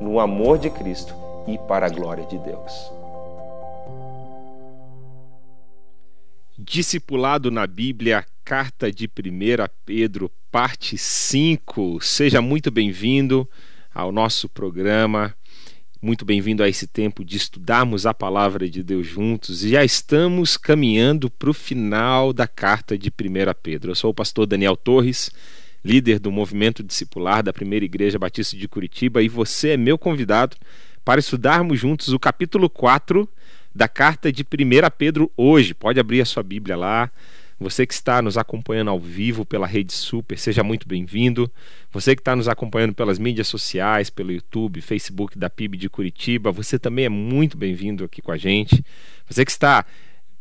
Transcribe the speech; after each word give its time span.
no 0.00 0.20
amor 0.20 0.58
de 0.58 0.70
Cristo 0.70 1.14
e 1.46 1.58
para 1.58 1.86
a 1.86 1.88
glória 1.88 2.24
de 2.26 2.38
Deus. 2.38 2.90
Discipulado 6.58 7.50
na 7.50 7.66
Bíblia, 7.66 8.24
carta 8.44 8.90
de 8.90 9.06
1 9.06 9.08
Pedro, 9.84 10.30
parte 10.50 10.96
5. 10.96 12.00
Seja 12.00 12.40
muito 12.40 12.70
bem-vindo 12.70 13.48
ao 13.94 14.10
nosso 14.10 14.48
programa. 14.48 15.34
Muito 16.00 16.24
bem-vindo 16.24 16.62
a 16.62 16.68
esse 16.68 16.86
tempo 16.86 17.24
de 17.24 17.36
estudarmos 17.36 18.06
a 18.06 18.14
palavra 18.14 18.68
de 18.68 18.82
Deus 18.82 19.06
juntos. 19.06 19.60
Já 19.60 19.84
estamos 19.84 20.56
caminhando 20.56 21.30
para 21.30 21.50
o 21.50 21.54
final 21.54 22.32
da 22.32 22.46
carta 22.46 22.96
de 22.96 23.08
1 23.08 23.12
Pedro. 23.62 23.90
Eu 23.90 23.94
sou 23.94 24.10
o 24.10 24.14
pastor 24.14 24.46
Daniel 24.46 24.76
Torres 24.76 25.30
líder 25.86 26.18
do 26.18 26.32
movimento 26.32 26.82
discipular 26.82 27.44
da 27.44 27.52
Primeira 27.52 27.84
Igreja 27.84 28.18
Batista 28.18 28.56
de 28.56 28.66
Curitiba, 28.66 29.22
e 29.22 29.28
você 29.28 29.70
é 29.70 29.76
meu 29.76 29.96
convidado 29.96 30.56
para 31.04 31.20
estudarmos 31.20 31.78
juntos 31.78 32.12
o 32.12 32.18
capítulo 32.18 32.68
4 32.68 33.28
da 33.72 33.86
carta 33.86 34.32
de 34.32 34.42
1 34.42 34.46
Pedro 34.98 35.30
hoje. 35.36 35.74
Pode 35.74 36.00
abrir 36.00 36.20
a 36.20 36.24
sua 36.24 36.42
Bíblia 36.42 36.76
lá. 36.76 37.08
Você 37.60 37.86
que 37.86 37.94
está 37.94 38.20
nos 38.20 38.36
acompanhando 38.36 38.90
ao 38.90 38.98
vivo 38.98 39.46
pela 39.46 39.66
Rede 39.66 39.92
Super, 39.92 40.36
seja 40.36 40.64
muito 40.64 40.88
bem-vindo. 40.88 41.50
Você 41.92 42.16
que 42.16 42.20
está 42.20 42.34
nos 42.34 42.48
acompanhando 42.48 42.92
pelas 42.92 43.18
mídias 43.18 43.46
sociais, 43.46 44.10
pelo 44.10 44.32
YouTube, 44.32 44.80
Facebook 44.80 45.38
da 45.38 45.48
PIB 45.48 45.76
de 45.78 45.88
Curitiba, 45.88 46.50
você 46.50 46.78
também 46.80 47.04
é 47.04 47.08
muito 47.08 47.56
bem-vindo 47.56 48.04
aqui 48.04 48.20
com 48.20 48.32
a 48.32 48.36
gente. 48.36 48.84
Você 49.30 49.44
que 49.44 49.52
está 49.52 49.86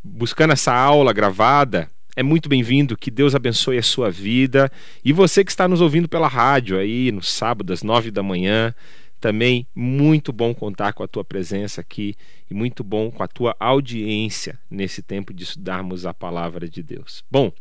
buscando 0.03 0.53
essa 0.53 0.73
aula 0.73 1.13
gravada, 1.13 1.89
é 2.15 2.23
muito 2.23 2.47
bem-vindo, 2.47 2.95
que 2.95 3.11
Deus 3.11 3.35
abençoe 3.35 3.77
a 3.77 3.83
sua 3.83 4.09
vida. 4.09 4.71
E 5.03 5.11
você 5.11 5.43
que 5.43 5.51
está 5.51 5.67
nos 5.67 5.81
ouvindo 5.81 6.07
pela 6.07 6.27
rádio 6.27 6.77
aí 6.77 7.11
no 7.11 7.21
sábado 7.21 7.73
às 7.73 7.83
nove 7.83 8.09
da 8.09 8.23
manhã, 8.23 8.73
também 9.19 9.67
muito 9.75 10.31
bom 10.31 10.53
contar 10.53 10.93
com 10.93 11.03
a 11.03 11.07
tua 11.07 11.25
presença 11.25 11.81
aqui 11.81 12.15
e 12.49 12.53
muito 12.53 12.83
bom 12.83 13.11
com 13.11 13.21
a 13.21 13.27
tua 13.27 13.55
audiência 13.59 14.57
nesse 14.71 15.01
tempo 15.01 15.33
de 15.33 15.43
estudarmos 15.43 16.05
a 16.05 16.13
palavra 16.13 16.69
de 16.69 16.81
Deus. 16.81 17.23
Bom, 17.29 17.51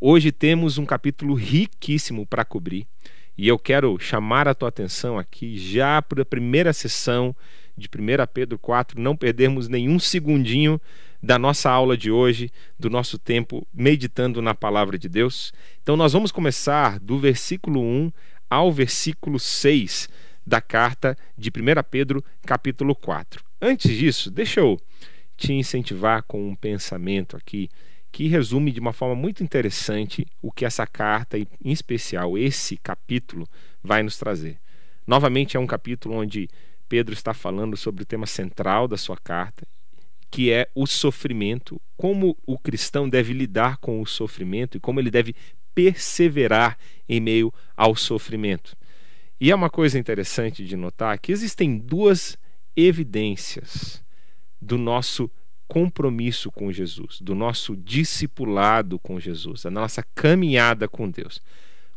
hoje 0.00 0.32
temos 0.32 0.78
um 0.78 0.86
capítulo 0.86 1.34
riquíssimo 1.34 2.26
para 2.26 2.46
cobrir 2.46 2.86
e 3.36 3.46
eu 3.46 3.58
quero 3.58 3.98
chamar 3.98 4.48
a 4.48 4.54
tua 4.54 4.70
atenção 4.70 5.18
aqui 5.18 5.58
já 5.58 6.00
para 6.00 6.22
a 6.22 6.26
primeira 6.26 6.72
sessão 6.72 7.36
de 7.76 7.88
1 7.88 8.26
Pedro 8.32 8.58
4, 8.58 9.00
não 9.00 9.14
perdermos 9.14 9.68
nenhum 9.68 9.98
segundinho 9.98 10.80
da 11.22 11.38
nossa 11.38 11.70
aula 11.70 11.96
de 11.96 12.10
hoje, 12.10 12.50
do 12.78 12.88
nosso 12.88 13.18
tempo 13.18 13.66
meditando 13.74 14.40
na 14.40 14.54
palavra 14.54 14.98
de 14.98 15.08
Deus. 15.08 15.52
Então, 15.82 15.96
nós 15.96 16.12
vamos 16.12 16.30
começar 16.30 16.98
do 17.00 17.18
versículo 17.18 17.80
1 17.80 18.12
ao 18.48 18.72
versículo 18.72 19.38
6 19.38 20.08
da 20.46 20.60
carta 20.60 21.16
de 21.36 21.50
1 21.50 21.52
Pedro, 21.90 22.24
capítulo 22.46 22.94
4. 22.94 23.44
Antes 23.60 23.96
disso, 23.96 24.30
deixa 24.30 24.60
eu 24.60 24.80
te 25.36 25.52
incentivar 25.52 26.22
com 26.22 26.48
um 26.48 26.54
pensamento 26.54 27.36
aqui 27.36 27.68
que 28.10 28.26
resume 28.28 28.72
de 28.72 28.80
uma 28.80 28.92
forma 28.92 29.14
muito 29.14 29.42
interessante 29.42 30.26
o 30.40 30.50
que 30.50 30.64
essa 30.64 30.86
carta, 30.86 31.36
em 31.36 31.46
especial 31.64 32.38
esse 32.38 32.76
capítulo, 32.78 33.46
vai 33.82 34.02
nos 34.02 34.16
trazer. 34.16 34.58
Novamente, 35.06 35.56
é 35.56 35.60
um 35.60 35.66
capítulo 35.66 36.14
onde 36.14 36.48
Pedro 36.88 37.12
está 37.12 37.34
falando 37.34 37.76
sobre 37.76 38.02
o 38.02 38.06
tema 38.06 38.26
central 38.26 38.88
da 38.88 38.96
sua 38.96 39.16
carta 39.16 39.66
que 40.30 40.52
é 40.52 40.68
o 40.74 40.86
sofrimento, 40.86 41.80
como 41.96 42.36
o 42.46 42.58
cristão 42.58 43.08
deve 43.08 43.32
lidar 43.32 43.78
com 43.78 44.00
o 44.00 44.06
sofrimento 44.06 44.76
e 44.76 44.80
como 44.80 45.00
ele 45.00 45.10
deve 45.10 45.34
perseverar 45.74 46.78
em 47.08 47.20
meio 47.20 47.52
ao 47.76 47.94
sofrimento. 47.94 48.76
E 49.40 49.50
é 49.50 49.54
uma 49.54 49.70
coisa 49.70 49.98
interessante 49.98 50.64
de 50.64 50.76
notar 50.76 51.18
que 51.18 51.30
existem 51.30 51.78
duas 51.78 52.36
evidências 52.76 54.04
do 54.60 54.76
nosso 54.76 55.30
compromisso 55.68 56.50
com 56.50 56.72
Jesus, 56.72 57.20
do 57.20 57.34
nosso 57.34 57.76
discipulado 57.76 58.98
com 58.98 59.20
Jesus, 59.20 59.62
da 59.62 59.70
nossa 59.70 60.02
caminhada 60.14 60.88
com 60.88 61.08
Deus. 61.10 61.40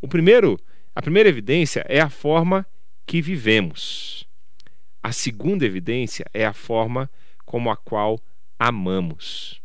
O 0.02 0.08
primeiro, 0.08 0.60
a 0.94 1.02
primeira 1.02 1.30
evidência 1.30 1.86
é 1.88 2.00
a 2.00 2.10
forma 2.10 2.68
que 3.06 3.22
vivemos. 3.22 4.28
A 5.02 5.12
segunda 5.12 5.66
evidência 5.66 6.26
é 6.34 6.46
a 6.46 6.54
forma 6.54 7.10
como 7.52 7.70
a 7.70 7.76
qual 7.76 8.18
amamos. 8.58 9.62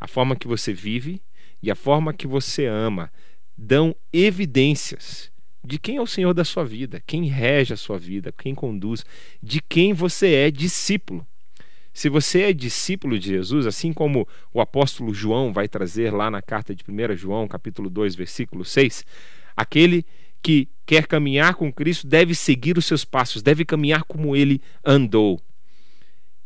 A 0.00 0.08
forma 0.08 0.34
que 0.34 0.48
você 0.48 0.72
vive 0.72 1.20
e 1.62 1.70
a 1.70 1.74
forma 1.74 2.14
que 2.14 2.26
você 2.26 2.64
ama 2.64 3.12
dão 3.54 3.94
evidências 4.10 5.30
de 5.62 5.78
quem 5.78 5.96
é 5.96 6.00
o 6.00 6.06
Senhor 6.06 6.32
da 6.32 6.46
sua 6.46 6.64
vida, 6.64 7.02
quem 7.06 7.26
rege 7.26 7.74
a 7.74 7.76
sua 7.76 7.98
vida, 7.98 8.32
quem 8.32 8.54
conduz, 8.54 9.04
de 9.42 9.60
quem 9.60 9.92
você 9.92 10.32
é 10.32 10.50
discípulo. 10.50 11.26
Se 11.92 12.08
você 12.08 12.44
é 12.44 12.52
discípulo 12.54 13.18
de 13.18 13.28
Jesus, 13.28 13.66
assim 13.66 13.92
como 13.92 14.26
o 14.50 14.58
apóstolo 14.58 15.12
João 15.12 15.52
vai 15.52 15.68
trazer 15.68 16.14
lá 16.14 16.30
na 16.30 16.40
carta 16.40 16.74
de 16.74 16.82
1 16.88 17.16
João, 17.16 17.46
capítulo 17.46 17.90
2, 17.90 18.14
versículo 18.14 18.64
6, 18.64 19.04
aquele 19.54 20.06
que 20.40 20.70
quer 20.86 21.06
caminhar 21.06 21.54
com 21.54 21.70
Cristo 21.70 22.06
deve 22.06 22.34
seguir 22.34 22.78
os 22.78 22.86
seus 22.86 23.04
passos, 23.04 23.42
deve 23.42 23.62
caminhar 23.62 24.04
como 24.04 24.34
ele 24.34 24.62
andou. 24.82 25.38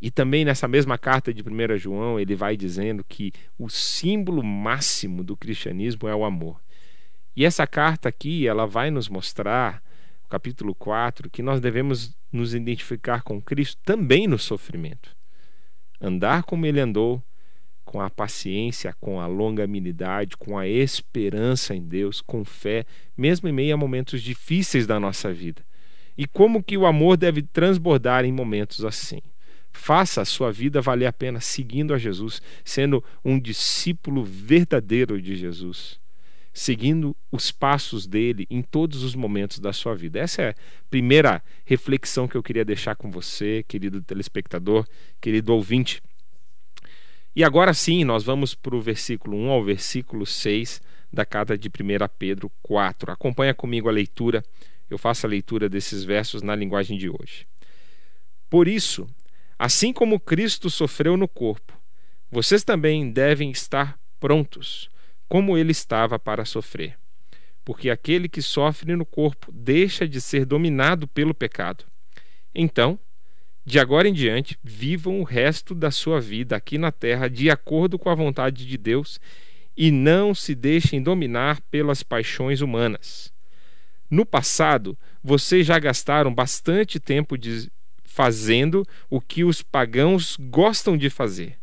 E 0.01 0.11
também 0.11 0.45
nessa 0.45 0.67
mesma 0.67 0.97
carta 0.97 1.33
de 1.33 1.43
1 1.43 1.77
João, 1.77 2.19
ele 2.19 2.35
vai 2.35 2.57
dizendo 2.57 3.05
que 3.05 3.33
o 3.59 3.69
símbolo 3.69 4.43
máximo 4.43 5.23
do 5.23 5.37
cristianismo 5.37 6.09
é 6.09 6.15
o 6.15 6.25
amor. 6.25 6.61
E 7.37 7.45
essa 7.45 7.67
carta 7.67 8.09
aqui, 8.09 8.47
ela 8.47 8.67
vai 8.67 8.91
nos 8.91 9.09
mostrar, 9.09 9.83
capítulo 10.29 10.75
4, 10.75 11.29
que 11.29 11.43
nós 11.43 11.61
devemos 11.61 12.17
nos 12.33 12.55
identificar 12.55 13.23
com 13.23 13.43
Cristo 13.43 13.79
também 13.85 14.27
no 14.27 14.39
sofrimento. 14.39 15.15
Andar 16.01 16.45
como 16.45 16.65
ele 16.65 16.81
andou, 16.81 17.23
com 17.85 18.01
a 18.01 18.09
paciência, 18.09 18.95
com 19.01 19.21
a 19.21 19.27
longanimidade, 19.27 20.37
com 20.37 20.57
a 20.57 20.67
esperança 20.67 21.75
em 21.75 21.83
Deus, 21.83 22.21
com 22.21 22.45
fé, 22.45 22.87
mesmo 23.17 23.49
em 23.49 23.53
meio 23.53 23.75
a 23.75 23.77
momentos 23.77 24.23
difíceis 24.23 24.87
da 24.87 24.99
nossa 24.99 25.33
vida. 25.33 25.63
E 26.17 26.27
como 26.27 26.63
que 26.63 26.79
o 26.79 26.87
amor 26.87 27.17
deve 27.17 27.43
transbordar 27.43 28.25
em 28.25 28.33
momentos 28.33 28.85
assim. 28.85 29.21
Faça 29.73 30.23
a 30.23 30.25
sua 30.25 30.51
vida 30.53 30.81
valer 30.81 31.07
a 31.07 31.13
pena 31.13 31.41
seguindo 31.41 31.95
a 31.95 31.99
Jesus, 31.99 32.43
sendo 32.65 33.03
um 33.25 33.39
discípulo 33.39 34.25
verdadeiro 34.25 35.21
de 35.21 35.37
Jesus, 35.37 36.01
seguindo 36.53 37.17
os 37.31 37.53
passos 37.53 38.07
dele 38.07 38.47
em 38.51 38.63
todos 38.63 39.03
os 39.03 39.15
momentos 39.15 39.59
da 39.59 39.73
sua 39.73 39.95
vida. 39.95 40.19
Essa 40.19 40.43
é 40.43 40.51
a 40.51 40.55
primeira 40.91 41.43
reflexão 41.65 42.27
que 42.27 42.37
eu 42.37 42.43
queria 42.43 42.65
deixar 42.65 42.97
com 42.97 43.11
você, 43.11 43.65
querido 43.67 44.03
telespectador, 44.03 44.87
querido 45.21 45.55
ouvinte. 45.55 46.03
E 47.35 47.45
agora 47.45 47.73
sim, 47.73 48.05
nós 48.05 48.25
vamos 48.25 48.55
para 48.55 48.75
o 48.75 48.81
versículo 48.81 49.37
1 49.37 49.51
ao 49.51 49.63
versículo 49.63 50.27
6 50.27 50.83
da 51.13 51.25
carta 51.25 51.57
de 51.57 51.69
1 51.69 51.73
Pedro 52.19 52.51
4. 52.63 53.13
Acompanha 53.13 53.55
comigo 53.55 53.89
a 53.89 53.93
leitura, 53.93 54.45
eu 54.91 54.99
faço 54.99 55.27
a 55.27 55.29
leitura 55.29 55.69
desses 55.69 56.03
versos 56.03 56.43
na 56.43 56.57
linguagem 56.57 56.99
de 56.99 57.09
hoje. 57.09 57.47
Por 58.49 58.67
isso, 58.67 59.09
Assim 59.63 59.93
como 59.93 60.19
Cristo 60.19 60.71
sofreu 60.71 61.19
no 61.19 61.29
corpo, 61.29 61.79
vocês 62.31 62.65
também 62.65 63.11
devem 63.11 63.51
estar 63.51 64.01
prontos, 64.19 64.89
como 65.29 65.59
ele 65.59 65.71
estava 65.71 66.19
para 66.19 66.47
sofrer. 66.47 66.99
Porque 67.63 67.91
aquele 67.91 68.27
que 68.27 68.41
sofre 68.41 68.97
no 68.97 69.05
corpo 69.05 69.53
deixa 69.53 70.09
de 70.09 70.19
ser 70.19 70.47
dominado 70.47 71.07
pelo 71.07 71.35
pecado. 71.35 71.85
Então, 72.55 72.99
De 73.63 73.79
agora 73.79 74.09
em 74.09 74.15
diante, 74.15 74.59
vivam 74.65 75.21
o 75.21 75.25
resto 75.25 75.75
da 75.75 75.91
sua 75.91 76.21
vida 76.21 76.57
aqui 76.57 76.79
na 76.79 76.91
terra 76.91 77.29
de 77.29 77.51
acordo 77.51 77.99
com 77.99 78.09
a 78.09 78.15
vontade 78.15 78.67
de 78.67 78.79
Deus 78.79 79.21
e 79.77 79.91
não 79.91 80.35
se 80.35 80.55
deixem 80.55 81.03
dominar 81.03 81.61
pelas 81.71 82.03
paixões 82.03 82.63
humanas. 82.63 83.31
No 84.11 84.25
passado, 84.25 84.99
vocês 85.23 85.67
já 85.67 85.79
gastaram 85.79 86.35
bastante 86.35 86.99
tempo 86.99 87.37
de 87.37 87.71
fazendo 88.21 88.87
o 89.09 89.19
que 89.19 89.45
os 89.45 89.63
pagãos 89.63 90.37
gostam 90.39 90.95
de 90.95 91.09
fazer. 91.09 91.57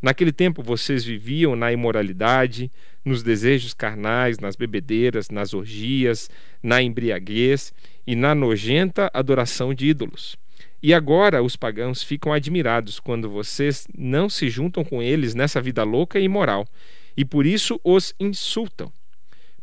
Naquele 0.00 0.30
tempo 0.30 0.62
vocês 0.62 1.04
viviam 1.04 1.56
na 1.56 1.72
imoralidade, 1.72 2.70
nos 3.04 3.20
desejos 3.20 3.74
carnais, 3.74 4.38
nas 4.38 4.54
bebedeiras, 4.54 5.28
nas 5.28 5.52
orgias, 5.52 6.30
na 6.62 6.80
embriaguez 6.80 7.74
e 8.06 8.14
na 8.14 8.32
nojenta 8.32 9.10
adoração 9.12 9.74
de 9.74 9.88
ídolos. 9.88 10.36
E 10.80 10.94
agora 10.94 11.42
os 11.42 11.56
pagãos 11.56 12.00
ficam 12.00 12.32
admirados 12.32 13.00
quando 13.00 13.28
vocês 13.28 13.88
não 13.92 14.28
se 14.28 14.48
juntam 14.48 14.84
com 14.84 15.02
eles 15.02 15.34
nessa 15.34 15.60
vida 15.60 15.82
louca 15.82 16.20
e 16.20 16.24
imoral, 16.24 16.64
e 17.16 17.24
por 17.24 17.44
isso 17.44 17.80
os 17.82 18.14
insultam. 18.20 18.92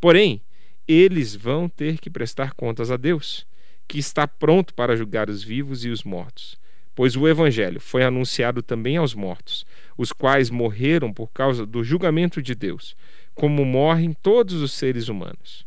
Porém, 0.02 0.42
eles 0.86 1.34
vão 1.34 1.70
ter 1.70 1.98
que 1.98 2.10
prestar 2.10 2.52
contas 2.52 2.92
a 2.92 2.98
Deus, 2.98 3.48
que 3.92 4.00
está 4.00 4.26
pronto 4.26 4.74
para 4.74 4.96
julgar 4.96 5.30
os 5.30 5.44
vivos 5.44 5.84
e 5.84 5.90
os 5.90 6.02
mortos. 6.02 6.58
Pois 6.96 7.18
o 7.18 7.28
Evangelho 7.28 7.82
foi 7.82 8.04
anunciado 8.04 8.64
também 8.64 8.96
aos 8.96 9.14
mortos, 9.14 9.66
os 9.98 10.14
quais 10.14 10.50
morreram 10.50 11.12
por 11.12 11.30
causa 11.34 11.66
do 11.66 11.84
julgamento 11.84 12.42
de 12.42 12.56
Deus, 12.56 12.96
como 13.36 13.66
morrem 13.66 14.14
todos 14.14 14.62
os 14.62 14.72
seres 14.72 15.10
humanos. 15.10 15.66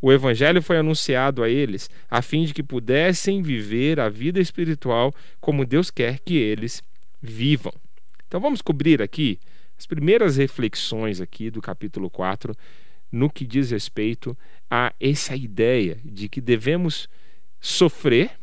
O 0.00 0.10
Evangelho 0.10 0.62
foi 0.62 0.78
anunciado 0.78 1.42
a 1.42 1.50
eles 1.50 1.90
a 2.08 2.22
fim 2.22 2.46
de 2.46 2.54
que 2.54 2.62
pudessem 2.62 3.42
viver 3.42 4.00
a 4.00 4.08
vida 4.08 4.40
espiritual 4.40 5.12
como 5.38 5.66
Deus 5.66 5.90
quer 5.90 6.20
que 6.20 6.38
eles 6.38 6.82
vivam. 7.20 7.74
Então 8.26 8.40
vamos 8.40 8.62
cobrir 8.62 9.02
aqui 9.02 9.38
as 9.78 9.84
primeiras 9.84 10.38
reflexões 10.38 11.20
aqui 11.20 11.50
do 11.50 11.60
capítulo 11.60 12.08
4 12.08 12.54
no 13.12 13.28
que 13.28 13.46
diz 13.46 13.72
respeito 13.72 14.34
a 14.70 14.94
essa 14.98 15.36
ideia 15.36 15.98
de 16.02 16.30
que 16.30 16.40
devemos 16.40 17.10
sofrer 17.60 18.38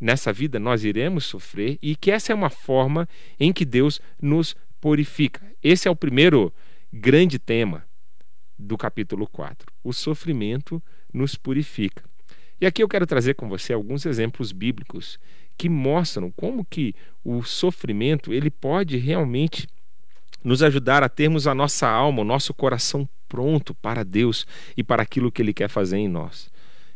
nessa 0.00 0.32
vida 0.32 0.58
nós 0.58 0.84
iremos 0.84 1.24
sofrer 1.24 1.78
e 1.82 1.96
que 1.96 2.10
essa 2.10 2.32
é 2.32 2.34
uma 2.34 2.50
forma 2.50 3.08
em 3.40 3.52
que 3.52 3.64
Deus 3.64 4.00
nos 4.20 4.54
purifica. 4.80 5.40
Esse 5.62 5.88
é 5.88 5.90
o 5.90 5.96
primeiro 5.96 6.52
grande 6.92 7.38
tema 7.38 7.84
do 8.58 8.76
capítulo 8.76 9.26
4. 9.26 9.66
O 9.82 9.92
sofrimento 9.92 10.82
nos 11.12 11.34
purifica. 11.34 12.04
E 12.60 12.66
aqui 12.66 12.82
eu 12.82 12.88
quero 12.88 13.06
trazer 13.06 13.34
com 13.34 13.48
você 13.48 13.72
alguns 13.72 14.06
exemplos 14.06 14.52
bíblicos 14.52 15.18
que 15.58 15.68
mostram 15.68 16.30
como 16.30 16.64
que 16.64 16.94
o 17.24 17.42
sofrimento 17.42 18.32
ele 18.32 18.50
pode 18.50 18.96
realmente 18.96 19.66
nos 20.42 20.62
ajudar 20.62 21.02
a 21.02 21.08
termos 21.08 21.46
a 21.46 21.54
nossa 21.54 21.88
alma, 21.88 22.20
o 22.20 22.24
nosso 22.24 22.54
coração 22.54 23.08
pronto 23.28 23.74
para 23.74 24.04
Deus 24.04 24.46
e 24.76 24.84
para 24.84 25.02
aquilo 25.02 25.32
que 25.32 25.42
ele 25.42 25.52
quer 25.52 25.68
fazer 25.68 25.98
em 25.98 26.08
nós. 26.08 26.50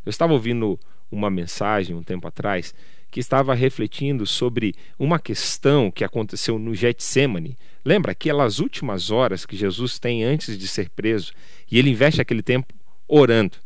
Eu 0.04 0.10
estava 0.10 0.32
ouvindo 0.32 0.78
uma 1.10 1.30
mensagem 1.30 1.94
um 1.94 2.02
tempo 2.02 2.26
atrás 2.28 2.74
que 3.10 3.18
estava 3.18 3.54
refletindo 3.54 4.24
sobre 4.24 4.74
uma 4.98 5.18
questão 5.18 5.90
que 5.90 6.04
aconteceu 6.04 6.58
no 6.58 6.74
Getsemane. 6.74 7.56
Lembra 7.84 8.12
aquelas 8.12 8.60
últimas 8.60 9.10
horas 9.10 9.44
que 9.44 9.56
Jesus 9.56 9.98
tem 9.98 10.22
antes 10.22 10.56
de 10.56 10.68
ser 10.68 10.88
preso 10.90 11.32
e 11.70 11.78
ele 11.78 11.90
investe 11.90 12.20
aquele 12.20 12.42
tempo 12.42 12.72
orando. 13.08 13.58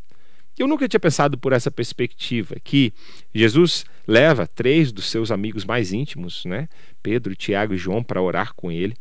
Eu 0.57 0.69
nunca 0.69 0.89
tinha 0.89 1.01
pensado 1.01 1.37
por 1.37 1.53
essa 1.53 1.71
perspectiva, 1.71 2.55
que 2.63 2.93
Jesus 3.35 3.85
leva 4.07 4.47
três 4.47 4.93
dos 4.93 5.11
seus 5.11 5.33
amigos 5.33 5.65
mais 5.65 5.93
íntimos, 5.93 6.45
né? 6.45 6.69
Pedro, 7.03 7.35
Tiago 7.35 7.75
e 7.75 7.79
João, 7.79 8.05
para 8.05 8.23
orar 8.23 8.55
com 8.55 8.71
ele. 8.71 8.95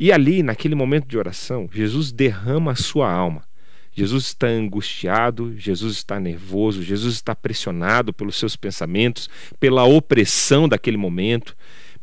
E 0.00 0.10
ali, 0.10 0.42
naquele 0.42 0.74
momento 0.74 1.06
de 1.06 1.18
oração, 1.18 1.68
Jesus 1.70 2.10
derrama 2.10 2.72
a 2.72 2.76
sua 2.76 3.12
alma. 3.12 3.44
Jesus 3.94 4.26
está 4.26 4.46
angustiado, 4.46 5.54
Jesus 5.56 5.96
está 5.96 6.18
nervoso, 6.18 6.82
Jesus 6.82 7.14
está 7.14 7.34
pressionado 7.34 8.12
pelos 8.12 8.36
seus 8.36 8.56
pensamentos, 8.56 9.28
pela 9.60 9.84
opressão 9.84 10.66
daquele 10.66 10.96
momento, 10.96 11.54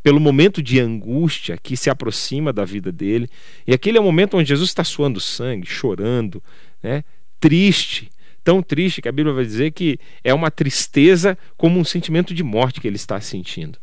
pelo 0.04 0.20
momento 0.20 0.62
de 0.62 0.80
angústia 0.80 1.58
que 1.58 1.76
se 1.76 1.90
aproxima 1.90 2.54
da 2.54 2.64
vida 2.64 2.92
dele. 2.92 3.28
E 3.66 3.74
aquele 3.74 3.98
é 3.98 4.02
o 4.02 4.04
momento 4.04 4.38
onde 4.38 4.50
Jesus 4.50 4.70
está 4.70 4.84
suando 4.84 5.20
sangue, 5.20 5.66
chorando, 5.66 6.44
né? 6.82 7.04
triste, 7.40 8.10
tão 8.44 8.62
triste 8.62 9.02
que 9.02 9.10
a 9.10 9.12
Bíblia 9.12 9.34
vai 9.34 9.46
dizer 9.46 9.72
que 9.72 9.98
é 10.24 10.34
uma 10.34 10.52
tristeza 10.52 11.38
como 11.58 11.80
um 11.80 11.84
sentimento 11.84 12.36
de 12.36 12.44
morte 12.44 12.80
que 12.80 12.88
ele 12.88 12.98
está 12.98 13.20
sentindo. 13.20 13.80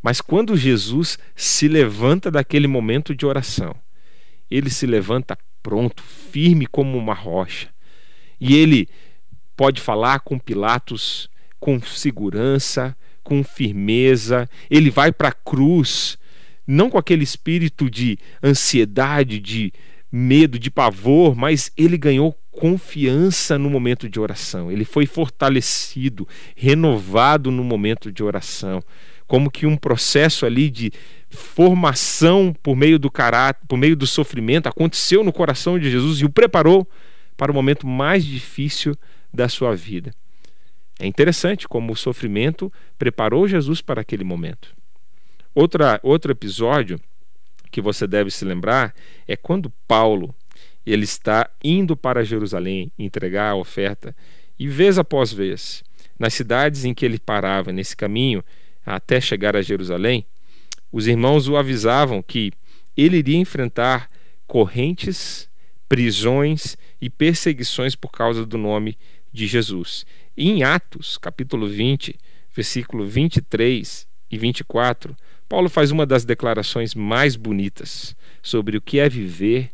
Mas 0.00 0.20
quando 0.20 0.56
Jesus 0.56 1.18
se 1.34 1.66
levanta 1.68 2.30
daquele 2.30 2.68
momento 2.68 3.14
de 3.14 3.26
oração, 3.26 3.74
ele 4.50 4.70
se 4.70 4.86
levanta 4.86 5.36
pronto, 5.62 6.02
firme 6.02 6.66
como 6.66 6.96
uma 6.96 7.14
rocha. 7.14 7.68
E 8.40 8.56
ele 8.56 8.88
pode 9.56 9.80
falar 9.80 10.20
com 10.20 10.38
Pilatos 10.38 11.28
com 11.60 11.80
segurança, 11.80 12.96
com 13.22 13.44
firmeza. 13.44 14.48
Ele 14.70 14.90
vai 14.90 15.12
para 15.12 15.28
a 15.28 15.32
cruz, 15.32 16.18
não 16.66 16.88
com 16.88 16.96
aquele 16.96 17.22
espírito 17.22 17.90
de 17.90 18.18
ansiedade, 18.42 19.38
de 19.38 19.72
medo, 20.10 20.58
de 20.58 20.70
pavor, 20.70 21.36
mas 21.36 21.70
ele 21.76 21.96
ganhou 21.96 22.36
confiança 22.50 23.58
no 23.58 23.70
momento 23.70 24.08
de 24.08 24.18
oração. 24.18 24.72
Ele 24.72 24.84
foi 24.84 25.06
fortalecido, 25.06 26.26
renovado 26.56 27.50
no 27.50 27.62
momento 27.62 28.10
de 28.10 28.24
oração, 28.24 28.82
como 29.30 29.48
que 29.48 29.64
um 29.64 29.76
processo 29.76 30.44
ali 30.44 30.68
de 30.68 30.92
formação 31.30 32.52
por 32.64 32.74
meio 32.74 32.98
do 32.98 33.08
caráter, 33.08 33.64
por 33.68 33.78
meio 33.78 33.94
do 33.94 34.04
sofrimento, 34.04 34.68
aconteceu 34.68 35.22
no 35.22 35.32
coração 35.32 35.78
de 35.78 35.88
Jesus 35.88 36.18
e 36.18 36.24
o 36.24 36.28
preparou 36.28 36.84
para 37.36 37.52
o 37.52 37.54
momento 37.54 37.86
mais 37.86 38.24
difícil 38.24 38.92
da 39.32 39.48
sua 39.48 39.76
vida. 39.76 40.12
É 40.98 41.06
interessante 41.06 41.68
como 41.68 41.92
o 41.92 41.96
sofrimento 41.96 42.72
preparou 42.98 43.46
Jesus 43.46 43.80
para 43.80 44.00
aquele 44.00 44.24
momento. 44.24 44.74
Outra, 45.54 46.00
outro 46.02 46.32
episódio 46.32 47.00
que 47.70 47.80
você 47.80 48.08
deve 48.08 48.32
se 48.32 48.44
lembrar 48.44 48.92
é 49.28 49.36
quando 49.36 49.70
Paulo 49.86 50.34
ele 50.84 51.04
está 51.04 51.48
indo 51.62 51.96
para 51.96 52.24
Jerusalém 52.24 52.90
entregar 52.98 53.50
a 53.50 53.54
oferta 53.54 54.12
e 54.58 54.66
vez 54.66 54.98
após 54.98 55.32
vez, 55.32 55.84
nas 56.18 56.34
cidades 56.34 56.84
em 56.84 56.92
que 56.92 57.06
ele 57.06 57.20
parava 57.20 57.70
nesse 57.70 57.96
caminho 57.96 58.42
até 58.84 59.20
chegar 59.20 59.56
a 59.56 59.62
Jerusalém, 59.62 60.24
os 60.92 61.06
irmãos 61.06 61.48
o 61.48 61.56
avisavam 61.56 62.22
que 62.22 62.52
ele 62.96 63.18
iria 63.18 63.36
enfrentar 63.36 64.08
correntes, 64.46 65.48
prisões 65.88 66.76
e 67.00 67.08
perseguições 67.08 67.94
por 67.94 68.10
causa 68.10 68.44
do 68.44 68.58
nome 68.58 68.96
de 69.32 69.46
Jesus. 69.46 70.04
E 70.36 70.50
em 70.50 70.62
Atos, 70.62 71.16
capítulo 71.16 71.68
20, 71.68 72.16
versículo 72.54 73.06
23 73.06 74.06
e 74.30 74.38
24, 74.38 75.16
Paulo 75.48 75.68
faz 75.68 75.90
uma 75.90 76.06
das 76.06 76.24
declarações 76.24 76.94
mais 76.94 77.36
bonitas 77.36 78.16
sobre 78.42 78.76
o 78.76 78.80
que 78.80 78.98
é 78.98 79.08
viver 79.08 79.70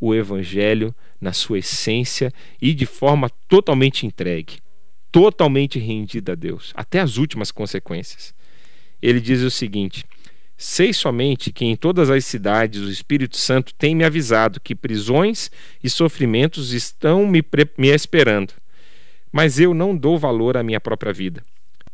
o 0.00 0.14
evangelho 0.14 0.94
na 1.20 1.32
sua 1.32 1.58
essência 1.58 2.32
e 2.60 2.74
de 2.74 2.86
forma 2.86 3.30
totalmente 3.48 4.06
entregue, 4.06 4.58
totalmente 5.10 5.78
rendida 5.78 6.32
a 6.32 6.34
Deus, 6.34 6.72
até 6.76 7.00
as 7.00 7.16
últimas 7.16 7.50
consequências. 7.50 8.34
Ele 9.00 9.20
diz 9.20 9.42
o 9.42 9.50
seguinte: 9.50 10.04
Sei 10.56 10.92
somente 10.92 11.52
que 11.52 11.64
em 11.64 11.76
todas 11.76 12.08
as 12.08 12.24
cidades 12.24 12.82
o 12.82 12.90
Espírito 12.90 13.36
Santo 13.36 13.74
tem 13.74 13.94
me 13.94 14.04
avisado 14.04 14.60
que 14.60 14.74
prisões 14.74 15.50
e 15.84 15.90
sofrimentos 15.90 16.72
estão 16.72 17.26
me, 17.26 17.44
me 17.76 17.88
esperando. 17.88 18.54
Mas 19.30 19.60
eu 19.60 19.74
não 19.74 19.96
dou 19.96 20.18
valor 20.18 20.56
à 20.56 20.62
minha 20.62 20.80
própria 20.80 21.12
vida. 21.12 21.42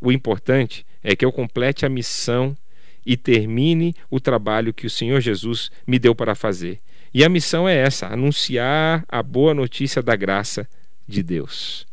O 0.00 0.12
importante 0.12 0.87
é 1.02 1.16
que 1.16 1.25
eu 1.25 1.32
complete 1.32 1.85
a 1.85 1.88
missão 1.88 2.56
e 3.04 3.16
termine 3.16 3.94
o 4.09 4.21
trabalho 4.21 4.73
que 4.73 4.87
o 4.87 4.90
Senhor 4.90 5.21
Jesus 5.21 5.71
me 5.85 5.99
deu 5.99 6.14
para 6.14 6.37
fazer. 6.37 6.78
E 7.12 7.25
a 7.25 7.28
missão 7.28 7.68
é 7.68 7.76
essa: 7.76 8.06
anunciar 8.06 9.04
a 9.09 9.23
boa 9.23 9.52
notícia 9.52 10.00
da 10.00 10.14
graça 10.14 10.68
de 11.09 11.21
Deus 11.23 11.90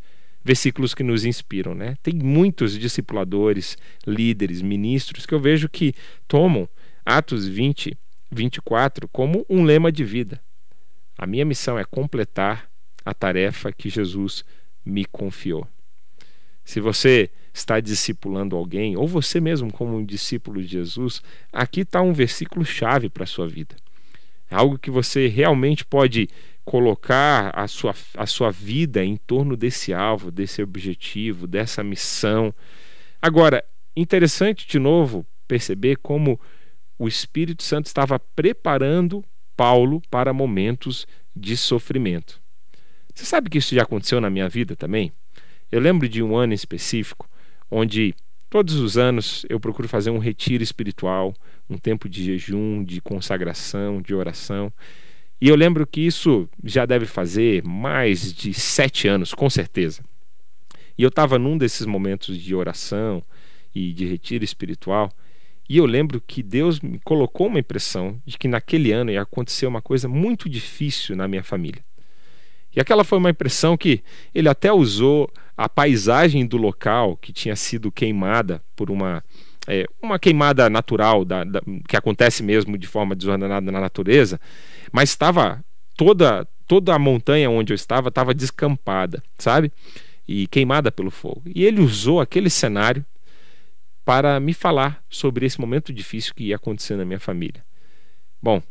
versículos 0.50 0.96
que 0.96 1.04
nos 1.04 1.26
inspiram. 1.26 1.76
Né? 1.76 1.96
Tem 2.02 2.16
muitos 2.16 2.76
discipuladores, 2.76 3.78
líderes, 4.08 4.64
ministros 4.64 5.28
que 5.28 5.34
eu 5.36 5.40
vejo 5.40 5.70
que 5.70 5.94
tomam 6.28 6.68
Atos 7.06 7.48
20, 7.48 7.96
24 8.32 9.08
como 9.10 9.46
um 9.48 9.64
lema 9.64 9.92
de 9.92 10.04
vida. 10.04 10.42
A 11.16 11.28
minha 11.28 11.46
missão 11.46 11.78
é 11.78 11.84
completar 11.84 12.68
a 13.06 13.14
tarefa 13.14 13.72
que 13.72 13.92
Jesus 13.92 14.44
me 14.84 15.06
confiou. 15.06 15.68
Se 16.66 16.80
você 16.80 17.30
está 17.54 17.80
discipulando 17.80 18.56
alguém, 18.56 18.98
ou 18.98 19.08
você 19.08 19.40
mesmo 19.40 19.72
como 19.72 19.98
um 19.98 20.04
discípulo 20.04 20.64
de 20.64 20.68
Jesus, 20.68 21.22
aqui 21.54 21.82
está 21.82 22.02
um 22.02 22.12
versículo 22.12 22.66
chave 22.66 23.08
para 23.08 23.24
a 23.24 23.28
sua 23.28 23.48
vida. 23.48 23.76
É 24.50 24.56
algo 24.56 24.80
que 24.80 24.90
você 24.90 25.28
realmente 25.28 25.86
pode 25.86 26.28
colocar 26.70 27.50
a 27.56 27.68
sua, 27.68 27.96
a 28.16 28.28
sua 28.28 28.52
vida 28.52 29.04
em 29.04 29.18
torno 29.18 29.58
desse 29.58 29.92
alvo, 29.92 30.30
desse 30.30 30.62
objetivo, 30.62 31.48
dessa 31.48 31.84
missão. 31.84 32.54
Agora, 33.20 33.66
interessante 33.96 34.68
de 34.68 34.78
novo 34.78 35.26
perceber 35.48 35.96
como 35.96 36.40
o 37.00 37.08
Espírito 37.08 37.64
Santo 37.64 37.88
estava 37.88 38.20
preparando 38.20 39.26
Paulo 39.58 40.00
para 40.12 40.32
momentos 40.32 41.08
de 41.36 41.58
sofrimento. 41.58 42.40
Você 43.16 43.26
sabe 43.26 43.50
que 43.50 43.58
isso 43.58 43.74
já 43.74 43.82
aconteceu 43.82 44.22
na 44.22 44.30
minha 44.30 44.48
vida 44.48 44.76
também? 44.76 45.12
Eu 45.72 45.82
lembro 45.82 46.08
de 46.08 46.22
um 46.22 46.36
ano 46.36 46.54
específico 46.54 47.28
onde 47.72 48.14
todos 48.48 48.76
os 48.76 48.96
anos 48.96 49.44
eu 49.50 49.60
procuro 49.60 49.88
fazer 49.88 50.12
um 50.12 50.20
retiro 50.20 50.62
espiritual, 50.62 51.34
um 51.68 51.80
tempo 51.80 52.08
de 52.08 52.24
jejum, 52.24 52.84
de 52.84 53.02
consagração, 53.02 54.04
de 54.04 54.14
oração. 54.14 54.72
E 55.42 55.48
eu 55.48 55.56
lembro 55.56 55.88
que 55.88 56.02
isso 56.02 56.50
já 56.64 56.86
deve 56.86 57.06
fazer 57.06 57.64
mais 57.64 58.34
de 58.34 58.54
sete 58.54 59.08
anos, 59.08 59.34
com 59.34 59.50
certeza. 59.50 60.04
E 60.98 61.04
eu 61.04 61.10
estava 61.10 61.40
num 61.40 61.58
desses 61.58 61.86
momentos 61.86 62.38
de 62.38 62.54
oração 62.54 63.24
e 63.74 63.94
de 63.94 64.06
retiro 64.06 64.44
espiritual, 64.44 65.10
e 65.70 65.78
eu 65.78 65.86
lembro 65.86 66.20
que 66.20 66.42
Deus 66.42 66.80
me 66.82 67.00
colocou 67.00 67.48
uma 67.48 67.60
impressão 67.60 68.20
de 68.26 68.38
que 68.38 68.48
naquele 68.48 68.92
ano 68.92 69.12
ia 69.12 69.22
acontecer 69.22 69.68
uma 69.68 69.82
coisa 69.82 70.10
muito 70.10 70.50
difícil 70.50 71.16
na 71.16 71.28
minha 71.28 71.44
família. 71.44 71.84
E 72.76 72.80
aquela 72.80 73.04
foi 73.04 73.18
uma 73.18 73.30
impressão 73.30 73.78
que 73.78 74.02
ele 74.34 74.50
até 74.50 74.74
usou 74.74 75.32
a 75.56 75.70
paisagem 75.70 76.46
do 76.46 76.58
local 76.58 77.16
que 77.18 77.32
tinha 77.32 77.56
sido 77.56 77.92
queimada 77.92 78.64
por 78.76 78.90
uma 78.90 79.24
é, 79.70 79.86
uma 80.02 80.18
queimada 80.18 80.68
natural 80.68 81.24
da, 81.24 81.44
da, 81.44 81.62
que 81.88 81.96
acontece 81.96 82.42
mesmo 82.42 82.76
de 82.76 82.88
forma 82.88 83.16
desordenada 83.16 83.72
na 83.72 83.80
natureza, 83.80 84.42
mas 84.92 85.10
estava 85.10 85.64
toda 85.96 86.48
toda 86.66 86.94
a 86.94 87.00
montanha 87.00 87.50
onde 87.50 87.72
eu 87.72 87.76
estava 87.76 88.10
estava 88.10 88.34
descampada, 88.34 89.24
sabe? 89.38 89.72
E 90.28 90.48
queimada 90.48 90.92
pelo 90.92 91.10
fogo. 91.12 91.44
E 91.46 91.64
ele 91.64 91.82
usou 91.82 92.20
aquele 92.20 92.50
cenário 92.50 93.06
para 94.04 94.40
me 94.40 94.54
falar 94.54 95.04
sobre 95.10 95.46
esse 95.46 95.60
momento 95.60 95.94
difícil 95.94 96.34
que 96.36 96.46
ia 96.46 96.56
acontecer 96.56 96.96
na 96.96 97.06
minha 97.06 97.20
família. 97.20 97.64
Bom, 98.42 98.62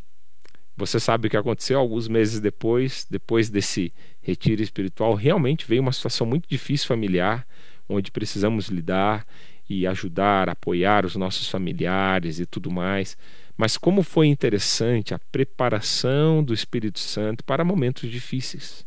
você 0.77 1.01
sabe 1.01 1.27
o 1.27 1.31
que 1.31 1.37
aconteceu 1.37 1.79
alguns 1.79 2.07
meses 2.09 2.41
depois, 2.41 3.07
depois 3.09 3.51
desse 3.51 3.93
retiro 4.21 4.63
espiritual, 4.63 5.15
realmente 5.15 5.67
veio 5.67 5.83
uma 5.83 5.93
situação 5.93 6.27
muito 6.27 6.49
difícil 6.49 6.87
familiar, 6.87 7.47
onde 7.89 8.13
precisamos 8.13 8.69
lidar 8.69 9.27
e 9.69 9.87
ajudar, 9.87 10.49
apoiar 10.49 11.05
os 11.05 11.17
nossos 11.17 11.49
familiares 11.49 12.41
e 12.41 12.47
tudo 12.47 12.71
mais. 12.71 13.17
Mas 13.57 13.77
como 13.77 14.03
foi 14.03 14.29
interessante 14.29 15.13
a 15.13 15.19
preparação 15.19 16.43
do 16.43 16.55
Espírito 16.55 16.99
Santo 16.99 17.45
para 17.45 17.65
momentos 17.65 18.11
difíceis, 18.11 18.87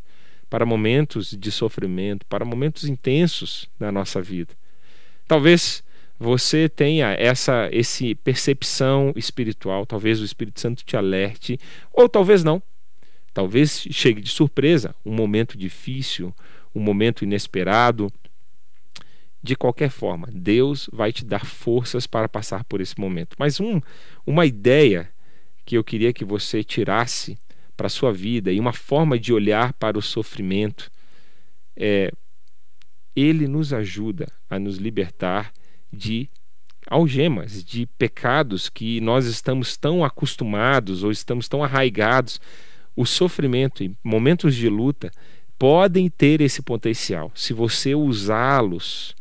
para 0.49 0.65
momentos 0.65 1.31
de 1.37 1.51
sofrimento, 1.51 2.25
para 2.25 2.43
momentos 2.43 2.85
intensos 2.85 3.69
na 3.79 3.91
nossa 3.91 4.21
vida. 4.21 4.53
Talvez 5.27 5.83
você 6.19 6.69
tenha 6.69 7.15
essa 7.17 7.69
esse 7.71 8.13
percepção 8.15 9.11
espiritual, 9.15 9.85
talvez 9.85 10.21
o 10.21 10.25
Espírito 10.25 10.59
Santo 10.59 10.83
te 10.83 10.95
alerte, 10.95 11.59
ou 11.91 12.07
talvez 12.07 12.43
não. 12.43 12.61
Talvez 13.33 13.87
chegue 13.91 14.21
de 14.21 14.29
surpresa, 14.29 14.93
um 15.05 15.13
momento 15.13 15.57
difícil, 15.57 16.35
um 16.75 16.81
momento 16.81 17.23
inesperado, 17.23 18.11
de 19.43 19.55
qualquer 19.55 19.89
forma, 19.89 20.27
Deus 20.31 20.89
vai 20.93 21.11
te 21.11 21.25
dar 21.25 21.45
forças 21.45 22.05
para 22.05 22.29
passar 22.29 22.63
por 22.65 22.79
esse 22.79 22.99
momento. 22.99 23.35
Mas 23.39 23.59
um, 23.59 23.81
uma 24.25 24.45
ideia 24.45 25.09
que 25.65 25.75
eu 25.77 25.83
queria 25.83 26.13
que 26.13 26.23
você 26.23 26.63
tirasse 26.63 27.37
para 27.75 27.87
a 27.87 27.89
sua 27.89 28.13
vida 28.13 28.51
e 28.51 28.59
uma 28.59 28.73
forma 28.73 29.17
de 29.17 29.33
olhar 29.33 29.73
para 29.73 29.97
o 29.97 30.01
sofrimento 30.01 30.91
é 31.75 32.11
ele 33.15 33.47
nos 33.47 33.73
ajuda 33.73 34.27
a 34.49 34.59
nos 34.59 34.77
libertar 34.77 35.51
de 35.91 36.29
algemas, 36.87 37.63
de 37.63 37.85
pecados 37.97 38.69
que 38.69 39.01
nós 39.01 39.25
estamos 39.25 39.75
tão 39.75 40.03
acostumados 40.05 41.03
ou 41.03 41.11
estamos 41.11 41.47
tão 41.47 41.63
arraigados. 41.63 42.39
O 42.95 43.05
sofrimento 43.05 43.83
e 43.83 43.95
momentos 44.03 44.55
de 44.55 44.69
luta 44.69 45.11
podem 45.57 46.09
ter 46.09 46.41
esse 46.41 46.61
potencial 46.61 47.31
se 47.33 47.53
você 47.53 47.95
usá-los 47.95 49.15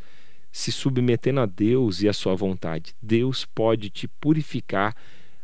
se 0.52 0.72
submetendo 0.72 1.40
a 1.40 1.46
Deus 1.46 2.02
e 2.02 2.08
à 2.08 2.12
sua 2.12 2.34
vontade. 2.34 2.94
Deus 3.02 3.44
pode 3.44 3.90
te 3.90 4.08
purificar 4.08 4.94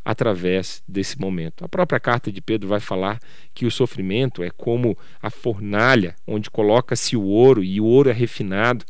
através 0.05 0.83
desse 0.87 1.19
momento. 1.19 1.65
A 1.65 1.69
própria 1.69 1.99
carta 1.99 2.31
de 2.31 2.41
Pedro 2.41 2.69
vai 2.69 2.79
falar 2.79 3.19
que 3.53 3.67
o 3.67 3.71
sofrimento 3.71 4.43
é 4.43 4.51
como 4.51 4.97
a 5.21 5.31
fornalha 5.31 6.15
onde 6.27 6.51
coloca-se 6.51 7.17
o 7.17 7.23
ouro 7.23 7.65
e 7.65 7.81
o 7.81 7.85
ouro 7.85 8.09
é 8.09 8.13
refinado. 8.13 8.85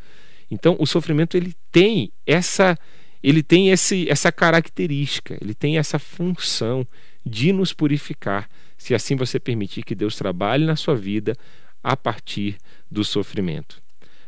Então, 0.51 0.77
o 0.79 0.87
sofrimento 0.87 1.37
ele 1.37 1.55
tem 1.73 2.13
essa 2.27 2.77
ele 3.23 3.43
tem 3.43 3.71
esse, 3.71 4.09
essa 4.09 4.31
característica, 4.31 5.37
ele 5.41 5.55
tem 5.55 5.79
essa 5.79 5.99
função 5.99 6.87
de 7.25 7.53
nos 7.53 7.73
purificar, 7.73 8.49
se 8.79 8.95
assim 8.95 9.17
você 9.17 9.41
permitir 9.41 9.83
que 9.83 9.97
Deus 9.97 10.15
trabalhe 10.15 10.65
na 10.65 10.77
sua 10.77 10.95
vida 10.95 11.35
a 11.83 11.97
partir 11.97 12.57
do 12.89 13.03
sofrimento. 13.05 13.83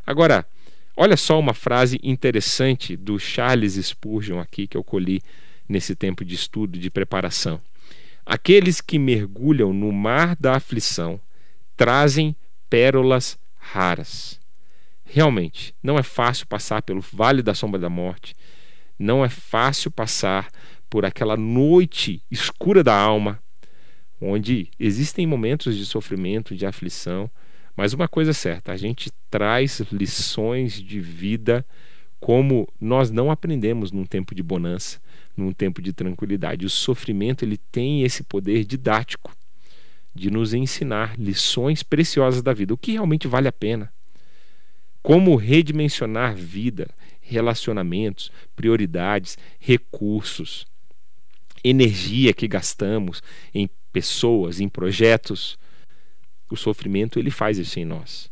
Agora, 0.04 0.44
Olha 1.00 1.16
só 1.16 1.38
uma 1.38 1.54
frase 1.54 1.96
interessante 2.02 2.96
do 2.96 3.20
Charles 3.20 3.74
Spurgeon 3.74 4.40
aqui 4.40 4.66
que 4.66 4.76
eu 4.76 4.82
colhi 4.82 5.22
nesse 5.68 5.94
tempo 5.94 6.24
de 6.24 6.34
estudo, 6.34 6.76
de 6.76 6.90
preparação. 6.90 7.60
Aqueles 8.26 8.80
que 8.80 8.98
mergulham 8.98 9.72
no 9.72 9.92
mar 9.92 10.34
da 10.34 10.56
aflição 10.56 11.20
trazem 11.76 12.34
pérolas 12.68 13.38
raras. 13.54 14.40
Realmente, 15.04 15.72
não 15.80 15.96
é 15.96 16.02
fácil 16.02 16.48
passar 16.48 16.82
pelo 16.82 17.00
vale 17.00 17.44
da 17.44 17.54
sombra 17.54 17.78
da 17.78 17.88
morte, 17.88 18.34
não 18.98 19.24
é 19.24 19.28
fácil 19.28 19.92
passar 19.92 20.50
por 20.90 21.04
aquela 21.04 21.36
noite 21.36 22.24
escura 22.28 22.82
da 22.82 22.96
alma, 22.96 23.40
onde 24.20 24.68
existem 24.80 25.28
momentos 25.28 25.76
de 25.76 25.86
sofrimento, 25.86 26.56
de 26.56 26.66
aflição, 26.66 27.30
mas 27.78 27.92
uma 27.92 28.08
coisa 28.08 28.32
é 28.32 28.34
certa, 28.34 28.72
a 28.72 28.76
gente 28.76 29.08
traz 29.30 29.78
lições 29.92 30.82
de 30.82 30.98
vida 30.98 31.64
como 32.18 32.66
nós 32.80 33.08
não 33.08 33.30
aprendemos 33.30 33.92
num 33.92 34.04
tempo 34.04 34.34
de 34.34 34.42
bonança, 34.42 35.00
num 35.36 35.52
tempo 35.52 35.80
de 35.80 35.92
tranquilidade. 35.92 36.66
O 36.66 36.70
sofrimento 36.70 37.44
ele 37.44 37.56
tem 37.56 38.02
esse 38.02 38.24
poder 38.24 38.64
didático 38.64 39.32
de 40.12 40.28
nos 40.28 40.54
ensinar 40.54 41.16
lições 41.16 41.84
preciosas 41.84 42.42
da 42.42 42.52
vida, 42.52 42.74
o 42.74 42.76
que 42.76 42.90
realmente 42.90 43.28
vale 43.28 43.46
a 43.46 43.52
pena. 43.52 43.92
Como 45.00 45.36
redimensionar 45.36 46.34
vida, 46.34 46.90
relacionamentos, 47.20 48.32
prioridades, 48.56 49.38
recursos, 49.60 50.66
energia 51.62 52.32
que 52.32 52.48
gastamos 52.48 53.22
em 53.54 53.70
pessoas, 53.92 54.58
em 54.58 54.68
projetos, 54.68 55.56
o 56.54 56.56
sofrimento 56.56 57.18
ele 57.18 57.30
faz 57.30 57.58
isso 57.58 57.78
em 57.78 57.84
nós. 57.84 58.30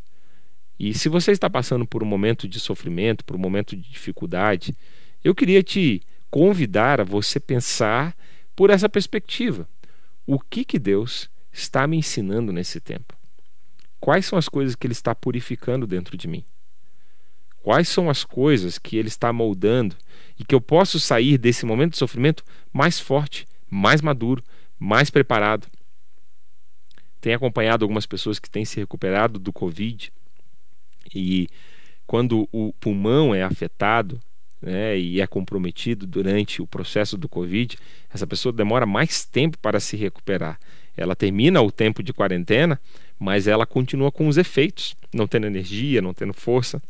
E 0.78 0.92
se 0.92 1.08
você 1.08 1.32
está 1.32 1.49
passando 1.49 1.87
por 1.87 2.02
um 2.02 2.06
momento 2.06 2.46
de 2.46 2.61
sofrimento, 2.61 3.25
por 3.25 3.37
um 3.37 3.38
momento 3.38 3.75
de 3.75 3.88
dificuldade, 3.90 4.76
eu 5.25 5.35
queria 5.35 5.62
te 5.62 6.02
convidar 6.30 7.00
a 7.00 7.04
você 7.04 7.40
pensar 7.40 8.14
por 8.54 8.70
essa 8.70 8.88
perspectiva. 8.88 9.68
O 10.26 10.38
que 10.38 10.64
que 10.64 10.78
Deus 10.78 11.30
está 11.52 11.87
me 11.87 11.96
ensinando 11.96 12.52
nesse 12.52 12.80
tempo? 12.80 13.14
Quais 13.99 14.26
são 14.26 14.38
as 14.38 14.49
coisas 14.49 14.75
que 14.75 14.87
ele 14.87 14.92
está 14.92 15.14
purificando 15.14 15.87
dentro 15.87 16.16
de 16.16 16.28
mim? 16.28 16.44
Quais 17.62 17.88
são 17.88 18.11
as 18.11 18.23
coisas 18.23 18.78
que 18.78 18.96
ele 18.96 19.08
está 19.08 19.32
moldando 19.32 19.96
e 20.38 20.44
que 20.44 20.54
eu 20.54 20.61
posso 20.61 21.00
sair 21.00 21.38
desse 21.38 21.64
momento 21.64 21.92
de 21.92 21.99
sofrimento 21.99 22.44
mais 22.73 23.00
forte, 23.00 23.46
mais 23.68 24.00
maduro, 24.00 24.44
mais 24.78 25.11
preparado 25.11 25.66
tenho 27.26 27.38
acompanhado 27.38 27.85
algumas 27.85 28.06
pessoas 28.06 28.38
que 28.38 28.49
têm 28.49 28.64
se 28.64 28.78
recuperado 28.78 29.40
do 29.40 29.52
Covid 29.52 30.12
e 31.12 31.49
quando 32.06 32.49
o 32.52 32.73
pulmão 32.75 33.35
é 33.35 33.42
afetado 33.42 34.21
né, 34.62 34.97
e 34.97 35.21
é 35.21 35.26
comprometido 35.26 36.06
durante 36.06 36.62
o 36.62 36.68
processo 36.68 37.18
do 37.18 37.28
Covid, 37.28 37.76
essa 38.14 38.28
pessoa 38.28 38.52
demora 38.52 38.87
mais 38.87 39.25
tempo 39.25 39.59
para 39.59 39.80
se 39.80 39.97
recuperar. 39.97 40.56
Ela 40.97 41.16
termina 41.16 41.61
o 41.61 41.73
tempo 41.73 42.00
de 42.00 42.12
quarentena, 42.12 42.80
mas 43.18 43.49
ela 43.49 43.66
continua 43.66 44.12
com 44.12 44.28
os 44.28 44.37
efeitos, 44.37 44.95
não 45.12 45.26
tendo 45.26 45.49
energia, 45.49 46.00
não 46.00 46.14
tendo 46.14 46.33
força. 46.33 46.80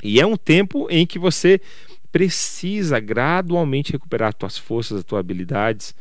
E 0.00 0.20
é 0.20 0.26
um 0.26 0.36
tempo 0.36 0.86
em 0.88 1.04
que 1.04 1.18
você 1.18 1.60
precisa 2.12 3.00
gradualmente 3.00 3.90
recuperar 3.90 4.28
as 4.28 4.34
tuas 4.36 4.56
forças, 4.56 4.98
as 4.98 5.04
tuas 5.04 5.18
habilidades. 5.18 5.92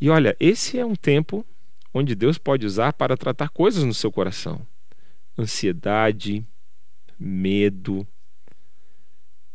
E 0.00 0.08
olha, 0.08 0.34
esse 0.40 0.78
é 0.78 0.86
um 0.86 0.94
tempo 0.94 1.44
onde 1.92 2.14
Deus 2.14 2.38
pode 2.38 2.66
usar 2.66 2.92
para 2.92 3.16
tratar 3.16 3.48
coisas 3.48 3.84
no 3.84 3.94
seu 3.94 4.10
coração: 4.10 4.66
ansiedade, 5.38 6.44
medo, 7.18 8.06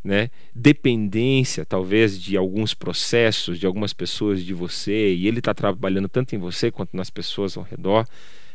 né? 0.02 0.30
dependência, 0.54 1.64
talvez, 1.64 2.20
de 2.20 2.36
alguns 2.36 2.74
processos, 2.74 3.58
de 3.58 3.66
algumas 3.66 3.92
pessoas 3.92 4.42
de 4.42 4.54
você, 4.54 5.14
e 5.14 5.26
Ele 5.26 5.38
está 5.38 5.52
trabalhando 5.52 6.08
tanto 6.08 6.34
em 6.34 6.38
você 6.38 6.70
quanto 6.70 6.96
nas 6.96 7.10
pessoas 7.10 7.56
ao 7.56 7.64
redor. 7.64 8.06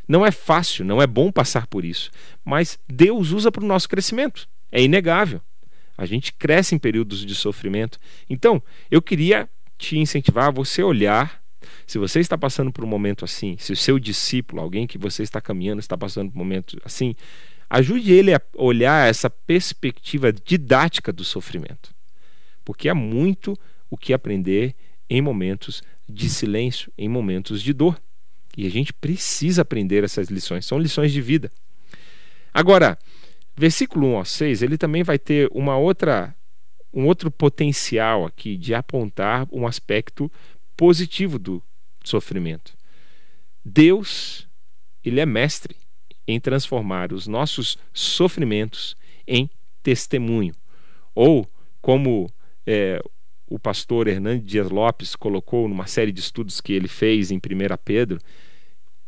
Não 0.07 0.25
é 0.25 0.31
fácil, 0.31 0.83
não 0.83 1.01
é 1.01 1.07
bom 1.07 1.31
passar 1.31 1.67
por 1.67 1.85
isso, 1.85 2.11
mas 2.43 2.77
Deus 2.87 3.31
usa 3.31 3.51
para 3.51 3.63
o 3.63 3.67
nosso 3.67 3.87
crescimento, 3.87 4.49
é 4.71 4.81
inegável. 4.81 5.41
A 5.97 6.05
gente 6.05 6.33
cresce 6.33 6.73
em 6.73 6.79
períodos 6.79 7.25
de 7.25 7.35
sofrimento. 7.35 7.99
Então, 8.29 8.61
eu 8.89 9.01
queria 9.01 9.47
te 9.77 9.97
incentivar 9.97 10.47
a 10.47 10.51
você 10.51 10.81
olhar. 10.81 11.42
Se 11.85 11.97
você 11.97 12.19
está 12.19 12.37
passando 12.37 12.71
por 12.71 12.83
um 12.83 12.87
momento 12.87 13.25
assim, 13.25 13.55
se 13.59 13.71
o 13.71 13.75
seu 13.75 13.99
discípulo, 13.99 14.61
alguém 14.61 14.87
que 14.87 14.97
você 14.97 15.23
está 15.23 15.41
caminhando, 15.41 15.79
está 15.79 15.97
passando 15.97 16.31
por 16.31 16.35
um 16.35 16.43
momento 16.43 16.79
assim, 16.83 17.15
ajude 17.69 18.11
ele 18.11 18.33
a 18.33 18.41
olhar 18.55 19.09
essa 19.09 19.29
perspectiva 19.29 20.31
didática 20.31 21.11
do 21.11 21.23
sofrimento. 21.23 21.93
Porque 22.63 22.87
há 22.87 22.95
muito 22.95 23.57
o 23.89 23.97
que 23.97 24.13
aprender 24.13 24.75
em 25.09 25.21
momentos 25.21 25.81
de 26.07 26.29
silêncio, 26.29 26.91
em 26.97 27.09
momentos 27.09 27.61
de 27.61 27.73
dor. 27.73 28.01
E 28.55 28.67
a 28.67 28.69
gente 28.69 28.93
precisa 28.93 29.63
aprender 29.63 30.03
essas 30.03 30.29
lições, 30.29 30.65
são 30.65 30.77
lições 30.77 31.11
de 31.11 31.21
vida. 31.21 31.51
Agora, 32.53 32.97
versículo 33.55 34.07
1 34.13 34.17
ao 34.17 34.25
6, 34.25 34.61
ele 34.61 34.77
também 34.77 35.03
vai 35.03 35.17
ter 35.17 35.49
uma 35.51 35.77
outra 35.77 36.35
um 36.93 37.07
outro 37.07 37.31
potencial 37.31 38.23
aqui 38.23 38.55
de 38.55 38.75
apontar 38.75 39.47
um 39.51 39.65
aspecto 39.65 40.31
positivo 40.75 41.37
do 41.39 41.61
sofrimento. 42.03 42.75
Deus, 43.63 44.47
ele 45.03 45.19
é 45.19 45.25
mestre 45.25 45.75
em 46.27 46.39
transformar 46.39 47.13
os 47.13 47.27
nossos 47.27 47.77
sofrimentos 47.93 48.95
em 49.27 49.49
testemunho. 49.81 50.53
Ou, 51.15 51.47
como 51.81 52.29
é, 52.65 53.01
o 53.47 53.59
pastor 53.59 54.07
Hernandes 54.07 54.47
Dias 54.47 54.69
Lopes 54.69 55.15
colocou 55.15 55.67
numa 55.67 55.87
série 55.87 56.11
de 56.11 56.19
estudos 56.19 56.59
que 56.59 56.73
ele 56.73 56.87
fez 56.87 57.31
em 57.31 57.37
1 57.37 57.39
Pedro, 57.83 58.19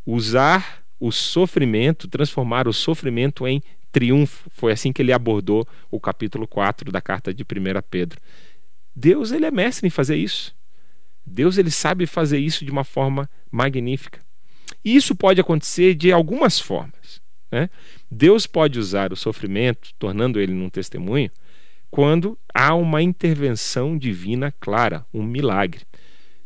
usar 0.05 0.83
o 0.99 1.11
sofrimento, 1.11 2.07
transformar 2.07 2.67
o 2.67 2.73
sofrimento 2.73 3.47
em 3.47 3.61
triunfo. 3.91 4.49
Foi 4.51 4.71
assim 4.71 4.93
que 4.93 5.01
ele 5.01 5.11
abordou 5.11 5.67
o 5.89 5.99
capítulo 5.99 6.47
4 6.47 6.91
da 6.91 7.01
carta 7.01 7.33
de 7.33 7.43
1 7.43 7.45
Pedro. 7.89 8.19
Deus 8.95 9.31
ele 9.31 9.45
é 9.45 9.51
mestre 9.51 9.87
em 9.87 9.89
fazer 9.89 10.15
isso. 10.15 10.54
Deus 11.25 11.57
ele 11.57 11.71
sabe 11.71 12.05
fazer 12.05 12.39
isso 12.39 12.63
de 12.63 12.71
uma 12.71 12.83
forma 12.83 13.29
magnífica. 13.51 14.19
E 14.83 14.95
isso 14.95 15.15
pode 15.15 15.41
acontecer 15.41 15.95
de 15.95 16.11
algumas 16.11 16.59
formas. 16.59 17.21
Né? 17.51 17.69
Deus 18.09 18.45
pode 18.45 18.79
usar 18.79 19.11
o 19.11 19.15
sofrimento, 19.15 19.89
tornando 19.97 20.39
ele 20.39 20.53
num 20.53 20.69
testemunho, 20.69 21.31
quando 21.89 22.37
há 22.53 22.75
uma 22.75 23.01
intervenção 23.01 23.97
divina 23.97 24.53
clara, 24.59 25.05
um 25.13 25.23
milagre. 25.23 25.81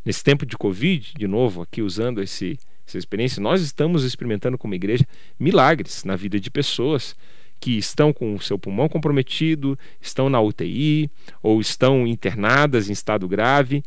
Nesse 0.05 0.23
tempo 0.23 0.45
de 0.45 0.57
Covid, 0.57 1.13
de 1.17 1.27
novo, 1.27 1.61
aqui 1.61 1.81
usando 1.81 2.21
esse, 2.21 2.57
essa 2.87 2.97
experiência, 2.97 3.41
nós 3.41 3.61
estamos 3.61 4.03
experimentando 4.03 4.57
como 4.57 4.75
igreja 4.75 5.05
milagres 5.39 6.03
na 6.03 6.15
vida 6.15 6.39
de 6.39 6.49
pessoas 6.49 7.15
que 7.59 7.77
estão 7.77 8.13
com 8.13 8.35
o 8.35 8.41
seu 8.41 8.57
pulmão 8.57 8.87
comprometido, 8.87 9.77
estão 9.99 10.29
na 10.29 10.39
UTI 10.39 11.11
ou 11.43 11.59
estão 11.59 12.07
internadas 12.07 12.89
em 12.89 12.93
estado 12.93 13.27
grave 13.27 13.83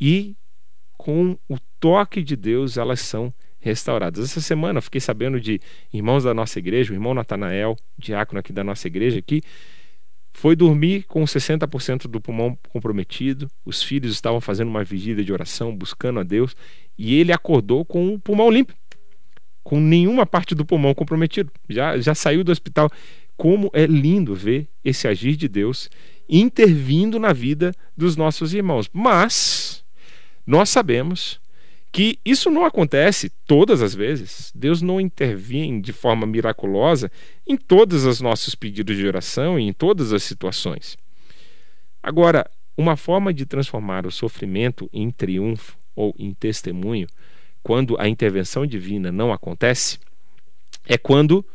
e 0.00 0.36
com 0.96 1.36
o 1.48 1.56
toque 1.80 2.22
de 2.22 2.36
Deus 2.36 2.76
elas 2.76 3.00
são 3.00 3.32
restauradas. 3.58 4.24
Essa 4.24 4.40
semana 4.40 4.78
eu 4.78 4.82
fiquei 4.82 5.00
sabendo 5.00 5.40
de 5.40 5.60
irmãos 5.92 6.24
da 6.24 6.34
nossa 6.34 6.58
igreja, 6.58 6.92
o 6.92 6.96
irmão 6.96 7.14
Natanael, 7.14 7.76
diácono 7.98 8.38
aqui 8.40 8.52
da 8.52 8.62
nossa 8.62 8.86
igreja, 8.86 9.22
que 9.22 9.40
foi 10.32 10.56
dormir 10.56 11.04
com 11.04 11.22
60% 11.24 12.08
do 12.08 12.20
pulmão 12.20 12.58
comprometido. 12.68 13.48
Os 13.64 13.82
filhos 13.82 14.12
estavam 14.12 14.40
fazendo 14.40 14.68
uma 14.68 14.82
vigília 14.84 15.24
de 15.24 15.32
oração, 15.32 15.74
buscando 15.74 16.20
a 16.20 16.22
Deus, 16.22 16.54
e 16.98 17.14
ele 17.14 17.32
acordou 17.32 17.84
com 17.84 18.14
o 18.14 18.18
pulmão 18.18 18.50
limpo 18.50 18.74
com 19.64 19.80
nenhuma 19.80 20.26
parte 20.26 20.54
do 20.54 20.64
pulmão 20.64 20.94
comprometido. 20.94 21.50
Já, 21.68 21.98
já 21.98 22.14
saiu 22.14 22.44
do 22.44 22.52
hospital. 22.52 22.90
Como 23.36 23.70
é 23.72 23.86
lindo 23.86 24.34
ver 24.34 24.68
esse 24.84 25.08
agir 25.08 25.34
de 25.34 25.48
Deus 25.48 25.88
intervindo 26.28 27.18
na 27.18 27.32
vida 27.32 27.72
dos 27.96 28.14
nossos 28.14 28.54
irmãos. 28.54 28.88
Mas 28.92 29.63
nós 30.46 30.70
sabemos 30.70 31.40
que 31.90 32.18
isso 32.24 32.50
não 32.50 32.64
acontece 32.64 33.30
todas 33.46 33.80
as 33.80 33.94
vezes. 33.94 34.50
Deus 34.54 34.82
não 34.82 35.00
intervém 35.00 35.80
de 35.80 35.92
forma 35.92 36.26
miraculosa 36.26 37.10
em 37.46 37.56
todos 37.56 38.04
os 38.04 38.20
nossos 38.20 38.54
pedidos 38.54 38.96
de 38.96 39.06
oração 39.06 39.58
e 39.58 39.62
em 39.62 39.72
todas 39.72 40.12
as 40.12 40.24
situações. 40.24 40.96
Agora, 42.02 42.50
uma 42.76 42.96
forma 42.96 43.32
de 43.32 43.46
transformar 43.46 44.06
o 44.06 44.10
sofrimento 44.10 44.90
em 44.92 45.10
triunfo 45.10 45.78
ou 45.94 46.14
em 46.18 46.34
testemunho 46.34 47.06
quando 47.62 47.98
a 47.98 48.08
intervenção 48.08 48.66
divina 48.66 49.10
não 49.10 49.32
acontece, 49.32 49.98
é 50.86 50.98
quando 50.98 51.46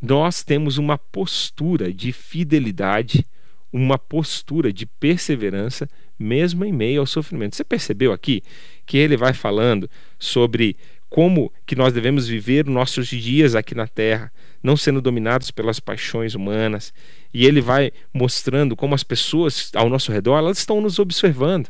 nós 0.00 0.44
temos 0.44 0.78
uma 0.78 0.96
postura 0.96 1.92
de 1.92 2.12
fidelidade, 2.12 3.26
uma 3.72 3.98
postura 3.98 4.72
de 4.72 4.86
perseverança, 4.86 5.88
mesmo 6.18 6.64
em 6.64 6.72
meio 6.72 7.00
ao 7.00 7.06
sofrimento. 7.06 7.56
Você 7.56 7.64
percebeu 7.64 8.12
aqui 8.12 8.42
que 8.84 8.96
ele 8.96 9.16
vai 9.16 9.32
falando 9.32 9.88
sobre 10.18 10.76
como 11.08 11.52
que 11.64 11.76
nós 11.76 11.92
devemos 11.92 12.26
viver 12.26 12.66
nossos 12.66 13.08
dias 13.08 13.54
aqui 13.54 13.74
na 13.74 13.86
terra, 13.86 14.32
não 14.62 14.76
sendo 14.76 15.00
dominados 15.00 15.50
pelas 15.50 15.78
paixões 15.78 16.34
humanas. 16.34 16.92
E 17.32 17.46
ele 17.46 17.60
vai 17.60 17.92
mostrando 18.12 18.74
como 18.74 18.94
as 18.94 19.02
pessoas 19.02 19.70
ao 19.74 19.88
nosso 19.88 20.10
redor, 20.10 20.38
elas 20.38 20.58
estão 20.58 20.80
nos 20.80 20.98
observando. 20.98 21.68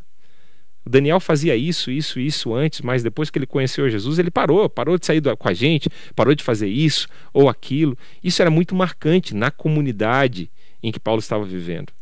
O 0.87 0.89
Daniel 0.89 1.19
fazia 1.19 1.57
isso, 1.57 1.91
isso, 1.91 2.21
isso 2.21 2.55
antes, 2.55 2.81
mas 2.81 3.03
depois 3.03 3.29
que 3.29 3.39
ele 3.39 3.47
conheceu 3.47 3.91
Jesus, 3.91 4.21
ele 4.21 4.31
parou, 4.31 4.71
parou 4.71 4.97
de 4.97 5.05
sair 5.05 5.21
com 5.37 5.49
a 5.49 5.53
gente, 5.53 5.91
parou 6.15 6.33
de 6.33 6.45
fazer 6.45 6.69
isso 6.69 7.09
ou 7.35 7.49
aquilo. 7.49 7.99
Isso 8.23 8.41
era 8.41 8.53
muito 8.53 8.73
marcante 8.73 9.35
na 9.35 9.51
comunidade 9.51 10.49
em 10.81 10.93
que 10.93 11.01
Paulo 11.01 11.19
estava 11.19 11.45
vivendo. 11.45 11.93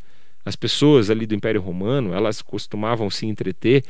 As 0.45 0.57
pessoas 0.57 1.11
ali 1.11 1.27
do 1.27 1.35
Império 1.35 1.61
Romano, 1.61 2.13
elas 2.13 2.43
costumavam 2.43 3.09
se 3.11 3.27
entreter 3.27 3.85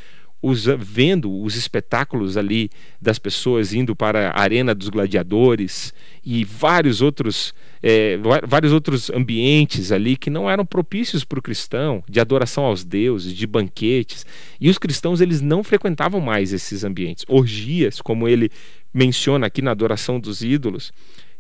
vendo 0.79 1.43
os 1.43 1.57
espetáculos 1.57 2.37
ali 2.37 2.69
das 3.01 3.19
pessoas 3.19 3.73
indo 3.73 3.97
para 3.97 4.31
a 4.31 4.41
arena 4.41 4.75
dos 4.75 4.91
gladiadores 4.91 5.95
e 6.23 6.45
vários 6.45 7.01
outros 7.01 7.55
é, 7.83 8.19
vários 8.47 8.73
outros 8.73 9.11
ambientes 9.11 9.91
ali 9.91 10.17
que 10.17 10.31
não 10.31 10.51
eram 10.51 10.65
propícios 10.67 11.25
para 11.25 11.39
o 11.39 11.43
cristão 11.43 12.03
de 12.09 12.21
adoração 12.21 12.65
aos 12.65 12.85
deuses 12.85 13.33
de 13.33 13.47
banquetes. 13.47 14.27
E 14.61 14.69
os 14.69 14.79
cristãos 14.79 15.21
eles 15.21 15.41
não 15.41 15.63
frequentavam 15.63 16.21
mais 16.21 16.53
esses 16.53 16.85
ambientes. 16.85 17.25
Orgias 17.29 18.01
como 18.01 18.29
ele 18.29 18.51
menciona 18.93 19.47
aqui 19.47 19.63
na 19.63 19.71
adoração 19.71 20.21
dos 20.21 20.43
ídolos. 20.43 20.93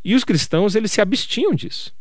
E 0.04 0.14
os 0.14 0.24
cristãos 0.24 0.74
eles 0.74 0.92
se 0.92 1.00
abstinham 1.00 1.54
disso 1.54 1.94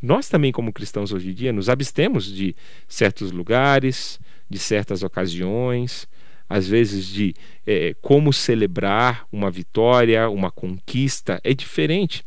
nós 0.00 0.28
também 0.28 0.52
como 0.52 0.72
cristãos 0.72 1.12
hoje 1.12 1.30
em 1.30 1.34
dia 1.34 1.52
nos 1.52 1.68
abstemos 1.68 2.32
de 2.32 2.54
certos 2.86 3.32
lugares 3.32 4.20
de 4.48 4.58
certas 4.58 5.02
ocasiões 5.02 6.08
às 6.48 6.66
vezes, 6.66 7.06
de 7.06 7.34
é, 7.66 7.94
como 8.00 8.32
celebrar 8.32 9.26
uma 9.30 9.50
vitória, 9.50 10.30
uma 10.30 10.50
conquista, 10.50 11.38
é 11.44 11.52
diferente. 11.52 12.24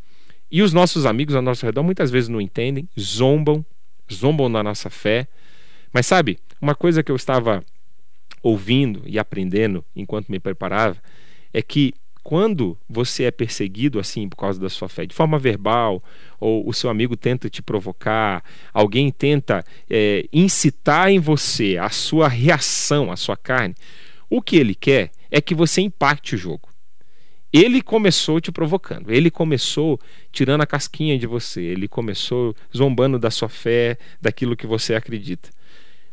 E 0.51 0.61
os 0.61 0.73
nossos 0.73 1.05
amigos 1.05 1.33
ao 1.33 1.41
nosso 1.41 1.65
redor 1.65 1.81
muitas 1.81 2.11
vezes 2.11 2.29
não 2.29 2.39
entendem, 2.39 2.87
zombam, 2.99 3.65
zombam 4.11 4.51
da 4.51 4.61
nossa 4.61 4.89
fé. 4.89 5.27
Mas 5.91 6.05
sabe, 6.05 6.37
uma 6.61 6.75
coisa 6.75 7.01
que 7.01 7.11
eu 7.11 7.15
estava 7.15 7.63
ouvindo 8.43 9.01
e 9.05 9.17
aprendendo 9.17 9.83
enquanto 9.95 10.29
me 10.29 10.39
preparava 10.39 10.97
é 11.53 11.61
que 11.61 11.93
quando 12.23 12.77
você 12.87 13.23
é 13.23 13.31
perseguido 13.31 13.99
assim 13.99 14.29
por 14.29 14.37
causa 14.37 14.59
da 14.59 14.69
sua 14.69 14.87
fé, 14.87 15.05
de 15.05 15.15
forma 15.15 15.39
verbal, 15.39 16.03
ou 16.39 16.67
o 16.67 16.73
seu 16.73 16.89
amigo 16.89 17.17
tenta 17.17 17.49
te 17.49 17.61
provocar, 17.61 18.43
alguém 18.73 19.11
tenta 19.11 19.63
é, 19.89 20.25
incitar 20.31 21.09
em 21.09 21.19
você 21.19 21.77
a 21.77 21.89
sua 21.89 22.27
reação, 22.27 23.11
a 23.11 23.15
sua 23.15 23.35
carne, 23.35 23.75
o 24.29 24.41
que 24.41 24.55
ele 24.55 24.75
quer 24.75 25.11
é 25.29 25.41
que 25.41 25.55
você 25.55 25.81
impacte 25.81 26.35
o 26.35 26.37
jogo. 26.37 26.69
Ele 27.51 27.81
começou 27.81 28.39
te 28.39 28.49
provocando, 28.51 29.11
ele 29.11 29.29
começou 29.29 29.99
tirando 30.31 30.61
a 30.61 30.65
casquinha 30.65 31.17
de 31.17 31.27
você, 31.27 31.61
ele 31.61 31.87
começou 31.87 32.55
zombando 32.75 33.19
da 33.19 33.29
sua 33.29 33.49
fé, 33.49 33.97
daquilo 34.21 34.55
que 34.55 34.65
você 34.65 34.95
acredita. 34.95 35.49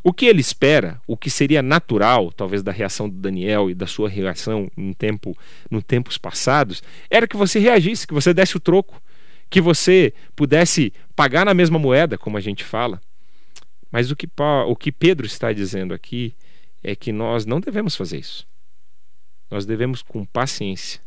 O 0.02 0.12
que 0.12 0.26
ele 0.26 0.40
espera, 0.40 1.00
o 1.06 1.16
que 1.16 1.28
seria 1.28 1.60
natural, 1.60 2.30
talvez 2.32 2.62
da 2.62 2.70
reação 2.72 3.08
do 3.08 3.16
Daniel 3.16 3.68
e 3.68 3.74
da 3.74 3.86
sua 3.86 4.08
reação 4.08 4.70
em 4.76 4.92
tempo, 4.92 5.36
no 5.70 5.82
tempos 5.82 6.16
passados, 6.16 6.82
era 7.10 7.26
que 7.26 7.36
você 7.36 7.58
reagisse, 7.58 8.06
que 8.06 8.14
você 8.14 8.32
desse 8.32 8.56
o 8.56 8.60
troco, 8.60 9.02
que 9.50 9.60
você 9.60 10.12
pudesse 10.36 10.92
pagar 11.16 11.44
na 11.44 11.54
mesma 11.54 11.78
moeda, 11.78 12.16
como 12.16 12.36
a 12.36 12.40
gente 12.40 12.62
fala. 12.62 13.00
Mas 13.90 14.10
o 14.10 14.16
que, 14.16 14.28
o 14.66 14.76
que 14.76 14.92
Pedro 14.92 15.26
está 15.26 15.52
dizendo 15.52 15.94
aqui 15.94 16.34
é 16.82 16.94
que 16.94 17.10
nós 17.10 17.44
não 17.44 17.58
devemos 17.58 17.96
fazer 17.96 18.18
isso. 18.18 18.46
Nós 19.50 19.64
devemos, 19.64 20.02
com 20.02 20.24
paciência, 20.24 21.00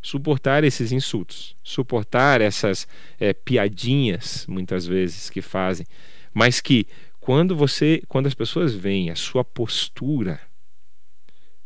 suportar 0.00 0.64
esses 0.64 0.92
insultos, 0.92 1.54
suportar 1.62 2.40
essas 2.40 2.88
é, 3.20 3.32
piadinhas, 3.32 4.46
muitas 4.48 4.86
vezes, 4.86 5.28
que 5.28 5.42
fazem, 5.42 5.86
mas 6.32 6.60
que 6.60 6.86
quando 7.26 7.56
você, 7.56 8.04
quando 8.06 8.28
as 8.28 8.34
pessoas 8.34 8.72
veem 8.72 9.10
a 9.10 9.16
sua 9.16 9.42
postura 9.42 10.40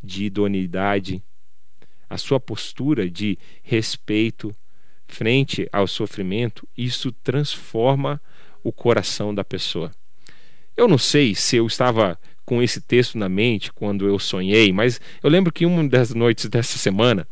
de 0.03 0.25
idoneidade, 0.25 1.23
a 2.09 2.16
sua 2.16 2.40
postura 2.40 3.11
de 3.11 3.37
respeito 3.62 4.57
frente 5.07 5.68
ao 5.70 5.87
sofrimento, 5.87 6.66
isso 6.75 7.12
transforma 7.12 8.18
o 8.64 8.73
coração 8.73 9.35
da 9.35 9.44
pessoa. 9.44 9.90
Eu 10.75 10.88
não 10.88 10.96
sei 10.96 11.35
se 11.35 11.57
eu 11.57 11.66
estava 11.66 12.18
com 12.46 12.62
esse 12.62 12.81
texto 12.81 13.18
na 13.18 13.29
mente 13.29 13.70
quando 13.70 14.09
eu 14.09 14.18
sonhei, 14.18 14.73
mas 14.73 14.99
eu 15.23 15.29
lembro 15.29 15.53
que 15.53 15.66
uma 15.66 15.87
das 15.87 16.14
noites 16.14 16.46
dessa 16.46 16.79
semana 16.79 17.29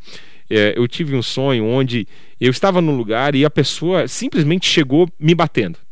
é, 0.51 0.75
eu 0.77 0.87
tive 0.87 1.17
um 1.17 1.23
sonho 1.23 1.65
onde 1.65 2.07
eu 2.39 2.51
estava 2.51 2.83
num 2.83 2.95
lugar 2.95 3.35
e 3.35 3.43
a 3.43 3.51
pessoa 3.51 4.07
simplesmente 4.07 4.69
chegou 4.69 5.09
me 5.19 5.35
batendo. 5.35 5.88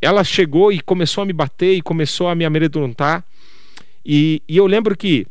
Ela 0.00 0.24
chegou 0.24 0.72
e 0.72 0.80
começou 0.80 1.22
a 1.22 1.26
me 1.26 1.32
bater 1.32 1.74
e 1.74 1.82
começou 1.82 2.28
a 2.28 2.34
me 2.34 2.44
amedrontar. 2.44 3.24
E, 4.04 4.42
e 4.48 4.56
eu 4.56 4.66
lembro 4.66 4.96
que 4.96 5.26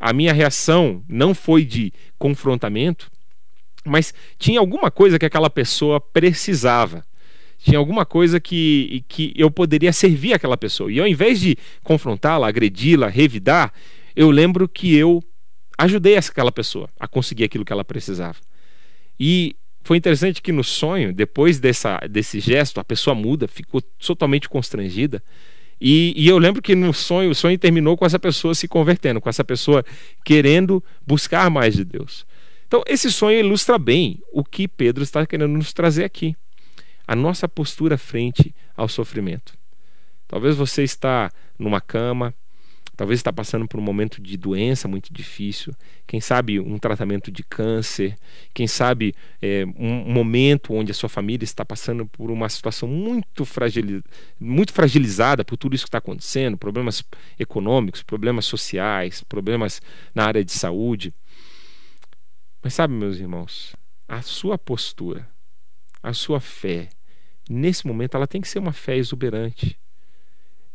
a 0.00 0.12
minha 0.12 0.32
reação 0.32 1.02
não 1.08 1.34
foi 1.34 1.64
de 1.64 1.92
confrontamento, 2.18 3.10
mas 3.84 4.14
tinha 4.38 4.60
alguma 4.60 4.90
coisa 4.90 5.18
que 5.18 5.26
aquela 5.26 5.50
pessoa 5.50 6.00
precisava 6.00 7.04
tinha 7.64 7.78
alguma 7.78 8.04
coisa 8.04 8.38
que, 8.38 9.04
que 9.08 9.32
eu 9.34 9.50
poderia 9.50 9.90
servir 9.90 10.34
aquela 10.34 10.56
pessoa. 10.56 10.92
E 10.92 11.00
ao 11.00 11.06
invés 11.06 11.40
de 11.40 11.56
confrontá-la, 11.82 12.46
agredi-la, 12.46 13.08
revidar, 13.08 13.72
eu 14.14 14.30
lembro 14.30 14.68
que 14.68 14.94
eu 14.94 15.24
ajudei 15.78 16.16
aquela 16.16 16.52
pessoa 16.52 16.90
a 17.00 17.08
conseguir 17.08 17.44
aquilo 17.44 17.64
que 17.64 17.72
ela 17.72 17.82
precisava. 17.82 18.36
E 19.18 19.56
foi 19.84 19.98
interessante 19.98 20.40
que 20.40 20.50
no 20.50 20.64
sonho, 20.64 21.12
depois 21.12 21.60
dessa, 21.60 21.98
desse 22.10 22.40
gesto, 22.40 22.80
a 22.80 22.84
pessoa 22.84 23.14
muda, 23.14 23.46
ficou 23.46 23.82
totalmente 23.82 24.48
constrangida. 24.48 25.22
E, 25.78 26.14
e, 26.16 26.26
eu 26.26 26.38
lembro 26.38 26.62
que 26.62 26.74
no 26.74 26.94
sonho, 26.94 27.30
o 27.30 27.34
sonho 27.34 27.58
terminou 27.58 27.94
com 27.94 28.06
essa 28.06 28.18
pessoa 28.18 28.54
se 28.54 28.66
convertendo, 28.66 29.20
com 29.20 29.28
essa 29.28 29.44
pessoa 29.44 29.84
querendo 30.24 30.82
buscar 31.06 31.50
mais 31.50 31.74
de 31.74 31.84
Deus. 31.84 32.26
Então, 32.66 32.82
esse 32.86 33.12
sonho 33.12 33.38
ilustra 33.38 33.78
bem 33.78 34.22
o 34.32 34.42
que 34.42 34.66
Pedro 34.66 35.02
está 35.02 35.26
querendo 35.26 35.52
nos 35.52 35.74
trazer 35.74 36.04
aqui 36.04 36.34
a 37.06 37.14
nossa 37.14 37.46
postura 37.46 37.98
frente 37.98 38.54
ao 38.74 38.88
sofrimento. 38.88 39.52
Talvez 40.26 40.56
você 40.56 40.82
está 40.82 41.30
numa 41.58 41.80
cama, 41.80 42.34
talvez 42.96 43.20
está 43.20 43.32
passando 43.32 43.66
por 43.66 43.78
um 43.78 43.82
momento 43.82 44.20
de 44.20 44.36
doença 44.36 44.88
muito 44.88 45.12
difícil, 45.12 45.74
quem 46.06 46.20
sabe 46.20 46.60
um 46.60 46.78
tratamento 46.78 47.30
de 47.30 47.42
câncer, 47.42 48.16
quem 48.52 48.66
sabe 48.66 49.14
é, 49.40 49.64
um 49.76 50.12
momento 50.12 50.74
onde 50.74 50.90
a 50.90 50.94
sua 50.94 51.08
família 51.08 51.44
está 51.44 51.64
passando 51.64 52.06
por 52.06 52.30
uma 52.30 52.48
situação 52.48 52.88
muito, 52.88 53.44
fragil, 53.44 54.02
muito 54.38 54.72
fragilizada 54.72 55.44
por 55.44 55.56
tudo 55.56 55.74
isso 55.74 55.84
que 55.84 55.88
está 55.88 55.98
acontecendo, 55.98 56.56
problemas 56.56 57.02
econômicos, 57.38 58.02
problemas 58.02 58.44
sociais, 58.44 59.22
problemas 59.22 59.80
na 60.14 60.24
área 60.24 60.44
de 60.44 60.52
saúde. 60.52 61.12
Mas 62.62 62.74
sabe, 62.74 62.94
meus 62.94 63.18
irmãos, 63.18 63.76
a 64.08 64.22
sua 64.22 64.56
postura 64.56 65.34
a 66.04 66.12
sua 66.12 66.38
fé, 66.38 66.90
nesse 67.48 67.86
momento, 67.86 68.14
ela 68.14 68.26
tem 68.26 68.42
que 68.42 68.46
ser 68.46 68.58
uma 68.58 68.74
fé 68.74 68.94
exuberante. 68.94 69.80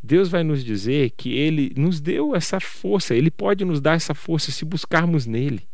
Deus 0.02 0.30
vai 0.30 0.44
nos 0.44 0.64
dizer 0.64 1.12
que 1.12 1.34
Ele 1.34 1.74
nos 1.76 2.00
deu 2.00 2.36
essa 2.36 2.60
força, 2.60 3.16
Ele 3.16 3.30
pode 3.30 3.66
nos 3.66 3.82
dar 3.82 3.96
essa 3.96 4.14
força 4.14 4.52
se 4.52 4.64
buscarmos 4.64 5.26
nele. 5.26 5.68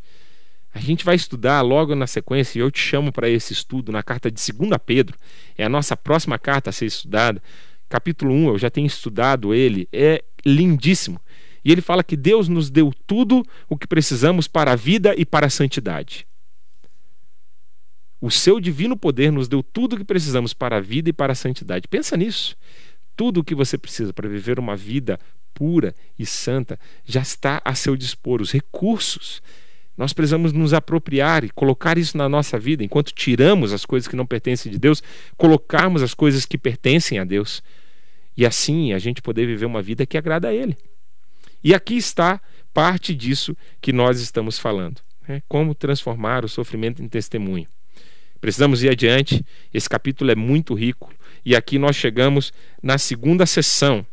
A 0.74 0.80
gente 0.80 1.06
vai 1.06 1.16
estudar 1.16 1.62
logo 1.62 1.96
na 1.96 2.06
sequência, 2.06 2.60
e 2.60 2.62
eu 2.62 2.70
te 2.70 2.80
chamo 2.80 3.12
para 3.12 3.30
esse 3.30 3.54
estudo 3.54 3.92
na 3.92 4.04
carta 4.04 4.30
de 4.30 4.42
2 4.52 4.72
Pedro, 4.86 5.18
é 5.58 5.64
a 5.64 5.70
nossa 5.70 5.96
próxima 5.96 6.38
carta 6.38 6.70
a 6.70 6.74
ser 6.74 6.86
estudada. 6.86 7.42
Capítulo 7.88 8.34
1, 8.34 8.48
eu 8.50 8.58
já 8.58 8.70
tenho 8.70 8.88
estudado 8.88 9.54
ele, 9.54 9.88
é 9.94 10.24
lindíssimo. 10.46 11.20
E 11.64 11.72
ele 11.72 11.82
fala 11.82 12.04
que 12.04 12.18
Deus 12.18 12.48
nos 12.48 12.70
deu 12.70 12.92
tudo 13.08 13.44
o 13.70 13.78
que 13.78 13.88
precisamos 13.88 14.48
para 14.48 14.74
a 14.74 14.76
vida 14.76 15.16
e 15.18 15.26
para 15.26 15.48
a 15.48 15.50
santidade. 15.50 16.28
O 18.20 18.30
seu 18.30 18.60
divino 18.60 18.98
poder 18.98 19.32
nos 19.32 19.48
deu 19.48 19.64
tudo 19.64 19.96
o 19.96 19.98
que 19.98 20.04
precisamos 20.04 20.54
para 20.54 20.78
a 20.78 20.82
vida 20.82 21.10
e 21.10 21.14
para 21.14 21.34
a 21.34 21.36
santidade. 21.36 21.88
Pensa 21.88 22.18
nisso. 22.18 22.56
Tudo 23.16 23.40
o 23.40 23.44
que 23.44 23.56
você 23.56 23.78
precisa 23.78 24.14
para 24.14 24.28
viver 24.28 24.60
uma 24.60 24.76
vida 24.76 25.20
pura 25.54 25.96
e 26.20 26.26
santa 26.26 26.78
já 27.06 27.22
está 27.22 27.62
a 27.64 27.74
seu 27.74 27.96
dispor. 27.96 28.42
Os 28.42 28.52
recursos. 28.52 29.42
Nós 29.98 30.12
precisamos 30.12 30.52
nos 30.52 30.74
apropriar 30.74 31.46
e 31.46 31.50
colocar 31.50 31.98
isso 31.98 32.18
na 32.18 32.28
nossa 32.28 32.60
vida. 32.60 32.84
Enquanto 32.84 33.14
tiramos 33.14 33.72
as 33.72 33.86
coisas 33.86 34.08
que 34.08 34.16
não 34.16 34.26
pertencem 34.26 34.70
de 34.70 34.78
Deus, 34.78 35.02
colocarmos 35.38 36.04
as 36.04 36.14
coisas 36.14 36.46
que 36.46 36.58
pertencem 36.58 37.18
a 37.18 37.24
Deus. 37.24 37.64
E 38.36 38.46
assim 38.46 38.92
a 38.92 39.00
gente 39.00 39.22
poder 39.22 39.46
viver 39.46 39.66
uma 39.66 39.82
vida 39.82 40.06
que 40.06 40.18
agrada 40.18 40.50
a 40.50 40.54
Ele. 40.54 40.76
E 41.64 41.74
aqui 41.74 41.96
está 41.96 42.42
parte 42.74 43.16
disso 43.16 43.56
que 43.80 43.94
nós 43.94 44.20
estamos 44.20 44.60
falando. 44.60 45.02
Né? 45.26 45.42
Como 45.48 45.74
transformar 45.74 46.44
o 46.44 46.50
sofrimento 46.50 47.02
em 47.02 47.08
testemunho. 47.08 47.68
Precisamos 48.42 48.84
ir 48.84 48.90
adiante. 48.90 49.44
Esse 49.74 49.90
capítulo 49.90 50.30
é 50.30 50.36
muito 50.36 50.74
rico. 50.74 51.12
E 51.46 51.56
aqui 51.56 51.78
nós 51.78 51.96
chegamos 51.96 52.52
na 52.82 52.98
segunda 52.98 53.46
sessão. 53.46 54.06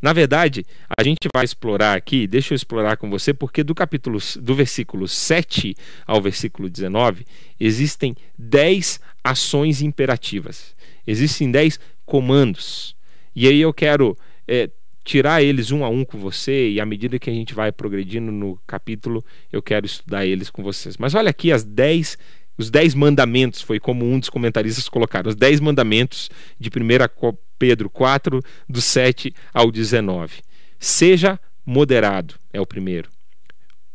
Na 0.00 0.14
verdade, 0.14 0.64
a 0.98 1.02
gente 1.02 1.28
vai 1.34 1.44
explorar 1.44 1.94
aqui, 1.94 2.26
deixa 2.26 2.54
eu 2.54 2.56
explorar 2.56 2.96
com 2.96 3.10
você, 3.10 3.34
porque 3.34 3.62
do 3.62 3.74
capítulo 3.74 4.18
do 4.40 4.54
versículo 4.54 5.06
7 5.06 5.76
ao 6.06 6.22
versículo 6.22 6.70
19, 6.70 7.26
existem 7.58 8.16
10 8.38 8.98
ações 9.22 9.82
imperativas. 9.82 10.74
Existem 11.06 11.50
10 11.50 11.78
comandos. 12.06 12.96
E 13.36 13.46
aí 13.46 13.60
eu 13.60 13.74
quero 13.74 14.16
é, 14.48 14.70
tirar 15.04 15.42
eles 15.42 15.70
um 15.70 15.84
a 15.84 15.90
um 15.90 16.02
com 16.02 16.18
você, 16.18 16.70
e 16.70 16.80
à 16.80 16.86
medida 16.86 17.18
que 17.18 17.28
a 17.28 17.32
gente 17.32 17.54
vai 17.54 17.70
progredindo 17.70 18.32
no 18.32 18.58
capítulo, 18.66 19.22
eu 19.52 19.60
quero 19.60 19.84
estudar 19.84 20.24
eles 20.24 20.48
com 20.48 20.62
vocês. 20.62 20.96
Mas 20.96 21.14
olha 21.14 21.28
aqui 21.28 21.52
as 21.52 21.62
10 21.62 22.16
os 22.60 22.70
dez 22.70 22.94
mandamentos, 22.94 23.62
foi 23.62 23.80
como 23.80 24.04
um 24.04 24.18
dos 24.18 24.28
comentaristas 24.28 24.88
colocaram, 24.88 25.30
os 25.30 25.34
dez 25.34 25.60
mandamentos 25.60 26.28
de 26.58 26.68
1 26.68 27.32
Pedro 27.58 27.88
4, 27.88 28.42
do 28.68 28.82
7 28.82 29.34
ao 29.52 29.70
19. 29.70 30.42
Seja 30.78 31.40
moderado, 31.64 32.34
é 32.52 32.60
o 32.60 32.66
primeiro. 32.66 33.10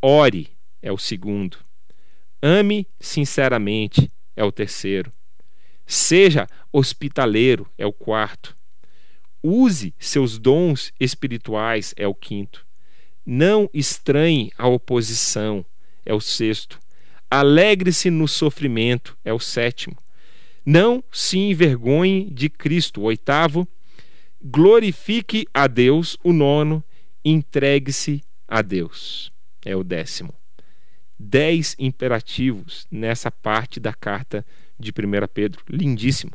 Ore, 0.02 0.50
é 0.82 0.92
o 0.92 0.98
segundo. 0.98 1.58
Ame 2.42 2.88
sinceramente, 3.00 4.12
é 4.36 4.44
o 4.44 4.52
terceiro. 4.52 5.12
Seja 5.86 6.48
hospitaleiro, 6.74 7.68
é 7.78 7.86
o 7.86 7.94
quarto. 7.94 8.56
Use 9.44 9.94
seus 10.00 10.40
dons 10.40 10.92
espirituais, 11.00 11.94
é 11.96 12.08
o 12.08 12.16
quinto. 12.16 12.66
Não 13.24 13.70
estranhe 13.72 14.52
a 14.58 14.68
oposição, 14.68 15.64
é 16.04 16.16
o 16.16 16.20
sexto. 16.20 16.80
Alegre-se 17.30 18.10
no 18.10 18.28
sofrimento, 18.28 19.18
é 19.24 19.34
o 19.34 19.40
sétimo. 19.40 19.98
Não 20.66 21.04
se 21.12 21.38
envergonhe 21.38 22.30
de 22.32 22.50
Cristo, 22.50 23.02
o 23.02 23.04
oitavo. 23.06 23.68
Glorifique 24.42 25.48
a 25.54 25.68
Deus, 25.68 26.18
o 26.24 26.34
nono. 26.34 26.84
Entregue-se 27.24 28.24
a 28.48 28.62
Deus, 28.62 29.32
é 29.64 29.76
o 29.76 29.84
décimo. 29.84 30.34
Dez 31.18 31.76
imperativos 31.80 32.86
nessa 32.92 33.32
parte 33.32 33.80
da 33.80 33.94
carta 33.94 34.46
de 34.80 34.92
1 34.92 35.28
Pedro. 35.34 35.64
Lindíssimo. 35.70 36.32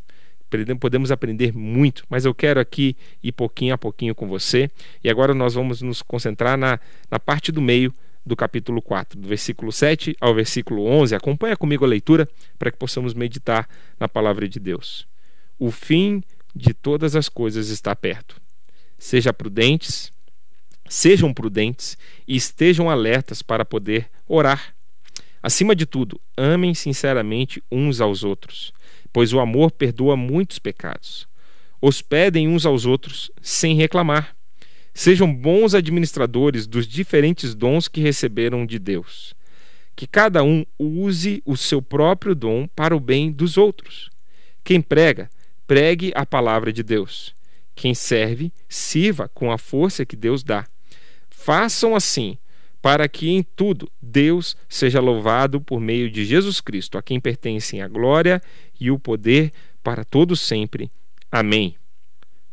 Podemos 0.80 1.12
aprender 1.12 1.52
muito, 1.52 2.04
mas 2.08 2.24
eu 2.24 2.34
quero 2.34 2.58
aqui 2.58 2.96
ir 3.22 3.30
pouquinho 3.30 3.74
a 3.74 3.78
pouquinho 3.78 4.14
com 4.14 4.26
você. 4.26 4.68
E 5.02 5.08
agora 5.08 5.32
nós 5.32 5.54
vamos 5.54 5.80
nos 5.80 6.02
concentrar 6.02 6.58
na, 6.58 6.80
na 7.08 7.20
parte 7.20 7.52
do 7.52 7.62
meio 7.62 7.94
do 8.24 8.36
capítulo 8.36 8.82
4, 8.82 9.18
do 9.18 9.28
versículo 9.28 9.72
7 9.72 10.16
ao 10.20 10.34
versículo 10.34 10.84
11. 10.84 11.14
Acompanha 11.14 11.56
comigo 11.56 11.84
a 11.84 11.88
leitura 11.88 12.28
para 12.58 12.70
que 12.70 12.78
possamos 12.78 13.14
meditar 13.14 13.68
na 13.98 14.08
palavra 14.08 14.48
de 14.48 14.60
Deus. 14.60 15.06
O 15.58 15.70
fim 15.70 16.22
de 16.54 16.74
todas 16.74 17.16
as 17.16 17.28
coisas 17.28 17.68
está 17.68 17.94
perto. 17.94 18.40
Seja 18.98 19.32
prudentes, 19.32 20.12
sejam 20.88 21.32
prudentes 21.32 21.96
e 22.26 22.36
estejam 22.36 22.90
alertas 22.90 23.42
para 23.42 23.64
poder 23.64 24.10
orar. 24.26 24.74
Acima 25.42 25.74
de 25.74 25.86
tudo, 25.86 26.20
amem 26.36 26.74
sinceramente 26.74 27.62
uns 27.70 28.00
aos 28.00 28.22
outros, 28.22 28.72
pois 29.12 29.32
o 29.32 29.40
amor 29.40 29.70
perdoa 29.70 30.16
muitos 30.16 30.58
pecados. 30.58 31.26
Hospedem 31.80 32.46
uns 32.46 32.66
aos 32.66 32.84
outros 32.84 33.30
sem 33.40 33.74
reclamar 33.74 34.36
Sejam 34.92 35.32
bons 35.32 35.74
administradores 35.74 36.66
dos 36.66 36.86
diferentes 36.86 37.54
dons 37.54 37.88
que 37.88 38.00
receberam 38.00 38.66
de 38.66 38.78
Deus. 38.78 39.34
Que 39.94 40.06
cada 40.06 40.42
um 40.42 40.64
use 40.78 41.42
o 41.44 41.56
seu 41.56 41.80
próprio 41.80 42.34
dom 42.34 42.66
para 42.68 42.96
o 42.96 43.00
bem 43.00 43.30
dos 43.30 43.56
outros. 43.56 44.10
Quem 44.64 44.80
prega, 44.80 45.30
pregue 45.66 46.12
a 46.14 46.26
palavra 46.26 46.72
de 46.72 46.82
Deus. 46.82 47.34
Quem 47.74 47.94
serve, 47.94 48.52
sirva 48.68 49.28
com 49.28 49.50
a 49.50 49.58
força 49.58 50.04
que 50.04 50.16
Deus 50.16 50.42
dá. 50.42 50.66
Façam 51.30 51.94
assim, 51.94 52.36
para 52.82 53.08
que 53.08 53.30
em 53.30 53.42
tudo 53.42 53.90
Deus 54.00 54.56
seja 54.68 55.00
louvado 55.00 55.60
por 55.60 55.80
meio 55.80 56.10
de 56.10 56.24
Jesus 56.24 56.60
Cristo, 56.60 56.98
a 56.98 57.02
quem 57.02 57.20
pertencem 57.20 57.82
a 57.82 57.88
glória 57.88 58.42
e 58.78 58.90
o 58.90 58.98
poder 58.98 59.52
para 59.82 60.04
todos 60.04 60.40
sempre. 60.40 60.90
Amém. 61.30 61.76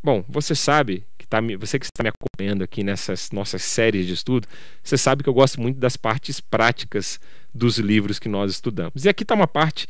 Bom, 0.03 0.23
você 0.27 0.55
sabe 0.55 1.03
tá, 1.29 1.39
você 1.59 1.77
que 1.79 1.85
está 1.85 2.03
me 2.03 2.09
acompanhando 2.09 2.63
aqui 2.63 2.83
nessas 2.83 3.31
nossas 3.31 3.63
séries 3.63 4.05
de 4.05 4.13
estudo, 4.13 4.47
você 4.83 4.97
sabe 4.97 5.23
que 5.23 5.29
eu 5.29 5.33
gosto 5.33 5.61
muito 5.61 5.79
das 5.79 5.97
partes 5.97 6.39
práticas 6.39 7.19
dos 7.53 7.77
livros 7.77 8.19
que 8.19 8.29
nós 8.29 8.51
estudamos. 8.51 9.05
E 9.05 9.09
aqui 9.09 9.23
está 9.23 9.35
uma 9.35 9.47
parte 9.47 9.87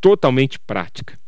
totalmente 0.00 0.58
prática. 0.58 1.18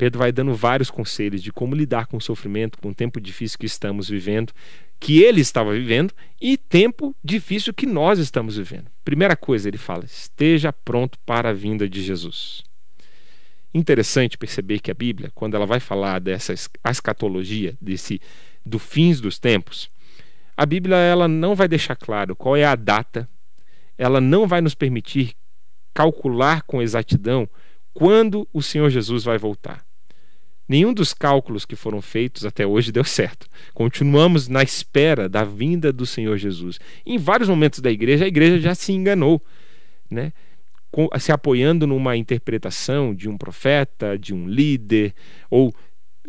Pedro 0.00 0.18
vai 0.18 0.32
dando 0.32 0.54
vários 0.54 0.90
conselhos 0.90 1.42
de 1.42 1.52
como 1.52 1.74
lidar 1.74 2.06
com 2.06 2.16
o 2.16 2.20
sofrimento, 2.22 2.78
com 2.78 2.88
o 2.88 2.94
tempo 2.94 3.20
difícil 3.20 3.58
que 3.58 3.66
estamos 3.66 4.08
vivendo, 4.08 4.50
que 4.98 5.22
ele 5.22 5.42
estava 5.42 5.74
vivendo 5.74 6.14
e 6.40 6.56
tempo 6.56 7.14
difícil 7.22 7.74
que 7.74 7.84
nós 7.84 8.18
estamos 8.18 8.56
vivendo. 8.56 8.86
Primeira 9.04 9.36
coisa, 9.36 9.68
ele 9.68 9.76
fala: 9.76 10.04
esteja 10.06 10.72
pronto 10.72 11.18
para 11.26 11.50
a 11.50 11.52
vinda 11.52 11.86
de 11.86 12.02
Jesus. 12.02 12.62
Interessante 13.74 14.38
perceber 14.38 14.80
que 14.80 14.90
a 14.90 14.94
Bíblia, 14.94 15.30
quando 15.34 15.54
ela 15.54 15.66
vai 15.66 15.80
falar 15.80 16.18
dessa 16.18 16.54
escatologia, 16.88 17.76
desse 17.80 18.20
do 18.64 18.78
fins 18.78 19.20
dos 19.20 19.38
tempos, 19.38 19.90
a 20.56 20.66
Bíblia 20.66 20.96
ela 20.96 21.26
não 21.26 21.54
vai 21.54 21.66
deixar 21.66 21.96
claro 21.96 22.36
qual 22.36 22.56
é 22.56 22.64
a 22.64 22.76
data, 22.76 23.28
ela 23.96 24.20
não 24.20 24.46
vai 24.46 24.60
nos 24.60 24.74
permitir 24.74 25.34
calcular 25.94 26.62
com 26.62 26.82
exatidão 26.82 27.48
quando 27.94 28.48
o 28.52 28.62
Senhor 28.62 28.90
Jesus 28.90 29.24
vai 29.24 29.38
voltar. 29.38 29.84
Nenhum 30.68 30.94
dos 30.94 31.12
cálculos 31.12 31.64
que 31.64 31.74
foram 31.74 32.00
feitos 32.00 32.44
até 32.44 32.64
hoje 32.64 32.92
deu 32.92 33.02
certo. 33.02 33.48
Continuamos 33.74 34.46
na 34.46 34.62
espera 34.62 35.28
da 35.28 35.42
vinda 35.42 35.92
do 35.92 36.06
Senhor 36.06 36.36
Jesus. 36.36 36.78
Em 37.04 37.18
vários 37.18 37.48
momentos 37.48 37.80
da 37.80 37.90
igreja, 37.90 38.24
a 38.24 38.28
igreja 38.28 38.60
já 38.60 38.74
se 38.74 38.92
enganou, 38.92 39.44
né? 40.08 40.32
se 41.18 41.32
apoiando 41.32 41.86
numa 41.86 42.16
interpretação 42.16 43.14
de 43.14 43.28
um 43.28 43.36
profeta, 43.36 44.18
de 44.18 44.34
um 44.34 44.46
líder, 44.46 45.14
ou 45.48 45.74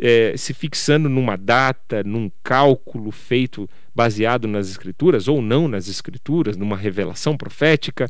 é, 0.01 0.33
se 0.35 0.51
fixando 0.51 1.07
numa 1.07 1.37
data, 1.37 2.03
num 2.03 2.31
cálculo 2.43 3.11
feito 3.11 3.69
baseado 3.93 4.47
nas 4.47 4.67
escrituras 4.67 5.27
ou 5.27 5.41
não 5.43 5.67
nas 5.67 5.87
escrituras, 5.87 6.57
numa 6.57 6.75
revelação 6.75 7.37
profética, 7.37 8.09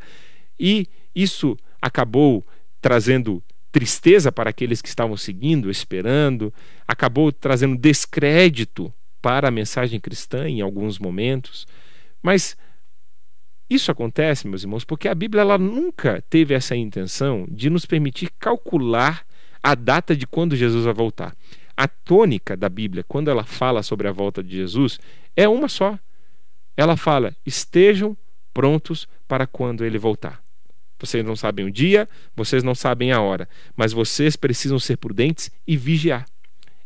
e 0.58 0.88
isso 1.13 1.58
acabou 1.82 2.45
trazendo 2.80 3.43
tristeza 3.71 4.32
para 4.32 4.49
aqueles 4.49 4.82
que 4.82 4.88
estavam 4.88 5.17
seguindo, 5.17 5.69
esperando, 5.69 6.54
acabou 6.88 7.32
trazendo 7.32 7.77
descrédito 7.77 8.93
para 9.21 9.49
a 9.49 9.51
mensagem 9.51 9.99
cristã 9.99 10.47
em 10.47 10.62
alguns 10.62 10.97
momentos. 10.97 11.67
Mas 12.23 12.56
isso 13.69 13.91
acontece, 13.91 14.47
meus 14.47 14.63
irmãos, 14.63 14.84
porque 14.84 15.08
a 15.08 15.15
Bíblia 15.15 15.41
ela 15.41 15.58
nunca 15.58 16.23
teve 16.30 16.54
essa 16.54 16.75
intenção 16.75 17.45
de 17.49 17.69
nos 17.69 17.86
permitir 17.86 18.30
calcular 18.39 19.25
a 19.63 19.75
data 19.75 20.15
de 20.15 20.25
quando 20.25 20.56
Jesus 20.56 20.86
vai 20.86 20.93
voltar. 20.93 21.36
A 21.82 21.88
tônica 21.88 22.56
da 22.56 22.70
Bíblia, 22.70 23.04
quando 23.08 23.32
ela 23.32 23.44
fala 23.44 23.82
sobre 23.82 24.08
a 24.08 24.12
volta 24.12 24.44
de 24.44 24.56
Jesus, 24.56 25.00
é 25.36 25.50
uma 25.50 25.67
só. 25.67 25.98
Ela 26.78 26.96
fala: 26.96 27.36
estejam 27.44 28.15
prontos 28.54 29.08
para 29.28 29.48
quando 29.48 29.84
ele 29.84 29.98
voltar. 29.98 30.44
Vocês 31.00 31.26
não 31.26 31.36
sabem 31.36 31.65
o 31.65 31.72
dia, 31.72 32.08
vocês 32.36 32.62
não 32.62 32.76
sabem 32.76 33.12
a 33.12 33.20
hora, 33.20 33.50
mas 33.76 33.94
vocês 33.94 34.36
precisam 34.36 34.78
ser 34.78 34.98
prudentes 34.98 35.50
e 35.65 35.76
vigiar. 35.76 36.28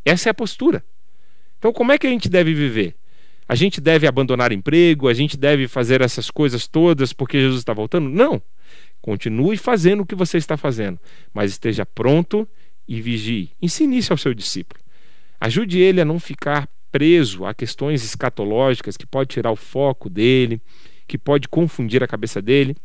Essa 0.06 0.30
é 0.30 0.32
a 0.32 0.34
postura. 0.34 0.82
Então, 1.60 1.74
como 1.74 1.92
é 1.92 1.98
que 1.98 2.08
a 2.08 2.10
gente 2.10 2.30
deve 2.30 2.54
viver? 2.54 2.96
A 3.50 3.54
gente 3.54 3.82
deve 3.82 4.08
abandonar 4.08 4.54
emprego, 4.54 5.10
a 5.10 5.14
gente 5.14 5.36
deve 5.36 5.68
fazer 5.68 6.00
essas 6.00 6.32
coisas 6.32 6.68
todas 6.68 7.12
porque 7.12 7.42
Jesus 7.42 7.60
está 7.60 7.74
voltando? 7.74 8.08
Não. 8.08 8.42
Continue 9.02 9.58
fazendo 9.58 10.04
o 10.04 10.06
que 10.06 10.16
você 10.16 10.38
está 10.38 10.56
fazendo, 10.56 10.98
mas 11.34 11.52
esteja 11.52 11.86
pronto 11.86 12.48
e 12.88 13.02
vigie. 13.02 13.52
Ensine 13.62 13.98
isso 13.98 14.14
ao 14.14 14.18
seu 14.18 14.34
discípulo. 14.34 14.85
Ajude 15.40 15.80
ele 15.80 16.02
a 16.02 16.06
não 16.06 16.20
ficar 16.20 16.68
preso 16.92 17.46
a 17.46 17.54
questões 17.54 18.04
escatológicas 18.04 18.96
que 18.96 19.06
pode 19.06 19.30
tirar 19.30 19.52
o 19.52 19.56
foco 19.56 20.10
dele, 20.10 20.62
que 21.06 21.18
pode 21.18 21.48
confundir 21.48 22.02
a 22.04 22.08
cabeça 22.08 22.42
dele. 22.42 22.76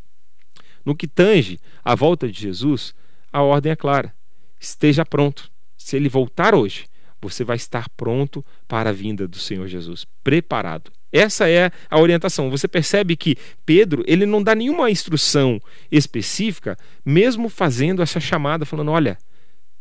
No 0.85 0.97
que 0.97 1.07
tange 1.07 1.61
à 1.85 1.95
volta 1.95 2.29
de 2.29 2.41
Jesus, 2.41 2.95
a 3.33 3.43
ordem 3.43 3.73
é 3.73 3.77
clara: 3.77 4.13
esteja 4.59 5.05
pronto. 5.05 5.51
Se 5.77 5.97
ele 5.97 6.09
voltar 6.09 6.55
hoje, 6.55 6.87
você 7.21 7.45
vai 7.45 7.57
estar 7.57 7.89
pronto 7.91 8.45
para 8.67 8.91
a 8.91 8.93
vinda 8.93 9.29
do 9.29 9.39
Senhor 9.39 9.69
Jesus, 9.69 10.07
preparado. 10.25 10.91
Essa 11.13 11.49
é 11.49 11.71
a 11.89 11.99
orientação. 11.99 12.51
Você 12.51 12.67
percebe 12.67 13.17
que 13.17 13.37
Pedro, 13.67 14.03
ele 14.07 14.25
não 14.27 14.43
dá 14.43 14.55
nenhuma 14.55 14.91
instrução 14.91 15.61
específica, 15.91 16.79
mesmo 17.05 17.49
fazendo 17.49 18.03
essa 18.03 18.19
chamada 18.19 18.65
falando: 18.65 18.91
"Olha, 18.91 19.19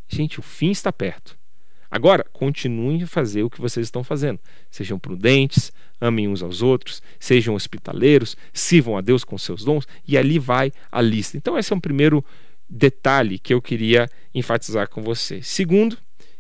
gente, 0.07 0.39
o 0.39 0.43
fim 0.43 0.71
está 0.71 0.91
perto. 0.91 1.38
Agora, 1.91 2.23
continuem 2.31 3.03
a 3.03 3.07
fazer 3.07 3.43
o 3.43 3.49
que 3.49 3.59
vocês 3.59 3.87
estão 3.87 4.03
fazendo. 4.03 4.39
Sejam 4.69 4.99
prudentes, 4.99 5.71
amem 5.99 6.27
uns 6.27 6.43
aos 6.43 6.61
outros, 6.61 7.01
sejam 7.19 7.55
hospitaleiros, 7.55 8.37
sirvam 8.53 8.97
a 8.97 9.01
Deus 9.01 9.23
com 9.23 9.37
seus 9.37 9.63
dons, 9.63 9.87
e 10.07 10.17
ali 10.17 10.37
vai 10.37 10.71
a 10.91 11.01
lista. 11.01 11.35
Então, 11.35 11.57
esse 11.57 11.73
é 11.73 11.75
um 11.75 11.79
primeiro 11.79 12.23
detalhe 12.69 13.39
que 13.39 13.53
eu 13.53 13.61
queria 13.61 14.07
enfatizar 14.33 14.87
com 14.89 15.01
você. 15.01 15.41
Segundo, 15.41 15.97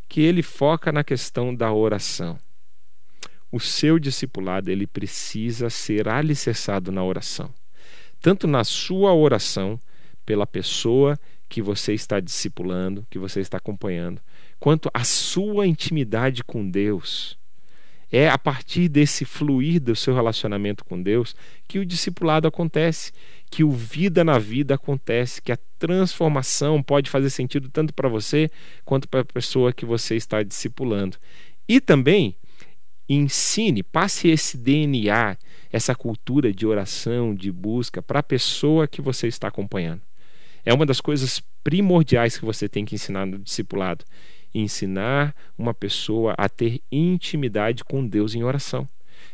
que 0.07 0.21
ele 0.21 0.43
foca 0.43 0.91
na 0.91 1.03
questão 1.03 1.53
da 1.53 1.73
oração. 1.73 2.37
O 3.51 3.59
seu 3.59 3.97
discipulado, 3.97 4.69
ele 4.69 4.85
precisa 4.85 5.69
ser 5.71 6.07
alicerçado 6.07 6.91
na 6.91 7.03
oração. 7.03 7.51
Tanto 8.21 8.45
na 8.45 8.63
sua 8.63 9.13
oração 9.13 9.79
pela 10.25 10.45
pessoa 10.45 11.17
que 11.47 11.61
você 11.61 11.93
está 11.93 12.19
discipulando, 12.19 13.07
que 13.09 13.17
você 13.17 13.39
está 13.39 13.57
acompanhando, 13.57 14.21
quanto 14.59 14.89
a 14.93 15.03
sua 15.03 15.65
intimidade 15.65 16.43
com 16.43 16.69
Deus. 16.69 17.37
É 18.11 18.27
a 18.27 18.39
partir 18.39 18.89
desse 18.89 19.23
fluir 19.23 19.79
do 19.79 19.95
seu 19.95 20.15
relacionamento 20.15 20.83
com 20.83 20.99
Deus 21.01 21.35
que 21.67 21.77
o 21.77 21.85
discipulado 21.85 22.47
acontece, 22.47 23.11
que 23.51 23.63
o 23.63 23.69
vida 23.69 24.23
na 24.23 24.39
vida 24.39 24.73
acontece, 24.73 25.41
que 25.41 25.51
a 25.51 25.59
transformação 25.77 26.81
pode 26.81 27.09
fazer 27.09 27.29
sentido 27.29 27.69
tanto 27.69 27.93
para 27.93 28.09
você 28.09 28.49
quanto 28.83 29.07
para 29.07 29.21
a 29.21 29.25
pessoa 29.25 29.71
que 29.71 29.85
você 29.85 30.15
está 30.15 30.41
discipulando. 30.41 31.17
E 31.67 31.79
também 31.79 32.35
ensine, 33.07 33.83
passe 33.83 34.27
esse 34.27 34.57
DNA, 34.57 35.37
essa 35.71 35.93
cultura 35.93 36.51
de 36.51 36.65
oração, 36.65 37.33
de 37.33 37.51
busca 37.51 38.01
para 38.01 38.19
a 38.19 38.23
pessoa 38.23 38.87
que 38.87 39.01
você 39.01 39.27
está 39.27 39.47
acompanhando. 39.47 40.01
É 40.65 40.73
uma 40.73 40.85
das 40.85 40.99
coisas 40.99 41.41
primordiais 41.63 42.37
que 42.37 42.45
você 42.45 42.67
tem 42.67 42.85
que 42.85 42.95
ensinar 42.95 43.25
no 43.25 43.37
discipulado 43.37 44.03
ensinar 44.53 45.35
uma 45.57 45.73
pessoa 45.73 46.33
a 46.37 46.49
ter 46.49 46.81
intimidade 46.91 47.83
com 47.83 48.05
Deus 48.05 48.35
em 48.35 48.43
oração. 48.43 48.87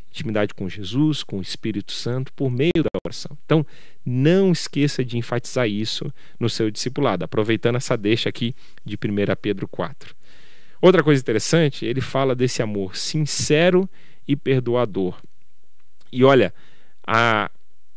Intimidade 0.09 0.53
com 0.53 0.69
Jesus, 0.69 1.23
com 1.23 1.39
o 1.39 1.41
Espírito 1.41 1.91
Santo, 1.91 2.31
por 2.33 2.49
meio 2.49 2.71
da 2.77 2.89
oração. 3.05 3.37
Então, 3.45 3.65
não 4.05 4.51
esqueça 4.51 5.03
de 5.03 5.17
enfatizar 5.17 5.67
isso 5.67 6.11
no 6.39 6.49
seu 6.49 6.71
discipulado, 6.71 7.25
aproveitando 7.25 7.75
essa 7.75 7.97
deixa 7.97 8.29
aqui 8.29 8.55
de 8.85 8.95
1 8.95 9.35
Pedro 9.41 9.67
4. 9.67 10.15
Outra 10.81 11.03
coisa 11.03 11.21
interessante, 11.21 11.85
ele 11.85 12.01
fala 12.01 12.35
desse 12.35 12.61
amor 12.61 12.95
sincero 12.95 13.89
e 14.27 14.35
perdoador. 14.35 15.19
E 16.11 16.23
olha, 16.23 16.53
a, 17.05 17.51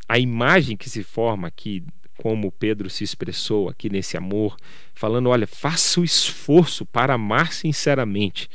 a 0.07 0.19
imagem 0.19 0.75
que 0.75 0.89
se 0.89 1.03
forma 1.03 1.47
aqui 1.47 1.83
como 2.21 2.51
Pedro 2.51 2.89
se 2.89 3.03
expressou 3.03 3.69
aqui 3.69 3.89
nesse 3.89 4.17
amor, 4.17 4.57
falando: 4.93 5.29
olha, 5.29 5.47
faça 5.47 6.01
o 6.01 6.03
esforço 6.03 6.85
para 6.85 7.13
amar 7.13 7.53
sinceramente. 7.53 8.49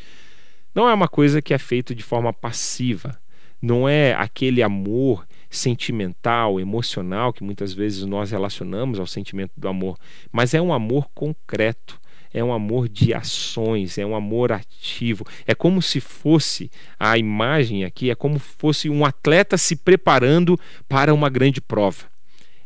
Não 0.75 0.89
é 0.89 0.93
uma 0.93 1.09
coisa 1.09 1.41
que 1.41 1.55
é 1.55 1.59
feito 1.59 1.95
de 1.95 2.03
forma 2.03 2.33
passiva, 2.33 3.19
não 3.63 3.89
é 3.89 4.13
aquele 4.15 4.63
amor 4.63 5.27
sentimental, 5.49 6.61
emocional 6.61 7.33
que 7.33 7.45
muitas 7.45 7.73
vezes 7.73 8.05
nós 8.05 8.33
relacionamos 8.33 8.99
ao 8.99 9.07
sentimento 9.07 9.53
do 9.57 9.69
amor, 9.69 9.97
mas 10.31 10.53
é 10.53 10.61
um 10.61 10.73
amor 10.73 11.09
concreto, 11.15 11.99
é 12.33 12.43
um 12.45 12.53
amor 12.53 12.89
de 12.89 13.15
ações, 13.15 13.97
é 13.97 14.05
um 14.05 14.17
amor 14.17 14.51
ativo. 14.53 15.25
É 15.47 15.55
como 15.55 15.81
se 15.81 16.01
fosse 16.01 16.71
a 16.99 17.17
imagem 17.17 17.85
aqui, 17.85 18.11
é 18.11 18.15
como 18.15 18.39
se 18.39 18.49
fosse 18.59 18.91
um 18.91 19.05
atleta 19.05 19.57
se 19.57 19.77
preparando 19.77 20.59
para 20.89 21.15
uma 21.15 21.31
grande 21.31 21.61
prova. 21.61 22.14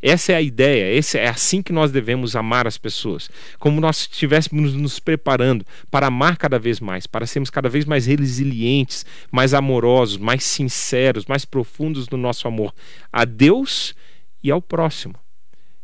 Essa 0.00 0.32
é 0.32 0.36
a 0.36 0.42
ideia, 0.42 0.94
esse 0.96 1.18
é 1.18 1.28
assim 1.28 1.60
que 1.60 1.72
nós 1.72 1.90
devemos 1.90 2.36
amar 2.36 2.66
as 2.66 2.78
pessoas. 2.78 3.28
Como 3.58 3.80
nós 3.80 4.00
estivéssemos 4.00 4.74
nos 4.74 5.00
preparando 5.00 5.64
para 5.90 6.06
amar 6.06 6.36
cada 6.36 6.58
vez 6.58 6.78
mais, 6.78 7.06
para 7.06 7.26
sermos 7.26 7.50
cada 7.50 7.68
vez 7.68 7.84
mais 7.84 8.06
resilientes, 8.06 9.04
mais 9.30 9.54
amorosos, 9.54 10.16
mais 10.16 10.44
sinceros, 10.44 11.26
mais 11.26 11.44
profundos 11.44 12.08
no 12.08 12.16
nosso 12.16 12.46
amor 12.46 12.72
a 13.12 13.24
Deus 13.24 13.94
e 14.42 14.50
ao 14.50 14.62
próximo. 14.62 15.14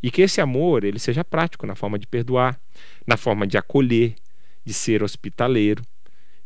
E 0.03 0.11
que 0.11 0.23
esse 0.23 0.41
amor 0.41 0.85
ele 0.85 0.99
seja 0.99 1.25
prático 1.25 1.67
na 1.67 1.75
forma 1.75 1.99
de 1.99 2.07
perdoar, 2.07 2.61
na 3.07 3.17
forma 3.17 3.47
de 3.47 3.57
acolher, 3.57 4.15
de 4.65 4.73
ser 4.73 5.03
hospitaleiro. 5.03 5.83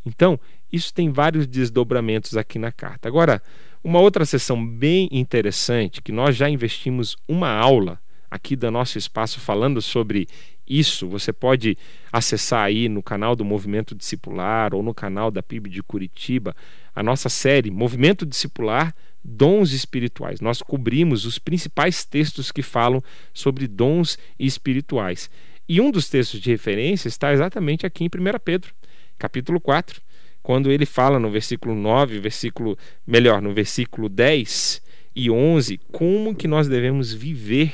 Então, 0.07 0.41
isso 0.73 0.93
tem 0.93 1.11
vários 1.11 1.47
desdobramentos 1.47 2.37
aqui 2.37 2.59
na 2.59 2.71
carta. 2.71 3.09
Agora, 3.09 3.43
uma 3.83 4.01
outra 4.01 4.25
sessão 4.25 4.65
bem 4.65 5.09
interessante, 5.11 6.03
que 6.03 6.13
nós 6.13 6.37
já 6.37 6.49
investimos 6.49 7.17
uma 7.27 7.51
aula 7.51 8.01
aqui 8.31 8.55
do 8.55 8.71
nosso 8.71 8.99
espaço 8.99 9.41
falando 9.41 9.81
sobre 9.81 10.29
isso, 10.69 11.09
você 11.09 11.33
pode 11.33 11.79
acessar 12.13 12.65
aí 12.65 12.89
no 12.89 13.03
canal 13.03 13.35
do 13.35 13.45
Movimento 13.45 13.95
Discipular 13.95 14.75
ou 14.75 14.83
no 14.83 14.93
canal 14.93 15.31
da 15.31 15.43
PIB 15.43 15.71
de 15.71 15.83
Curitiba, 15.83 16.55
a 16.95 17.03
nossa 17.03 17.31
série 17.31 17.71
Movimento 17.71 18.27
Discipular 18.27 18.95
Dons 19.25 19.73
Espirituais. 19.73 20.41
Nós 20.41 20.61
cobrimos 20.61 21.25
os 21.25 21.39
principais 21.39 22.05
textos 22.05 22.53
que 22.53 22.63
falam 22.63 23.03
sobre 23.33 23.67
dons 23.67 24.19
espirituais. 24.39 25.31
E 25.67 25.81
um 25.81 25.91
dos 25.91 26.09
textos 26.09 26.41
de 26.41 26.51
referência 26.51 27.09
está 27.09 27.33
exatamente 27.33 27.87
aqui 27.87 28.05
em 28.05 28.07
1 28.07 28.39
Pedro. 28.45 28.75
capítulo 29.19 29.61
4, 29.61 30.03
quando 30.49 30.73
ele 30.73 30.87
fala 30.87 31.19
no 31.19 31.31
versículo 31.31 31.75
9, 31.75 32.21
versículo 32.21 32.79
melhor, 33.07 33.43
no 33.43 33.53
versículo 33.53 34.09
10 34.09 34.81
e 35.15 35.31
11, 35.31 35.79
como 35.93 36.35
que 36.35 36.49
nós 36.49 36.67
devemos 36.67 37.13
viver 37.13 37.71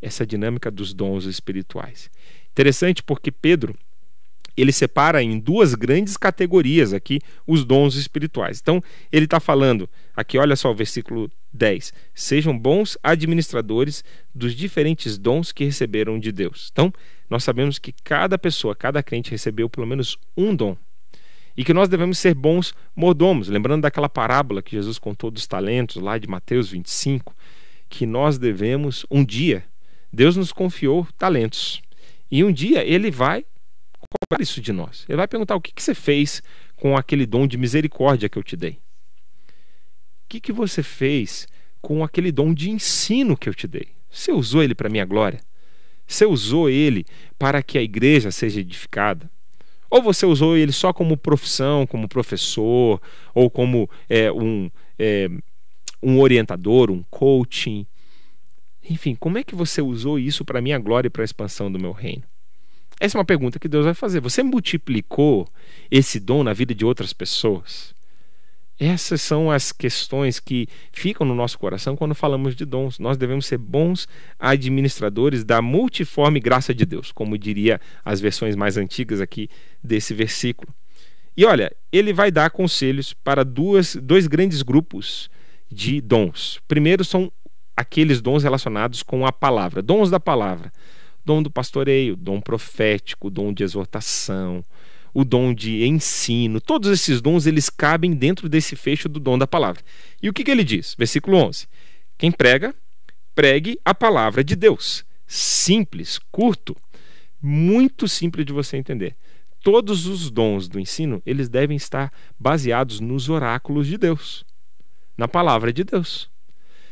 essa 0.00 0.24
dinâmica 0.24 0.70
dos 0.70 0.94
dons 0.94 1.24
espirituais. 1.24 2.08
Interessante 2.52 3.02
porque 3.02 3.32
Pedro 3.32 3.74
ele 4.56 4.70
separa 4.70 5.20
em 5.24 5.40
duas 5.40 5.74
grandes 5.74 6.16
categorias 6.16 6.92
aqui 6.92 7.18
os 7.44 7.64
dons 7.64 7.96
espirituais. 7.96 8.60
Então, 8.62 8.80
ele 9.10 9.24
está 9.24 9.40
falando, 9.40 9.90
aqui 10.14 10.38
olha 10.38 10.54
só 10.54 10.70
o 10.70 10.76
versículo 10.76 11.28
10: 11.52 11.92
sejam 12.14 12.56
bons 12.56 12.96
administradores 13.02 14.04
dos 14.32 14.54
diferentes 14.54 15.18
dons 15.18 15.50
que 15.50 15.64
receberam 15.64 16.16
de 16.20 16.30
Deus. 16.30 16.68
Então, 16.70 16.92
nós 17.28 17.42
sabemos 17.42 17.76
que 17.76 17.92
cada 18.04 18.38
pessoa, 18.38 18.76
cada 18.76 19.02
crente 19.02 19.32
recebeu 19.32 19.68
pelo 19.68 19.84
menos 19.84 20.16
um 20.36 20.54
dom. 20.54 20.76
E 21.58 21.64
que 21.64 21.74
nós 21.74 21.88
devemos 21.88 22.20
ser 22.20 22.34
bons 22.34 22.72
mordomos. 22.94 23.48
Lembrando 23.48 23.82
daquela 23.82 24.08
parábola 24.08 24.62
que 24.62 24.76
Jesus 24.76 24.96
contou 24.96 25.28
dos 25.28 25.44
talentos, 25.44 26.00
lá 26.00 26.16
de 26.16 26.28
Mateus 26.28 26.70
25, 26.70 27.34
que 27.88 28.06
nós 28.06 28.38
devemos, 28.38 29.04
um 29.10 29.24
dia, 29.24 29.64
Deus 30.12 30.36
nos 30.36 30.52
confiou 30.52 31.04
talentos. 31.18 31.82
E 32.30 32.44
um 32.44 32.52
dia 32.52 32.84
ele 32.84 33.10
vai 33.10 33.44
cobrar 33.98 34.40
isso 34.40 34.60
de 34.60 34.72
nós. 34.72 35.04
Ele 35.08 35.16
vai 35.16 35.26
perguntar 35.26 35.56
o 35.56 35.60
que, 35.60 35.72
que 35.72 35.82
você 35.82 35.96
fez 35.96 36.44
com 36.76 36.96
aquele 36.96 37.26
dom 37.26 37.44
de 37.44 37.58
misericórdia 37.58 38.28
que 38.28 38.38
eu 38.38 38.42
te 38.44 38.56
dei. 38.56 38.74
O 38.74 40.28
que, 40.28 40.40
que 40.40 40.52
você 40.52 40.80
fez 40.80 41.48
com 41.80 42.04
aquele 42.04 42.30
dom 42.30 42.54
de 42.54 42.70
ensino 42.70 43.36
que 43.36 43.48
eu 43.48 43.54
te 43.54 43.66
dei? 43.66 43.88
Você 44.08 44.30
usou 44.30 44.62
ele 44.62 44.76
para 44.76 44.88
minha 44.88 45.04
glória? 45.04 45.40
Você 46.06 46.24
usou 46.24 46.70
ele 46.70 47.04
para 47.36 47.64
que 47.64 47.76
a 47.76 47.82
igreja 47.82 48.30
seja 48.30 48.60
edificada? 48.60 49.28
Ou 49.90 50.02
você 50.02 50.26
usou 50.26 50.56
ele 50.56 50.72
só 50.72 50.92
como 50.92 51.16
profissão, 51.16 51.86
como 51.86 52.08
professor, 52.08 53.00
ou 53.34 53.48
como 53.48 53.88
é, 54.08 54.30
um, 54.30 54.70
é, 54.98 55.28
um 56.02 56.20
orientador, 56.20 56.90
um 56.90 57.02
coaching? 57.10 57.86
Enfim, 58.88 59.14
como 59.14 59.38
é 59.38 59.44
que 59.44 59.54
você 59.54 59.80
usou 59.80 60.18
isso 60.18 60.44
para 60.44 60.58
a 60.58 60.62
minha 60.62 60.78
glória 60.78 61.08
e 61.08 61.10
para 61.10 61.22
a 61.22 61.24
expansão 61.24 61.70
do 61.70 61.78
meu 61.78 61.92
reino? 61.92 62.24
Essa 63.00 63.16
é 63.16 63.18
uma 63.18 63.24
pergunta 63.24 63.58
que 63.58 63.68
Deus 63.68 63.84
vai 63.84 63.94
fazer. 63.94 64.20
Você 64.20 64.42
multiplicou 64.42 65.46
esse 65.90 66.18
dom 66.18 66.42
na 66.42 66.52
vida 66.52 66.74
de 66.74 66.84
outras 66.84 67.12
pessoas? 67.12 67.94
Essas 68.78 69.20
são 69.20 69.50
as 69.50 69.72
questões 69.72 70.38
que 70.38 70.68
ficam 70.92 71.26
no 71.26 71.34
nosso 71.34 71.58
coração 71.58 71.96
quando 71.96 72.14
falamos 72.14 72.54
de 72.54 72.64
dons. 72.64 72.98
Nós 73.00 73.16
devemos 73.16 73.46
ser 73.46 73.58
bons 73.58 74.06
administradores 74.38 75.42
da 75.42 75.60
multiforme 75.60 76.38
graça 76.38 76.72
de 76.72 76.86
Deus, 76.86 77.10
como 77.10 77.36
diria 77.36 77.80
as 78.04 78.20
versões 78.20 78.54
mais 78.54 78.76
antigas 78.76 79.20
aqui 79.20 79.48
desse 79.82 80.14
versículo. 80.14 80.72
E 81.36 81.44
olha, 81.44 81.74
ele 81.90 82.12
vai 82.12 82.30
dar 82.30 82.50
conselhos 82.50 83.12
para 83.12 83.44
duas, 83.44 83.96
dois 83.96 84.28
grandes 84.28 84.62
grupos 84.62 85.28
de 85.70 86.00
dons. 86.00 86.60
Primeiro 86.68 87.04
são 87.04 87.32
aqueles 87.76 88.20
dons 88.20 88.44
relacionados 88.44 89.02
com 89.02 89.26
a 89.26 89.32
palavra, 89.32 89.82
dons 89.82 90.10
da 90.10 90.20
palavra 90.20 90.72
dom 91.28 91.42
do 91.42 91.50
pastoreio, 91.50 92.16
dom 92.16 92.40
profético, 92.40 93.28
dom 93.28 93.52
de 93.52 93.62
exortação, 93.62 94.64
o 95.12 95.24
dom 95.24 95.52
de 95.54 95.84
ensino, 95.86 96.60
todos 96.60 96.90
esses 96.90 97.20
dons 97.20 97.46
eles 97.46 97.68
cabem 97.68 98.12
dentro 98.12 98.48
desse 98.48 98.76
fecho 98.76 99.08
do 99.08 99.18
dom 99.20 99.38
da 99.38 99.46
palavra. 99.46 99.82
E 100.22 100.28
o 100.28 100.32
que, 100.32 100.44
que 100.44 100.50
ele 100.50 100.64
diz? 100.64 100.94
Versículo 100.98 101.36
11: 101.38 101.66
Quem 102.16 102.30
prega, 102.30 102.74
pregue 103.34 103.78
a 103.84 103.94
palavra 103.94 104.42
de 104.42 104.56
Deus. 104.56 105.04
Simples, 105.26 106.18
curto, 106.30 106.76
muito 107.40 108.08
simples 108.08 108.46
de 108.46 108.52
você 108.52 108.76
entender. 108.76 109.16
Todos 109.62 110.06
os 110.06 110.30
dons 110.30 110.68
do 110.68 110.80
ensino, 110.80 111.22
eles 111.26 111.48
devem 111.48 111.76
estar 111.76 112.12
baseados 112.38 113.00
nos 113.00 113.28
oráculos 113.28 113.86
de 113.86 113.98
Deus, 113.98 114.44
na 115.16 115.28
palavra 115.28 115.72
de 115.72 115.84
Deus. 115.84 116.30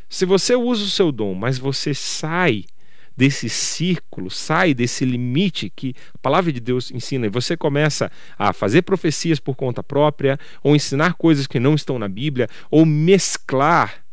Se 0.09 0.25
você 0.25 0.55
usa 0.55 0.85
o 0.85 0.89
seu 0.89 1.11
dom, 1.11 1.35
mas 1.35 1.59
você 1.59 1.95
sai 1.95 2.65
desse 3.17 3.49
círculo, 3.49 4.31
sai 4.31 4.75
desse 4.75 5.05
limite 5.05 5.71
que 5.75 5.95
a 6.15 6.19
palavra 6.19 6.53
de 6.53 6.61
Deus 6.61 6.91
ensina 6.91 7.27
e 7.27 7.31
você 7.31 7.57
começa 7.57 8.11
a 8.39 8.53
fazer 8.53 8.83
profecias 8.83 9.41
por 9.41 9.57
conta 9.57 9.83
própria, 9.83 10.39
ou 10.63 10.77
ensinar 10.77 11.15
coisas 11.15 11.47
que 11.47 11.59
não 11.59 11.75
estão 11.75 11.99
na 11.99 12.09
Bíblia, 12.09 12.49
ou 12.71 12.85
mesclar, 12.85 14.05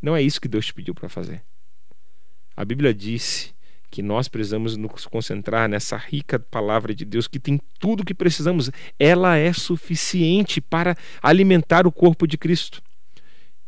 não 0.00 0.14
é 0.14 0.22
isso 0.22 0.40
que 0.40 0.48
Deus 0.48 0.66
te 0.66 0.74
pediu 0.74 0.94
para 0.94 1.08
fazer. 1.08 1.42
A 2.56 2.64
Bíblia 2.64 2.94
disse 2.94 3.54
que 3.90 4.02
nós 4.02 4.28
precisamos 4.28 4.76
nos 4.76 5.06
concentrar 5.06 5.68
nessa 5.68 5.96
rica 5.96 6.38
palavra 6.38 6.94
de 6.94 7.04
Deus 7.04 7.28
que 7.28 7.38
tem 7.38 7.60
tudo 7.78 8.00
o 8.00 8.04
que 8.04 8.12
precisamos. 8.12 8.70
Ela 8.98 9.36
é 9.36 9.52
suficiente 9.52 10.60
para 10.60 10.96
alimentar 11.22 11.86
o 11.86 11.92
corpo 11.92 12.26
de 12.26 12.36
Cristo. 12.36 12.82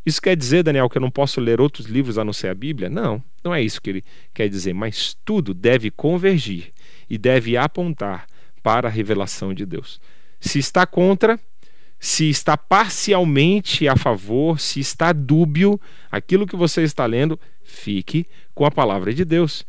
Isso 0.06 0.22
quer 0.22 0.36
dizer, 0.36 0.62
Daniel, 0.62 0.88
que 0.88 0.98
eu 0.98 1.02
não 1.02 1.10
posso 1.10 1.40
ler 1.40 1.60
outros 1.60 1.86
livros 1.86 2.16
a 2.16 2.24
não 2.24 2.32
ser 2.32 2.46
a 2.46 2.54
Bíblia? 2.54 2.88
Não, 2.88 3.20
não 3.42 3.52
é 3.52 3.60
isso 3.60 3.82
que 3.82 3.90
ele 3.90 4.04
quer 4.32 4.48
dizer. 4.48 4.72
Mas 4.72 5.16
tudo 5.24 5.52
deve 5.52 5.90
convergir 5.90 6.72
e 7.10 7.18
deve 7.18 7.56
apontar 7.56 8.24
para 8.62 8.86
a 8.86 8.90
revelação 8.90 9.52
de 9.52 9.66
Deus. 9.66 10.00
Se 10.38 10.60
está 10.60 10.86
contra, 10.86 11.40
se 11.98 12.30
está 12.30 12.56
parcialmente 12.56 13.88
a 13.88 13.96
favor, 13.96 14.60
se 14.60 14.78
está 14.78 15.12
dúbio, 15.12 15.80
aquilo 16.08 16.46
que 16.46 16.54
você 16.54 16.82
está 16.82 17.04
lendo, 17.04 17.38
fique 17.64 18.26
com 18.54 18.64
a 18.64 18.70
palavra 18.70 19.12
de 19.12 19.24
Deus. 19.24 19.66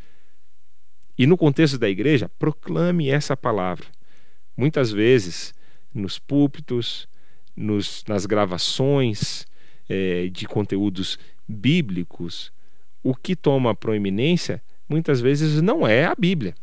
E 1.17 1.25
no 1.25 1.35
contexto 1.35 1.79
da 1.79 1.89
igreja, 1.89 2.29
proclame 2.37 3.09
essa 3.09 3.35
palavra. 3.35 3.87
Muitas 4.55 4.91
vezes, 4.91 5.51
nos 5.91 6.19
púlpitos, 6.19 7.07
nos, 7.55 8.03
nas 8.07 8.27
gravações, 8.27 9.47
é, 9.89 10.27
de 10.27 10.45
conteúdos 10.47 11.17
bíblicos, 11.47 12.51
o 13.03 13.15
que 13.15 13.35
toma 13.35 13.75
proeminência 13.75 14.61
muitas 14.87 15.21
vezes 15.21 15.61
não 15.61 15.87
é 15.87 16.05
a 16.05 16.15
Bíblia. 16.15 16.55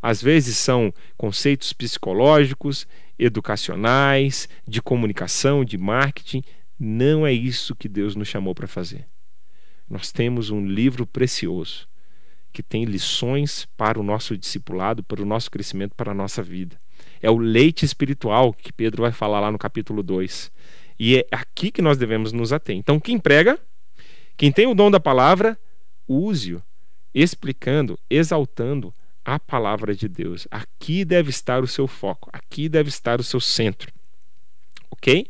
Às 0.00 0.20
vezes 0.20 0.56
são 0.56 0.92
conceitos 1.16 1.72
psicológicos, 1.72 2.86
educacionais, 3.18 4.48
de 4.66 4.82
comunicação, 4.82 5.64
de 5.64 5.78
marketing. 5.78 6.42
Não 6.78 7.26
é 7.26 7.32
isso 7.32 7.76
que 7.76 7.88
Deus 7.88 8.16
nos 8.16 8.26
chamou 8.26 8.54
para 8.54 8.66
fazer. 8.66 9.06
Nós 9.88 10.10
temos 10.10 10.50
um 10.50 10.64
livro 10.64 11.06
precioso 11.06 11.88
que 12.52 12.62
tem 12.62 12.84
lições 12.84 13.66
para 13.76 13.98
o 13.98 14.02
nosso 14.02 14.36
discipulado, 14.36 15.02
para 15.02 15.22
o 15.22 15.26
nosso 15.26 15.50
crescimento, 15.50 15.94
para 15.94 16.10
a 16.10 16.14
nossa 16.14 16.42
vida. 16.42 16.78
É 17.20 17.30
o 17.30 17.38
leite 17.38 17.84
espiritual 17.84 18.52
que 18.52 18.72
Pedro 18.72 19.02
vai 19.02 19.12
falar 19.12 19.40
lá 19.40 19.50
no 19.50 19.58
capítulo 19.58 20.02
2. 20.02 20.52
E 20.98 21.18
é 21.18 21.26
aqui 21.30 21.70
que 21.70 21.82
nós 21.82 21.98
devemos 21.98 22.32
nos 22.32 22.52
ater. 22.52 22.76
Então, 22.76 23.00
quem 23.00 23.18
prega, 23.18 23.58
quem 24.36 24.52
tem 24.52 24.66
o 24.66 24.74
dom 24.74 24.90
da 24.90 25.00
palavra, 25.00 25.58
use-o, 26.06 26.62
explicando, 27.14 27.98
exaltando 28.08 28.94
a 29.24 29.38
palavra 29.38 29.94
de 29.94 30.08
Deus. 30.08 30.46
Aqui 30.50 31.04
deve 31.04 31.30
estar 31.30 31.62
o 31.62 31.66
seu 31.66 31.86
foco, 31.86 32.28
aqui 32.32 32.68
deve 32.68 32.88
estar 32.88 33.20
o 33.20 33.24
seu 33.24 33.40
centro. 33.40 33.92
Ok? 34.90 35.26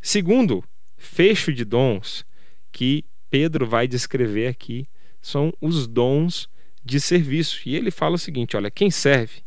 Segundo, 0.00 0.64
fecho 0.96 1.52
de 1.52 1.64
dons 1.64 2.24
que 2.70 3.04
Pedro 3.30 3.66
vai 3.66 3.86
descrever 3.86 4.48
aqui 4.48 4.86
são 5.20 5.52
os 5.60 5.86
dons 5.86 6.48
de 6.84 7.00
serviço. 7.00 7.60
E 7.66 7.76
ele 7.76 7.90
fala 7.90 8.16
o 8.16 8.18
seguinte: 8.18 8.56
olha, 8.56 8.70
quem 8.70 8.90
serve, 8.90 9.42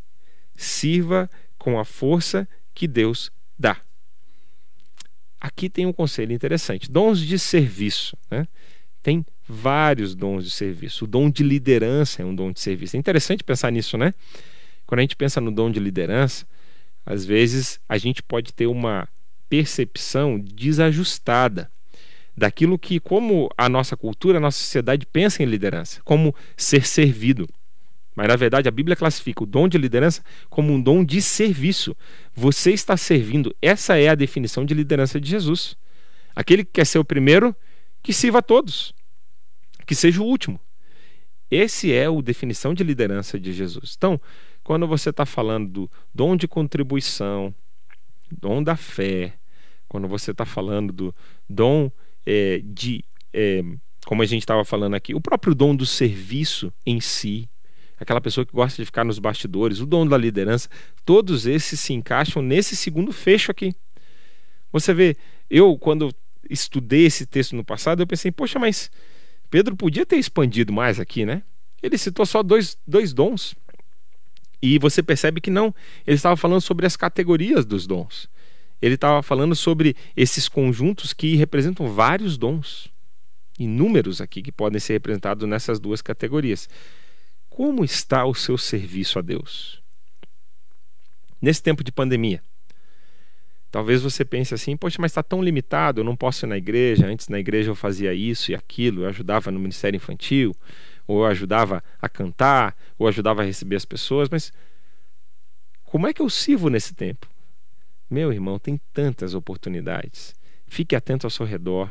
sirva 0.56 1.30
com 1.58 1.78
a 1.78 1.84
força 1.84 2.48
que 2.74 2.88
Deus 2.88 3.30
dá. 3.58 3.80
Aqui 5.40 5.68
tem 5.68 5.86
um 5.86 5.92
conselho 5.92 6.32
interessante: 6.32 6.90
dons 6.90 7.20
de 7.20 7.38
serviço. 7.38 8.16
Né? 8.30 8.46
Tem 9.02 9.24
vários 9.46 10.14
dons 10.14 10.44
de 10.44 10.50
serviço. 10.50 11.04
O 11.04 11.08
dom 11.08 11.30
de 11.30 11.42
liderança 11.42 12.22
é 12.22 12.24
um 12.24 12.34
dom 12.34 12.50
de 12.50 12.60
serviço. 12.60 12.96
É 12.96 12.98
interessante 12.98 13.44
pensar 13.44 13.70
nisso, 13.70 13.96
né? 13.96 14.12
Quando 14.86 15.00
a 15.00 15.02
gente 15.02 15.16
pensa 15.16 15.40
no 15.40 15.50
dom 15.50 15.70
de 15.70 15.78
liderança, 15.78 16.46
às 17.04 17.24
vezes 17.24 17.80
a 17.88 17.98
gente 17.98 18.22
pode 18.22 18.52
ter 18.52 18.66
uma 18.66 19.08
percepção 19.48 20.38
desajustada 20.38 21.70
daquilo 22.36 22.78
que, 22.78 23.00
como 23.00 23.48
a 23.56 23.68
nossa 23.68 23.96
cultura, 23.96 24.38
a 24.38 24.40
nossa 24.40 24.58
sociedade 24.58 25.06
pensa 25.06 25.42
em 25.42 25.46
liderança, 25.46 26.00
como 26.04 26.34
ser 26.56 26.86
servido. 26.86 27.48
Mas 28.16 28.26
na 28.26 28.34
verdade 28.34 28.66
a 28.66 28.72
Bíblia 28.72 28.96
classifica 28.96 29.44
o 29.44 29.46
dom 29.46 29.68
de 29.68 29.76
liderança 29.76 30.24
como 30.48 30.72
um 30.72 30.80
dom 30.80 31.04
de 31.04 31.20
serviço. 31.20 31.94
Você 32.34 32.72
está 32.72 32.96
servindo. 32.96 33.54
Essa 33.60 33.98
é 33.98 34.08
a 34.08 34.14
definição 34.14 34.64
de 34.64 34.72
liderança 34.72 35.20
de 35.20 35.28
Jesus. 35.28 35.76
Aquele 36.34 36.64
que 36.64 36.72
quer 36.72 36.86
ser 36.86 36.98
o 36.98 37.04
primeiro, 37.04 37.54
que 38.02 38.14
sirva 38.14 38.38
a 38.38 38.42
todos. 38.42 38.94
Que 39.86 39.94
seja 39.94 40.22
o 40.22 40.24
último. 40.24 40.58
Esse 41.50 41.92
é 41.92 42.06
a 42.06 42.20
definição 42.22 42.72
de 42.72 42.82
liderança 42.82 43.38
de 43.38 43.52
Jesus. 43.52 43.94
Então, 43.96 44.20
quando 44.64 44.86
você 44.86 45.10
está 45.10 45.26
falando 45.26 45.68
do 45.68 45.90
dom 46.12 46.36
de 46.36 46.48
contribuição, 46.48 47.54
dom 48.32 48.62
da 48.62 48.76
fé, 48.76 49.34
quando 49.86 50.08
você 50.08 50.32
está 50.32 50.44
falando 50.44 50.92
do 50.92 51.14
dom 51.48 51.90
é, 52.24 52.60
de, 52.64 53.04
é, 53.32 53.62
como 54.04 54.22
a 54.22 54.26
gente 54.26 54.42
estava 54.42 54.64
falando 54.64 54.94
aqui, 54.94 55.14
o 55.14 55.20
próprio 55.20 55.54
dom 55.54 55.76
do 55.76 55.86
serviço 55.86 56.72
em 56.84 57.00
si, 57.00 57.48
aquela 57.98 58.20
pessoa 58.20 58.44
que 58.44 58.52
gosta 58.52 58.82
de 58.82 58.86
ficar 58.86 59.04
nos 59.04 59.18
bastidores, 59.18 59.80
o 59.80 59.86
dom 59.86 60.06
da 60.06 60.16
liderança, 60.16 60.68
todos 61.04 61.46
esses 61.46 61.80
se 61.80 61.92
encaixam 61.92 62.42
nesse 62.42 62.76
segundo 62.76 63.12
fecho 63.12 63.50
aqui. 63.50 63.74
Você 64.72 64.92
vê, 64.92 65.16
eu 65.48 65.78
quando 65.78 66.14
estudei 66.48 67.06
esse 67.06 67.26
texto 67.26 67.56
no 67.56 67.64
passado, 67.64 68.02
eu 68.02 68.06
pensei, 68.06 68.30
poxa, 68.30 68.58
mas 68.58 68.90
Pedro 69.50 69.76
podia 69.76 70.04
ter 70.04 70.16
expandido 70.16 70.72
mais 70.72 71.00
aqui, 71.00 71.24
né? 71.24 71.42
Ele 71.82 71.96
citou 71.98 72.26
só 72.26 72.42
dois, 72.42 72.76
dois 72.86 73.12
dons. 73.12 73.54
E 74.60 74.78
você 74.78 75.02
percebe 75.02 75.40
que 75.40 75.50
não, 75.50 75.74
ele 76.06 76.16
estava 76.16 76.36
falando 76.36 76.60
sobre 76.60 76.86
as 76.86 76.96
categorias 76.96 77.64
dos 77.64 77.86
dons. 77.86 78.28
Ele 78.80 78.94
estava 78.94 79.22
falando 79.22 79.54
sobre 79.54 79.96
esses 80.16 80.48
conjuntos 80.48 81.12
que 81.12 81.36
representam 81.36 81.88
vários 81.88 82.36
dons, 82.36 82.88
inúmeros 83.58 84.20
aqui 84.20 84.42
que 84.42 84.52
podem 84.52 84.80
ser 84.80 84.94
representados 84.94 85.48
nessas 85.48 85.78
duas 85.78 86.02
categorias. 86.02 86.68
Como 87.56 87.82
está 87.82 88.26
o 88.26 88.34
seu 88.34 88.58
serviço 88.58 89.18
a 89.18 89.22
Deus? 89.22 89.82
Nesse 91.40 91.62
tempo 91.62 91.82
de 91.82 91.90
pandemia, 91.90 92.42
talvez 93.70 94.02
você 94.02 94.26
pense 94.26 94.52
assim: 94.52 94.76
poxa, 94.76 94.98
mas 95.00 95.12
está 95.12 95.22
tão 95.22 95.42
limitado, 95.42 96.02
eu 96.02 96.04
não 96.04 96.14
posso 96.14 96.44
ir 96.44 96.48
na 96.48 96.58
igreja. 96.58 97.06
Antes 97.06 97.28
na 97.28 97.38
igreja 97.38 97.70
eu 97.70 97.74
fazia 97.74 98.12
isso 98.12 98.52
e 98.52 98.54
aquilo, 98.54 99.04
eu 99.04 99.08
ajudava 99.08 99.50
no 99.50 99.58
ministério 99.58 99.96
infantil, 99.96 100.54
ou 101.06 101.20
eu 101.20 101.24
ajudava 101.24 101.82
a 101.98 102.10
cantar, 102.10 102.76
ou 102.98 103.08
ajudava 103.08 103.40
a 103.40 103.46
receber 103.46 103.76
as 103.76 103.86
pessoas, 103.86 104.28
mas 104.28 104.52
como 105.82 106.06
é 106.06 106.12
que 106.12 106.20
eu 106.20 106.28
sirvo 106.28 106.68
nesse 106.68 106.94
tempo? 106.94 107.26
Meu 108.10 108.34
irmão, 108.34 108.58
tem 108.58 108.78
tantas 108.92 109.32
oportunidades. 109.32 110.34
Fique 110.66 110.94
atento 110.94 111.26
ao 111.26 111.30
seu 111.30 111.46
redor. 111.46 111.90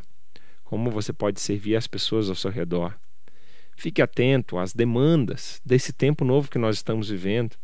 Como 0.64 0.92
você 0.92 1.12
pode 1.12 1.42
servir 1.42 1.76
as 1.76 1.88
pessoas 1.88 2.30
ao 2.30 2.36
seu 2.36 2.52
redor. 2.52 2.96
Fique 3.76 4.02
atento 4.02 4.58
às 4.58 4.74
demandas 4.74 5.62
desse 5.66 5.92
tempo 5.92 6.24
novo 6.24 6.50
que 6.50 6.58
nós 6.58 6.78
estamos 6.78 7.10
vivendo. 7.10 7.56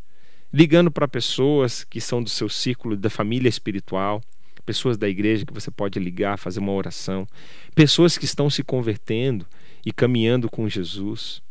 Ligando 0.52 0.90
para 0.90 1.08
pessoas 1.08 1.82
que 1.82 2.00
são 2.00 2.22
do 2.22 2.28
seu 2.28 2.48
círculo 2.48 2.96
da 2.96 3.08
família 3.08 3.48
espiritual, 3.48 4.22
pessoas 4.66 4.96
da 4.96 5.08
igreja 5.08 5.46
que 5.46 5.52
você 5.52 5.70
pode 5.70 5.98
ligar, 5.98 6.38
fazer 6.38 6.60
uma 6.60 6.72
oração, 6.72 7.26
pessoas 7.74 8.18
que 8.18 8.24
estão 8.24 8.50
se 8.50 8.62
convertendo 8.62 9.46
e 9.84 9.92
caminhando 9.92 10.50
com 10.50 10.68
Jesus 10.68 11.42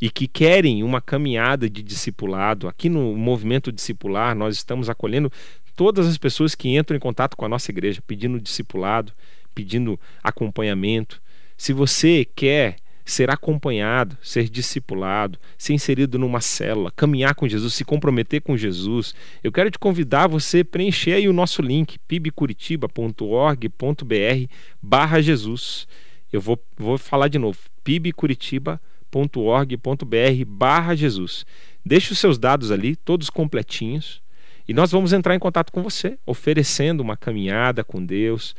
e 0.00 0.10
que 0.10 0.26
querem 0.26 0.82
uma 0.82 1.00
caminhada 1.00 1.68
de 1.68 1.82
discipulado. 1.82 2.68
Aqui 2.68 2.88
no 2.88 3.16
movimento 3.16 3.72
discipular, 3.72 4.34
nós 4.34 4.56
estamos 4.56 4.90
acolhendo 4.90 5.30
todas 5.74 6.06
as 6.06 6.18
pessoas 6.18 6.54
que 6.54 6.76
entram 6.76 6.96
em 6.96 7.00
contato 7.00 7.36
com 7.36 7.44
a 7.44 7.48
nossa 7.48 7.70
igreja, 7.70 8.02
pedindo 8.06 8.40
discipulado, 8.40 9.12
pedindo 9.54 9.98
acompanhamento. 10.22 11.22
Se 11.56 11.72
você 11.72 12.26
quer 12.34 12.76
ser 13.06 13.30
acompanhado, 13.30 14.18
ser 14.20 14.48
discipulado, 14.48 15.38
ser 15.56 15.72
inserido 15.72 16.18
numa 16.18 16.40
célula, 16.40 16.90
caminhar 16.90 17.36
com 17.36 17.46
Jesus, 17.46 17.72
se 17.72 17.84
comprometer 17.84 18.42
com 18.42 18.56
Jesus, 18.56 19.14
eu 19.44 19.52
quero 19.52 19.70
te 19.70 19.78
convidar 19.78 20.26
você 20.26 20.64
preencher 20.64 21.12
aí 21.12 21.28
o 21.28 21.32
nosso 21.32 21.62
link 21.62 22.00
pibcuritiba.org.br 22.00 24.52
barra 24.82 25.20
Jesus. 25.20 25.86
Eu 26.32 26.40
vou, 26.40 26.60
vou 26.76 26.98
falar 26.98 27.28
de 27.28 27.38
novo, 27.38 27.56
pibcuritiba.org.br 27.84 30.44
barra 30.44 30.96
Jesus. 30.96 31.46
Deixe 31.84 32.12
os 32.12 32.18
seus 32.18 32.38
dados 32.38 32.72
ali, 32.72 32.96
todos 32.96 33.30
completinhos, 33.30 34.20
e 34.66 34.74
nós 34.74 34.90
vamos 34.90 35.12
entrar 35.12 35.36
em 35.36 35.38
contato 35.38 35.70
com 35.70 35.80
você, 35.80 36.18
oferecendo 36.26 37.04
uma 37.04 37.16
caminhada 37.16 37.84
com 37.84 38.04
Deus. 38.04 38.56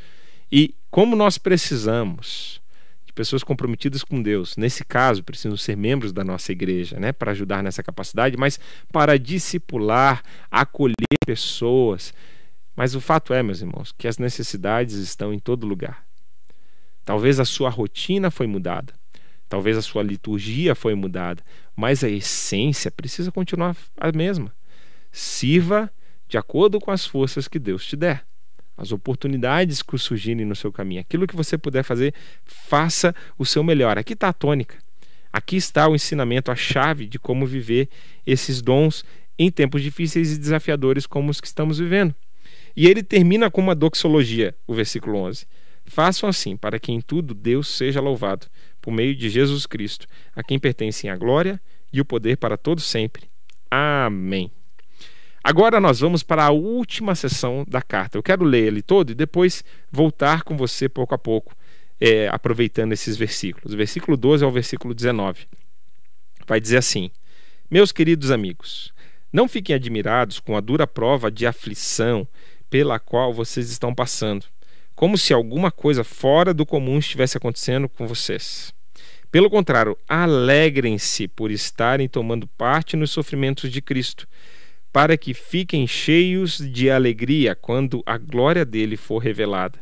E 0.50 0.74
como 0.90 1.14
nós 1.14 1.36
precisamos 1.36 2.62
pessoas 3.18 3.42
comprometidas 3.42 4.04
com 4.04 4.22
Deus, 4.22 4.56
nesse 4.56 4.84
caso, 4.84 5.24
precisam 5.24 5.56
ser 5.56 5.76
membros 5.76 6.12
da 6.12 6.22
nossa 6.22 6.52
igreja, 6.52 7.00
né, 7.00 7.10
para 7.10 7.32
ajudar 7.32 7.64
nessa 7.64 7.82
capacidade, 7.82 8.36
mas 8.36 8.60
para 8.92 9.18
discipular, 9.18 10.22
acolher 10.48 10.94
pessoas. 11.26 12.14
Mas 12.76 12.94
o 12.94 13.00
fato 13.00 13.34
é, 13.34 13.42
meus 13.42 13.60
irmãos, 13.60 13.92
que 13.98 14.06
as 14.06 14.18
necessidades 14.18 14.94
estão 14.94 15.34
em 15.34 15.38
todo 15.40 15.66
lugar. 15.66 16.06
Talvez 17.04 17.40
a 17.40 17.44
sua 17.44 17.68
rotina 17.70 18.30
foi 18.30 18.46
mudada, 18.46 18.94
talvez 19.48 19.76
a 19.76 19.82
sua 19.82 20.04
liturgia 20.04 20.76
foi 20.76 20.94
mudada, 20.94 21.42
mas 21.74 22.04
a 22.04 22.08
essência 22.08 22.88
precisa 22.88 23.32
continuar 23.32 23.76
a 23.96 24.12
mesma. 24.12 24.54
Sirva 25.10 25.90
de 26.28 26.38
acordo 26.38 26.78
com 26.78 26.92
as 26.92 27.04
forças 27.04 27.48
que 27.48 27.58
Deus 27.58 27.84
te 27.84 27.96
der. 27.96 28.24
As 28.78 28.92
oportunidades 28.92 29.82
que 29.82 29.98
surgirem 29.98 30.46
no 30.46 30.54
seu 30.54 30.72
caminho, 30.72 31.00
aquilo 31.00 31.26
que 31.26 31.34
você 31.34 31.58
puder 31.58 31.82
fazer, 31.82 32.14
faça 32.44 33.12
o 33.36 33.44
seu 33.44 33.64
melhor. 33.64 33.98
Aqui 33.98 34.12
está 34.12 34.28
a 34.28 34.32
tônica. 34.32 34.78
Aqui 35.32 35.56
está 35.56 35.88
o 35.88 35.96
ensinamento, 35.96 36.50
a 36.50 36.56
chave 36.56 37.06
de 37.06 37.18
como 37.18 37.44
viver 37.44 37.88
esses 38.24 38.62
dons 38.62 39.04
em 39.36 39.50
tempos 39.50 39.82
difíceis 39.82 40.32
e 40.32 40.38
desafiadores 40.38 41.06
como 41.06 41.30
os 41.30 41.40
que 41.40 41.48
estamos 41.48 41.78
vivendo. 41.78 42.14
E 42.76 42.86
ele 42.86 43.02
termina 43.02 43.50
com 43.50 43.60
uma 43.60 43.74
doxologia, 43.74 44.54
o 44.66 44.72
versículo 44.72 45.18
11. 45.18 45.46
Façam 45.84 46.28
assim, 46.28 46.56
para 46.56 46.78
que 46.78 46.92
em 46.92 47.00
tudo 47.00 47.34
Deus 47.34 47.68
seja 47.68 48.00
louvado, 48.00 48.46
por 48.80 48.92
meio 48.92 49.16
de 49.16 49.28
Jesus 49.28 49.66
Cristo, 49.66 50.06
a 50.36 50.42
quem 50.42 50.58
pertencem 50.58 51.10
a 51.10 51.16
glória 51.16 51.60
e 51.92 52.00
o 52.00 52.04
poder 52.04 52.36
para 52.36 52.56
todos 52.56 52.84
sempre. 52.84 53.28
Amém. 53.70 54.57
Agora 55.42 55.80
nós 55.80 56.00
vamos 56.00 56.22
para 56.22 56.44
a 56.44 56.50
última 56.50 57.14
sessão 57.14 57.64
da 57.66 57.80
carta. 57.80 58.18
Eu 58.18 58.22
quero 58.22 58.44
ler 58.44 58.66
ele 58.66 58.82
todo 58.82 59.10
e 59.10 59.14
depois 59.14 59.64
voltar 59.90 60.42
com 60.42 60.56
você 60.56 60.88
pouco 60.88 61.14
a 61.14 61.18
pouco, 61.18 61.54
é, 62.00 62.28
aproveitando 62.28 62.92
esses 62.92 63.16
versículos. 63.16 63.74
Versículo 63.74 64.16
12 64.16 64.44
ao 64.44 64.50
versículo 64.50 64.92
19. 64.94 65.46
Vai 66.46 66.60
dizer 66.60 66.78
assim: 66.78 67.10
Meus 67.70 67.92
queridos 67.92 68.30
amigos, 68.30 68.92
não 69.32 69.48
fiquem 69.48 69.74
admirados 69.74 70.40
com 70.40 70.56
a 70.56 70.60
dura 70.60 70.86
prova 70.86 71.30
de 71.30 71.46
aflição 71.46 72.26
pela 72.70 72.98
qual 72.98 73.32
vocês 73.32 73.70
estão 73.70 73.94
passando, 73.94 74.46
como 74.94 75.16
se 75.16 75.32
alguma 75.32 75.70
coisa 75.70 76.02
fora 76.02 76.52
do 76.52 76.66
comum 76.66 76.98
estivesse 76.98 77.36
acontecendo 77.36 77.88
com 77.88 78.06
vocês. 78.06 78.74
Pelo 79.30 79.50
contrário, 79.50 79.96
alegrem-se 80.08 81.28
por 81.28 81.50
estarem 81.50 82.08
tomando 82.08 82.46
parte 82.46 82.96
nos 82.96 83.10
sofrimentos 83.10 83.70
de 83.70 83.82
Cristo 83.82 84.26
para 84.92 85.16
que 85.16 85.34
fiquem 85.34 85.86
cheios 85.86 86.58
de 86.58 86.90
alegria 86.90 87.54
quando 87.54 88.02
a 88.06 88.16
glória 88.16 88.64
dele 88.64 88.96
for 88.96 89.18
revelada. 89.18 89.78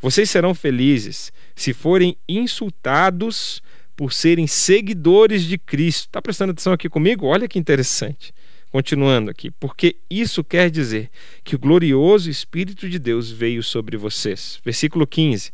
Vocês 0.00 0.30
serão 0.30 0.54
felizes 0.54 1.32
se 1.56 1.72
forem 1.72 2.16
insultados 2.28 3.60
por 3.96 4.12
serem 4.12 4.46
seguidores 4.46 5.42
de 5.42 5.58
Cristo. 5.58 6.06
Está 6.06 6.22
prestando 6.22 6.52
atenção 6.52 6.72
aqui 6.72 6.88
comigo? 6.88 7.26
Olha 7.26 7.48
que 7.48 7.58
interessante. 7.58 8.32
Continuando 8.70 9.30
aqui, 9.30 9.50
porque 9.50 9.96
isso 10.10 10.44
quer 10.44 10.70
dizer 10.70 11.10
que 11.42 11.56
o 11.56 11.58
glorioso 11.58 12.28
Espírito 12.28 12.88
de 12.88 12.98
Deus 12.98 13.30
veio 13.30 13.62
sobre 13.62 13.96
vocês. 13.96 14.60
Versículo 14.62 15.06
15. 15.06 15.52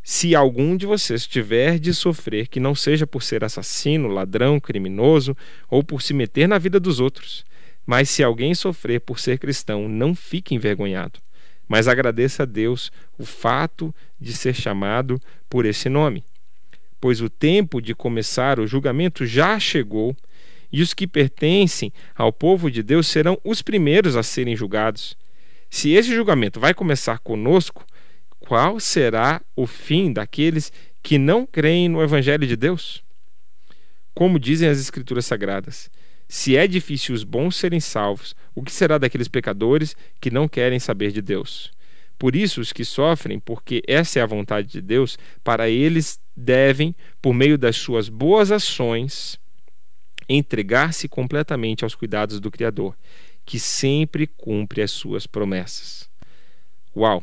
Se 0.00 0.34
algum 0.34 0.76
de 0.76 0.86
vocês 0.86 1.26
tiver 1.26 1.78
de 1.78 1.92
sofrer, 1.92 2.46
que 2.46 2.60
não 2.60 2.74
seja 2.74 3.06
por 3.06 3.22
ser 3.22 3.42
assassino, 3.42 4.06
ladrão, 4.06 4.60
criminoso 4.60 5.36
ou 5.68 5.82
por 5.82 6.02
se 6.02 6.14
meter 6.14 6.46
na 6.46 6.56
vida 6.56 6.78
dos 6.78 7.00
outros 7.00 7.44
mas 7.86 8.08
se 8.08 8.22
alguém 8.22 8.54
sofrer 8.54 9.00
por 9.00 9.18
ser 9.18 9.38
cristão, 9.38 9.88
não 9.88 10.14
fique 10.14 10.54
envergonhado, 10.54 11.20
mas 11.68 11.88
agradeça 11.88 12.44
a 12.44 12.46
Deus 12.46 12.90
o 13.18 13.24
fato 13.24 13.94
de 14.20 14.32
ser 14.32 14.54
chamado 14.54 15.20
por 15.48 15.66
esse 15.66 15.88
nome. 15.88 16.24
Pois 17.00 17.20
o 17.20 17.28
tempo 17.28 17.82
de 17.82 17.94
começar 17.94 18.58
o 18.58 18.66
julgamento 18.66 19.26
já 19.26 19.58
chegou, 19.58 20.16
e 20.72 20.82
os 20.82 20.92
que 20.92 21.06
pertencem 21.06 21.92
ao 22.16 22.32
povo 22.32 22.70
de 22.70 22.82
Deus 22.82 23.06
serão 23.06 23.38
os 23.44 23.62
primeiros 23.62 24.16
a 24.16 24.22
serem 24.22 24.56
julgados. 24.56 25.16
Se 25.70 25.90
esse 25.92 26.12
julgamento 26.14 26.58
vai 26.58 26.74
começar 26.74 27.18
conosco, 27.18 27.84
qual 28.40 28.80
será 28.80 29.40
o 29.54 29.66
fim 29.66 30.12
daqueles 30.12 30.72
que 31.02 31.18
não 31.18 31.46
creem 31.46 31.88
no 31.88 32.02
Evangelho 32.02 32.46
de 32.46 32.56
Deus? 32.56 33.04
Como 34.14 34.38
dizem 34.38 34.68
as 34.68 34.78
Escrituras 34.78 35.26
Sagradas, 35.26 35.90
se 36.28 36.56
é 36.56 36.66
difícil 36.66 37.14
os 37.14 37.24
bons 37.24 37.56
serem 37.56 37.80
salvos, 37.80 38.34
o 38.54 38.62
que 38.62 38.72
será 38.72 38.98
daqueles 38.98 39.28
pecadores 39.28 39.96
que 40.20 40.30
não 40.30 40.48
querem 40.48 40.78
saber 40.78 41.12
de 41.12 41.20
Deus? 41.20 41.72
Por 42.18 42.36
isso, 42.36 42.60
os 42.60 42.72
que 42.72 42.84
sofrem, 42.84 43.38
porque 43.38 43.82
essa 43.86 44.18
é 44.18 44.22
a 44.22 44.26
vontade 44.26 44.68
de 44.68 44.80
Deus, 44.80 45.18
para 45.42 45.68
eles 45.68 46.18
devem, 46.36 46.94
por 47.20 47.34
meio 47.34 47.58
das 47.58 47.76
suas 47.76 48.08
boas 48.08 48.50
ações, 48.50 49.38
entregar-se 50.28 51.08
completamente 51.08 51.84
aos 51.84 51.94
cuidados 51.94 52.40
do 52.40 52.50
Criador, 52.50 52.96
que 53.44 53.58
sempre 53.58 54.26
cumpre 54.26 54.80
as 54.80 54.90
suas 54.90 55.26
promessas. 55.26 56.08
Uau! 56.96 57.22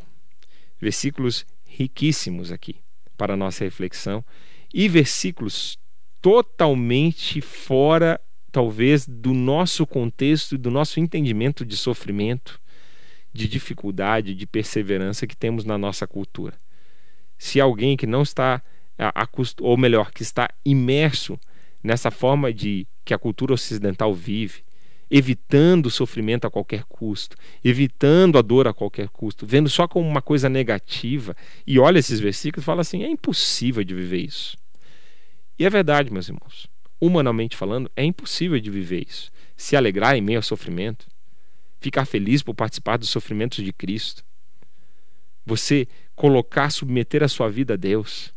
Versículos 0.80 1.46
riquíssimos 1.64 2.52
aqui 2.52 2.76
para 3.16 3.34
a 3.34 3.36
nossa 3.36 3.64
reflexão 3.64 4.24
e 4.72 4.88
versículos 4.88 5.78
totalmente 6.20 7.40
fora 7.40 8.20
talvez, 8.52 9.06
do 9.08 9.32
nosso 9.32 9.86
contexto 9.86 10.54
e 10.54 10.58
do 10.58 10.70
nosso 10.70 11.00
entendimento 11.00 11.64
de 11.64 11.76
sofrimento, 11.76 12.60
de 13.32 13.48
dificuldade, 13.48 14.34
de 14.34 14.46
perseverança 14.46 15.26
que 15.26 15.36
temos 15.36 15.64
na 15.64 15.78
nossa 15.78 16.06
cultura. 16.06 16.54
Se 17.38 17.58
alguém 17.58 17.96
que 17.96 18.06
não 18.06 18.22
está, 18.22 18.62
ou 19.60 19.76
melhor, 19.76 20.12
que 20.12 20.22
está 20.22 20.50
imerso 20.64 21.40
nessa 21.82 22.10
forma 22.10 22.52
de 22.52 22.86
que 23.04 23.14
a 23.14 23.18
cultura 23.18 23.54
ocidental 23.54 24.12
vive, 24.14 24.62
evitando 25.10 25.86
o 25.86 25.90
sofrimento 25.90 26.46
a 26.46 26.50
qualquer 26.50 26.84
custo, 26.84 27.36
evitando 27.64 28.38
a 28.38 28.42
dor 28.42 28.68
a 28.68 28.72
qualquer 28.72 29.08
custo, 29.08 29.46
vendo 29.46 29.68
só 29.68 29.88
como 29.88 30.08
uma 30.08 30.22
coisa 30.22 30.48
negativa, 30.48 31.34
e 31.66 31.78
olha 31.78 31.98
esses 31.98 32.20
versículos 32.20 32.64
e 32.64 32.66
fala 32.66 32.82
assim: 32.82 33.02
é 33.02 33.08
impossível 33.08 33.82
de 33.82 33.94
viver 33.94 34.24
isso. 34.24 34.56
E 35.58 35.64
é 35.64 35.70
verdade, 35.70 36.12
meus 36.12 36.28
irmãos. 36.28 36.71
Humanamente 37.04 37.56
falando, 37.56 37.90
é 37.96 38.04
impossível 38.04 38.60
de 38.60 38.70
viver 38.70 39.04
isso. 39.08 39.28
Se 39.56 39.74
alegrar 39.74 40.16
em 40.16 40.20
meio 40.20 40.38
ao 40.38 40.42
sofrimento, 40.42 41.08
ficar 41.80 42.04
feliz 42.04 42.44
por 42.44 42.54
participar 42.54 42.96
dos 42.96 43.08
sofrimentos 43.08 43.64
de 43.64 43.72
Cristo, 43.72 44.24
você 45.44 45.88
colocar, 46.14 46.70
submeter 46.70 47.24
a 47.24 47.26
sua 47.26 47.48
vida 47.48 47.74
a 47.74 47.76
Deus 47.76 48.32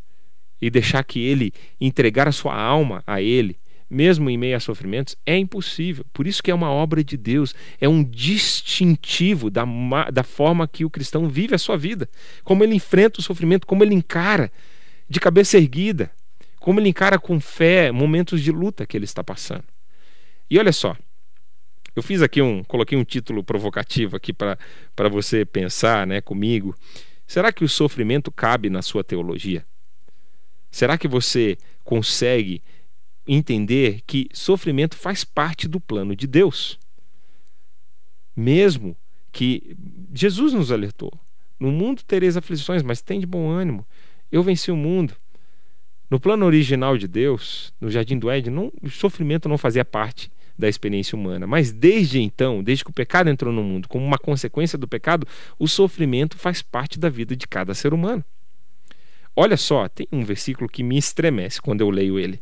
e 0.59 0.71
deixar 0.71 1.03
que 1.03 1.19
Ele 1.19 1.53
entregar 1.79 2.27
a 2.27 2.31
sua 2.31 2.59
alma 2.59 3.03
a 3.05 3.21
Ele, 3.21 3.55
mesmo 3.87 4.31
em 4.31 4.37
meio 4.37 4.57
a 4.57 4.59
sofrimentos, 4.59 5.15
é 5.27 5.37
impossível. 5.37 6.03
Por 6.11 6.25
isso 6.25 6.41
que 6.41 6.49
é 6.49 6.55
uma 6.55 6.71
obra 6.71 7.03
de 7.03 7.17
Deus, 7.17 7.53
é 7.79 7.87
um 7.87 8.03
distintivo 8.03 9.51
da, 9.51 9.63
da 10.11 10.23
forma 10.23 10.67
que 10.67 10.83
o 10.83 10.89
cristão 10.89 11.29
vive 11.29 11.53
a 11.53 11.59
sua 11.59 11.77
vida, 11.77 12.09
como 12.43 12.63
ele 12.63 12.73
enfrenta 12.73 13.19
o 13.19 13.23
sofrimento, 13.23 13.67
como 13.67 13.83
ele 13.83 13.93
encara 13.93 14.51
de 15.07 15.19
cabeça 15.19 15.55
erguida, 15.55 16.09
como 16.65 16.79
ele 16.79 16.89
encara 16.89 17.19
com 17.19 17.39
fé 17.39 17.91
momentos 17.91 18.41
de 18.41 18.51
luta 18.51 18.87
que 18.87 18.97
ele 18.97 19.05
está 19.05 19.23
passando. 19.23 19.65
E 20.49 20.57
olha 20.57 20.73
só, 20.73 20.97
eu 21.95 22.01
fiz 22.01 22.23
aqui 22.23 22.41
um, 22.41 22.63
coloquei 22.63 22.97
um 22.97 23.03
título 23.03 23.43
provocativo 23.43 24.15
aqui 24.15 24.33
para 24.33 24.57
você 25.07 25.45
pensar, 25.45 26.07
né, 26.07 26.21
comigo. 26.21 26.75
Será 27.27 27.53
que 27.53 27.63
o 27.63 27.69
sofrimento 27.69 28.31
cabe 28.31 28.67
na 28.71 28.81
sua 28.81 29.03
teologia? 29.03 29.63
Será 30.71 30.97
que 30.97 31.07
você 31.07 31.55
consegue 31.83 32.63
entender 33.27 34.01
que 34.07 34.27
sofrimento 34.33 34.97
faz 34.97 35.23
parte 35.23 35.67
do 35.67 35.79
plano 35.79 36.15
de 36.15 36.25
Deus? 36.25 36.79
Mesmo 38.35 38.97
que 39.31 39.77
Jesus 40.15 40.51
nos 40.51 40.71
alertou: 40.71 41.13
no 41.59 41.71
mundo 41.71 42.01
tereis 42.01 42.35
aflições, 42.35 42.81
mas 42.81 43.03
tem 43.03 43.19
de 43.19 43.27
bom 43.27 43.51
ânimo. 43.51 43.85
Eu 44.31 44.41
venci 44.41 44.71
o 44.71 44.75
mundo. 44.75 45.15
No 46.09 46.19
plano 46.19 46.45
original 46.45 46.97
de 46.97 47.07
Deus, 47.07 47.73
no 47.81 47.89
jardim 47.89 48.17
do 48.17 48.29
Éden, 48.29 48.53
não, 48.53 48.71
o 48.81 48.89
sofrimento 48.89 49.49
não 49.49 49.57
fazia 49.57 49.83
parte 49.83 50.31
da 50.57 50.69
experiência 50.69 51.17
humana. 51.17 51.45
Mas 51.47 51.71
desde 51.71 52.21
então, 52.21 52.63
desde 52.63 52.83
que 52.83 52.91
o 52.91 52.93
pecado 52.93 53.29
entrou 53.29 53.51
no 53.51 53.63
mundo, 53.63 53.87
como 53.87 54.05
uma 54.05 54.17
consequência 54.17 54.77
do 54.77 54.87
pecado, 54.87 55.27
o 55.59 55.67
sofrimento 55.67 56.37
faz 56.37 56.61
parte 56.61 56.99
da 56.99 57.09
vida 57.09 57.35
de 57.35 57.47
cada 57.47 57.73
ser 57.73 57.93
humano. 57.93 58.23
Olha 59.35 59.57
só, 59.57 59.89
tem 59.89 60.07
um 60.11 60.23
versículo 60.23 60.69
que 60.69 60.81
me 60.81 60.97
estremece 60.97 61.61
quando 61.61 61.81
eu 61.81 61.89
leio 61.89 62.17
ele. 62.17 62.41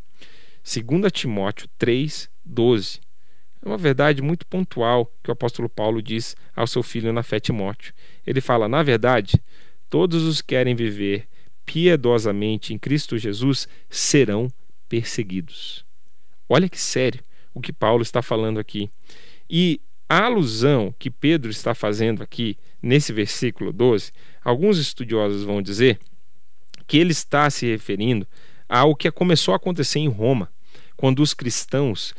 2 0.64 1.12
Timóteo 1.12 1.68
3, 1.78 2.30
12. 2.46 3.00
É 3.64 3.68
uma 3.68 3.78
verdade 3.78 4.22
muito 4.22 4.46
pontual 4.46 5.12
que 5.24 5.32
o 5.32 5.34
apóstolo 5.34 5.68
Paulo 5.68 6.02
diz 6.02 6.36
ao 6.56 6.68
seu 6.68 6.84
filho 6.84 7.12
na 7.12 7.24
fé 7.24 7.40
Timóteo. 7.40 7.94
Ele 8.28 8.42
fala: 8.42 8.68
Na 8.68 8.84
verdade, 8.84 9.42
todos 9.90 10.24
os 10.24 10.42
que 10.42 10.50
querem 10.50 10.76
viver 10.76 11.28
piedosamente 11.66 12.74
em 12.74 12.78
Cristo 12.78 13.18
Jesus 13.18 13.68
serão 13.90 14.52
perseguidos. 14.88 15.86
Olha 16.48 16.70
que 16.70 16.80
sério 16.80 17.24
o 17.54 17.62
que 17.62 17.72
Paulo 17.72 18.02
está 18.02 18.22
falando 18.22 18.60
aqui. 18.60 18.90
E 19.50 19.80
a 20.10 20.26
alusão 20.26 20.94
que 21.00 21.10
Pedro 21.10 21.50
está 21.50 21.74
fazendo 21.74 22.22
aqui 22.22 22.58
nesse 22.82 23.14
versículo 23.14 23.72
12, 23.72 24.12
alguns 24.44 24.78
estudiosos 24.78 25.44
vão 25.44 25.62
dizer 25.62 26.00
que 26.86 26.98
ele 26.98 27.12
está 27.12 27.50
se 27.50 27.66
referindo 27.66 28.28
ao 28.68 28.96
que 28.96 29.10
começou 29.12 29.54
a 29.54 29.58
acontecer 29.58 30.00
em 30.00 30.08
Roma, 30.08 30.50
quando 30.98 31.22
os 31.22 31.34
cristãos, 31.34 32.14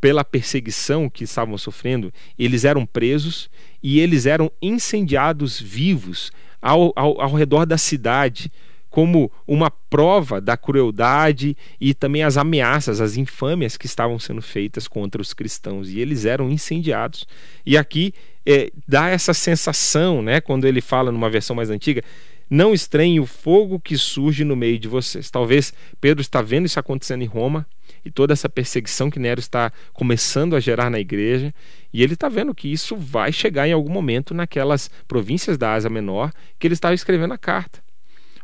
pela 0.00 0.24
perseguição 0.24 1.08
que 1.08 1.24
estavam 1.24 1.56
sofrendo, 1.56 2.12
eles 2.38 2.64
eram 2.64 2.84
presos 2.84 3.48
e 3.82 4.00
eles 4.00 4.26
eram 4.26 4.50
incendiados 4.60 5.60
vivos 5.60 6.32
ao, 6.60 6.92
ao, 6.96 7.20
ao 7.20 7.34
redor 7.34 7.64
da 7.64 7.78
cidade 7.78 8.50
como 8.92 9.32
uma 9.48 9.70
prova 9.70 10.38
da 10.38 10.54
crueldade 10.54 11.56
e 11.80 11.94
também 11.94 12.22
as 12.22 12.36
ameaças, 12.36 13.00
as 13.00 13.16
infâmias 13.16 13.78
que 13.78 13.86
estavam 13.86 14.18
sendo 14.18 14.42
feitas 14.42 14.86
contra 14.86 15.20
os 15.20 15.32
cristãos 15.32 15.88
e 15.88 15.98
eles 15.98 16.26
eram 16.26 16.50
incendiados. 16.50 17.26
E 17.64 17.78
aqui 17.78 18.12
é, 18.44 18.70
dá 18.86 19.08
essa 19.08 19.32
sensação, 19.32 20.20
né, 20.20 20.42
quando 20.42 20.66
ele 20.66 20.82
fala 20.82 21.10
numa 21.10 21.30
versão 21.30 21.56
mais 21.56 21.70
antiga, 21.70 22.02
não 22.50 22.74
estranhe 22.74 23.18
o 23.18 23.24
fogo 23.24 23.80
que 23.80 23.96
surge 23.96 24.44
no 24.44 24.54
meio 24.54 24.78
de 24.78 24.88
vocês. 24.88 25.30
Talvez 25.30 25.72
Pedro 25.98 26.20
está 26.20 26.42
vendo 26.42 26.66
isso 26.66 26.78
acontecendo 26.78 27.22
em 27.22 27.26
Roma 27.26 27.66
e 28.04 28.10
toda 28.10 28.34
essa 28.34 28.46
perseguição 28.46 29.10
que 29.10 29.18
Nero 29.18 29.40
está 29.40 29.72
começando 29.94 30.54
a 30.54 30.60
gerar 30.60 30.90
na 30.90 31.00
igreja, 31.00 31.54
e 31.94 32.02
ele 32.02 32.12
está 32.12 32.28
vendo 32.28 32.54
que 32.54 32.70
isso 32.70 32.94
vai 32.94 33.32
chegar 33.32 33.66
em 33.66 33.72
algum 33.72 33.90
momento 33.90 34.34
naquelas 34.34 34.90
províncias 35.08 35.56
da 35.56 35.72
Ásia 35.72 35.88
Menor 35.88 36.30
que 36.58 36.66
ele 36.66 36.74
estava 36.74 36.94
escrevendo 36.94 37.32
a 37.32 37.38
carta 37.38 37.81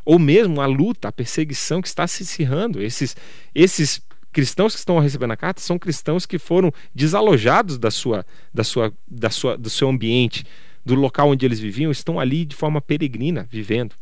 ou 0.09 0.19
mesmo 0.19 0.63
a 0.63 0.65
luta, 0.65 1.09
a 1.09 1.13
perseguição 1.13 1.83
que 1.83 1.89
está 1.89 2.07
se 2.07 2.23
acirrando. 2.23 2.81
Esses, 2.81 3.15
esses 3.55 4.01
cristãos 4.33 4.73
que 4.73 4.79
estão 4.79 4.99
recebendo 4.99 5.33
a 5.33 5.37
carta 5.37 5.61
são 5.61 5.79
cristãos 5.79 6.25
que 6.25 6.39
foram 6.39 6.73
desalojados 6.95 7.77
da 7.77 7.91
sua, 7.91 8.25
da 8.53 8.65
sua, 8.65 8.91
da 9.07 9.29
sua, 9.29 9.59
do 9.59 9.69
seu 9.69 9.87
ambiente, 9.87 10.47
do 10.83 10.95
local 10.95 11.29
onde 11.29 11.45
eles 11.45 11.61
viviam, 11.61 11.91
estão 11.91 12.19
ali 12.19 12.47
de 12.47 12.57
forma 12.57 12.81
peregrina, 12.81 13.47
vivendo. 13.51 13.95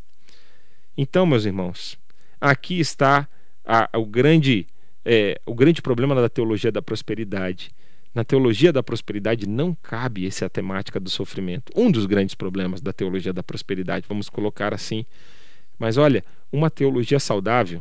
Então, 0.97 1.27
meus 1.27 1.45
irmãos, 1.45 1.99
aqui 2.41 2.79
está 2.79 3.29
a, 3.65 3.91
a, 3.93 3.99
o, 3.99 4.07
grande, 4.07 4.65
é, 5.05 5.41
o 5.45 5.57
grande 5.57 5.83
problema 5.83 6.15
da 6.15 6.29
teologia 6.29 6.71
da 6.71 6.81
prosperidade. 6.81 7.73
Na 8.15 8.23
teologia 8.23 8.73
da 8.73 8.81
prosperidade 8.81 9.49
não 9.49 9.75
cabe 9.83 10.25
essa 10.25 10.49
temática 10.49 11.01
do 11.01 11.11
sofrimento. 11.11 11.73
Um 11.75 11.91
dos 11.91 12.07
grandes 12.07 12.37
problemas 12.37 12.81
da 12.81 12.93
teologia 12.93 13.33
da 13.33 13.43
prosperidade, 13.43 14.07
vamos 14.09 14.29
colocar 14.29 14.73
assim, 14.73 15.05
mas 15.79 15.97
olha, 15.97 16.25
uma 16.53 16.71
teologia 16.71 17.19
saudável, 17.19 17.81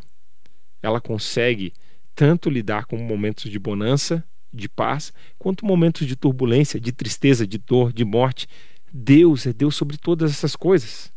ela 0.82 1.00
consegue 1.00 1.74
tanto 2.14 2.50
lidar 2.50 2.86
com 2.86 2.98
momentos 2.98 3.50
de 3.50 3.60
bonança, 3.60 4.24
de 4.54 4.70
paz, 4.70 5.14
quanto 5.38 5.66
momentos 5.66 6.08
de 6.08 6.16
turbulência, 6.16 6.80
de 6.80 6.92
tristeza, 6.92 7.46
de 7.46 7.58
dor, 7.58 7.92
de 7.92 8.06
morte. 8.06 8.48
Deus 8.92 9.46
é 9.46 9.54
Deus 9.54 9.76
sobre 9.76 9.98
todas 9.98 10.32
essas 10.32 10.56
coisas. 10.56 11.12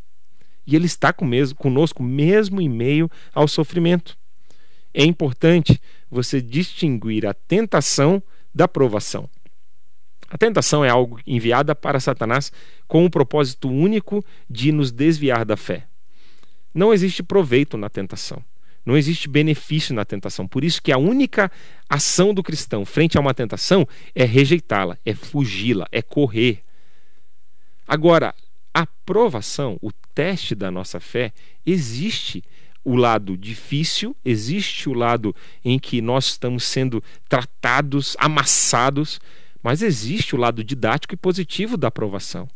E 0.67 0.75
Ele 0.75 0.87
está 0.87 1.13
conosco 1.13 2.03
mesmo 2.03 2.61
em 2.61 2.69
meio 2.69 3.11
ao 3.33 3.47
sofrimento. 3.47 4.19
É 4.93 5.05
importante 5.05 5.81
você 6.11 6.43
distinguir 6.43 7.27
a 7.27 7.33
tentação 7.33 8.23
da 8.55 8.67
provação. 8.67 9.29
A 10.29 10.37
tentação 10.37 10.85
é 10.85 10.91
algo 10.91 11.21
enviada 11.27 11.75
para 11.75 12.01
Satanás 12.01 12.53
com 12.87 13.05
o 13.05 13.11
propósito 13.11 13.69
único 13.71 14.23
de 14.51 14.73
nos 14.73 14.91
desviar 14.91 15.45
da 15.45 15.57
fé. 15.57 15.87
Não 16.75 16.93
existe 16.93 17.23
proveito 17.23 17.77
na 17.77 17.89
tentação. 17.89 18.43
Não 18.85 18.97
existe 18.97 19.29
benefício 19.29 19.95
na 19.95 20.05
tentação. 20.05 20.47
Por 20.47 20.65
isso 20.65 20.83
que 20.83 20.93
a 20.93 20.99
única 20.99 21.51
ação 21.89 22.33
do 22.33 22.43
cristão 22.43 22.85
frente 22.85 23.19
a 23.19 23.21
uma 23.21 23.35
tentação 23.35 23.87
é 24.15 24.25
rejeitá-la, 24.25 24.97
é 25.05 25.15
fugi-la, 25.15 25.87
é 25.93 26.01
correr. 26.01 26.63
Agora, 27.87 28.35
a 28.73 28.87
provação, 28.87 29.79
o 29.83 29.91
teste 30.15 30.55
da 30.55 30.71
nossa 30.71 31.01
fé, 31.01 31.33
existe 31.67 32.43
o 32.85 32.97
lado 32.97 33.37
difícil, 33.37 34.17
existe 34.25 34.89
o 34.89 34.95
lado 34.95 35.35
em 35.65 35.79
que 35.79 36.01
nós 36.01 36.27
estamos 36.27 36.65
sendo 36.65 37.03
tratados, 37.29 38.17
amassados, 38.19 39.21
mas 39.63 39.83
existe 39.83 40.35
o 40.35 40.39
lado 40.39 40.65
didático 40.65 41.13
e 41.13 41.17
positivo 41.17 41.77
da 41.77 41.89
aprovação 41.89 42.49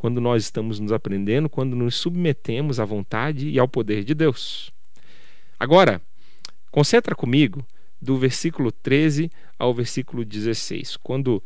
quando 0.00 0.18
nós 0.18 0.44
estamos 0.44 0.80
nos 0.80 0.92
aprendendo, 0.92 1.46
quando 1.46 1.76
nos 1.76 1.94
submetemos 1.94 2.80
à 2.80 2.86
vontade 2.86 3.50
e 3.50 3.58
ao 3.58 3.68
poder 3.68 4.02
de 4.02 4.14
Deus. 4.14 4.72
Agora, 5.58 6.00
concentra 6.70 7.14
comigo 7.14 7.62
do 8.00 8.16
versículo 8.16 8.72
13 8.72 9.30
ao 9.58 9.74
versículo 9.74 10.24
16, 10.24 10.96
quando 10.96 11.42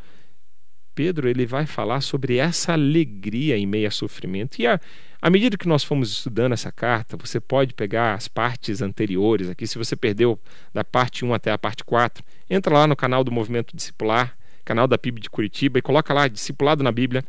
Pedro 0.94 1.28
ele 1.28 1.44
vai 1.44 1.66
falar 1.66 2.00
sobre 2.00 2.36
essa 2.36 2.74
alegria 2.74 3.58
em 3.58 3.66
meio 3.66 3.88
a 3.88 3.90
sofrimento. 3.90 4.60
E 4.60 4.68
a, 4.68 4.80
à 5.20 5.28
medida 5.28 5.58
que 5.58 5.66
nós 5.66 5.82
fomos 5.82 6.12
estudando 6.12 6.52
essa 6.52 6.70
carta, 6.70 7.16
você 7.16 7.40
pode 7.40 7.74
pegar 7.74 8.14
as 8.14 8.28
partes 8.28 8.80
anteriores 8.80 9.50
aqui. 9.50 9.66
Se 9.66 9.76
você 9.76 9.96
perdeu 9.96 10.38
da 10.72 10.84
parte 10.84 11.24
1 11.24 11.34
até 11.34 11.50
a 11.50 11.58
parte 11.58 11.82
4, 11.82 12.24
entra 12.48 12.72
lá 12.72 12.86
no 12.86 12.94
canal 12.94 13.24
do 13.24 13.32
Movimento 13.32 13.74
Discipular, 13.74 14.38
canal 14.64 14.86
da 14.86 14.96
PIB 14.96 15.22
de 15.22 15.28
Curitiba, 15.28 15.80
e 15.80 15.82
coloca 15.82 16.14
lá 16.14 16.28
Discipulado 16.28 16.84
na 16.84 16.92
Bíblia 16.92 17.24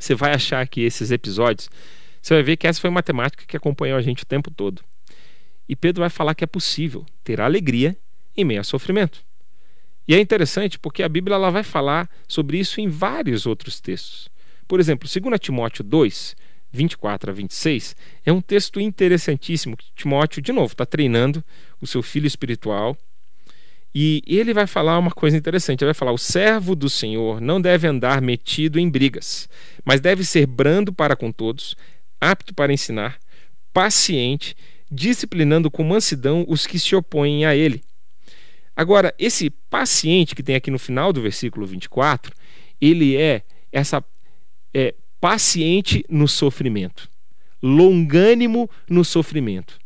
você 0.00 0.14
vai 0.14 0.32
achar 0.32 0.66
que 0.66 0.80
esses 0.80 1.10
episódios, 1.10 1.70
você 2.20 2.34
vai 2.34 2.42
ver 2.42 2.56
que 2.56 2.66
essa 2.66 2.80
foi 2.80 2.90
uma 2.90 3.02
temática 3.02 3.44
que 3.46 3.56
acompanhou 3.56 3.96
a 3.96 4.02
gente 4.02 4.22
o 4.22 4.26
tempo 4.26 4.50
todo. 4.50 4.82
E 5.68 5.76
Pedro 5.76 6.00
vai 6.00 6.10
falar 6.10 6.34
que 6.34 6.42
é 6.42 6.46
possível 6.46 7.06
ter 7.22 7.40
alegria 7.40 7.96
em 8.36 8.44
meio 8.44 8.60
ao 8.60 8.64
sofrimento. 8.64 9.24
E 10.08 10.14
é 10.14 10.18
interessante 10.18 10.78
porque 10.78 11.02
a 11.02 11.08
Bíblia 11.08 11.36
ela 11.36 11.50
vai 11.50 11.62
falar 11.62 12.10
sobre 12.26 12.58
isso 12.58 12.80
em 12.80 12.88
vários 12.88 13.46
outros 13.46 13.80
textos. 13.80 14.28
Por 14.66 14.80
exemplo, 14.80 15.08
2 15.08 15.38
Timóteo 15.38 15.84
2, 15.84 16.36
24 16.72 17.30
a 17.30 17.34
26, 17.34 17.96
é 18.24 18.32
um 18.32 18.40
texto 18.40 18.80
interessantíssimo 18.80 19.76
que 19.76 19.92
Timóteo, 19.94 20.42
de 20.42 20.52
novo, 20.52 20.72
está 20.72 20.86
treinando 20.86 21.44
o 21.80 21.86
seu 21.86 22.02
filho 22.02 22.26
espiritual. 22.26 22.96
E 23.94 24.22
ele 24.26 24.54
vai 24.54 24.66
falar 24.66 24.98
uma 24.98 25.10
coisa 25.10 25.36
interessante. 25.36 25.82
Ele 25.82 25.88
vai 25.88 25.94
falar: 25.94 26.12
o 26.12 26.18
servo 26.18 26.76
do 26.76 26.88
Senhor 26.88 27.40
não 27.40 27.60
deve 27.60 27.86
andar 27.86 28.20
metido 28.22 28.78
em 28.78 28.88
brigas, 28.88 29.48
mas 29.84 30.00
deve 30.00 30.24
ser 30.24 30.46
brando 30.46 30.92
para 30.92 31.16
com 31.16 31.32
todos, 31.32 31.76
apto 32.20 32.54
para 32.54 32.72
ensinar, 32.72 33.18
paciente, 33.72 34.56
disciplinando 34.90 35.70
com 35.70 35.82
mansidão 35.82 36.44
os 36.48 36.66
que 36.66 36.78
se 36.78 36.94
opõem 36.94 37.44
a 37.44 37.54
ele. 37.54 37.82
Agora, 38.76 39.14
esse 39.18 39.50
paciente 39.50 40.34
que 40.34 40.42
tem 40.42 40.54
aqui 40.54 40.70
no 40.70 40.78
final 40.78 41.12
do 41.12 41.20
versículo 41.20 41.66
24, 41.66 42.34
ele 42.80 43.16
é 43.16 43.42
essa 43.72 44.02
é, 44.72 44.94
paciente 45.20 46.04
no 46.08 46.26
sofrimento, 46.26 47.08
longânimo 47.62 48.70
no 48.88 49.04
sofrimento. 49.04 49.78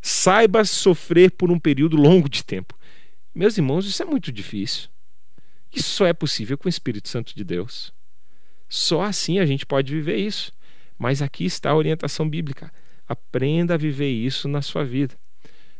Saiba 0.00 0.64
sofrer 0.64 1.30
por 1.30 1.50
um 1.50 1.58
período 1.58 1.96
longo 1.96 2.28
de 2.28 2.44
tempo. 2.44 2.76
Meus 3.34 3.56
irmãos, 3.56 3.86
isso 3.86 4.02
é 4.02 4.06
muito 4.06 4.30
difícil. 4.30 4.88
Isso 5.74 5.88
só 5.88 6.06
é 6.06 6.12
possível 6.12 6.58
com 6.58 6.66
o 6.66 6.68
Espírito 6.68 7.08
Santo 7.08 7.34
de 7.34 7.42
Deus. 7.42 7.92
Só 8.68 9.02
assim 9.02 9.38
a 9.38 9.46
gente 9.46 9.64
pode 9.64 9.92
viver 9.92 10.16
isso. 10.16 10.52
Mas 10.98 11.22
aqui 11.22 11.44
está 11.44 11.70
a 11.70 11.76
orientação 11.76 12.28
bíblica. 12.28 12.72
Aprenda 13.08 13.74
a 13.74 13.78
viver 13.78 14.10
isso 14.10 14.48
na 14.48 14.60
sua 14.62 14.84
vida. 14.84 15.14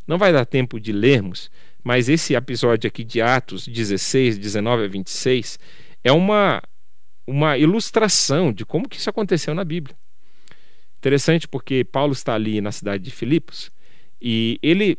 Não 0.06 0.18
vai 0.18 0.32
dar 0.32 0.44
tempo 0.44 0.80
de 0.80 0.92
lermos, 0.92 1.50
mas 1.82 2.08
esse 2.08 2.34
episódio 2.34 2.88
aqui 2.88 3.04
de 3.04 3.20
Atos 3.20 3.68
16, 3.68 4.36
19 4.36 4.84
a 4.84 4.88
26 4.88 5.58
é 6.02 6.10
uma, 6.10 6.60
uma 7.26 7.56
ilustração 7.56 8.52
de 8.52 8.64
como 8.66 8.88
que 8.88 8.96
isso 8.96 9.08
aconteceu 9.08 9.54
na 9.54 9.64
Bíblia. 9.64 9.96
Interessante 10.98 11.46
porque 11.46 11.84
Paulo 11.84 12.12
está 12.12 12.34
ali 12.34 12.60
na 12.60 12.72
cidade 12.72 13.02
de 13.04 13.10
Filipos 13.10 13.70
e 14.20 14.58
ele 14.62 14.98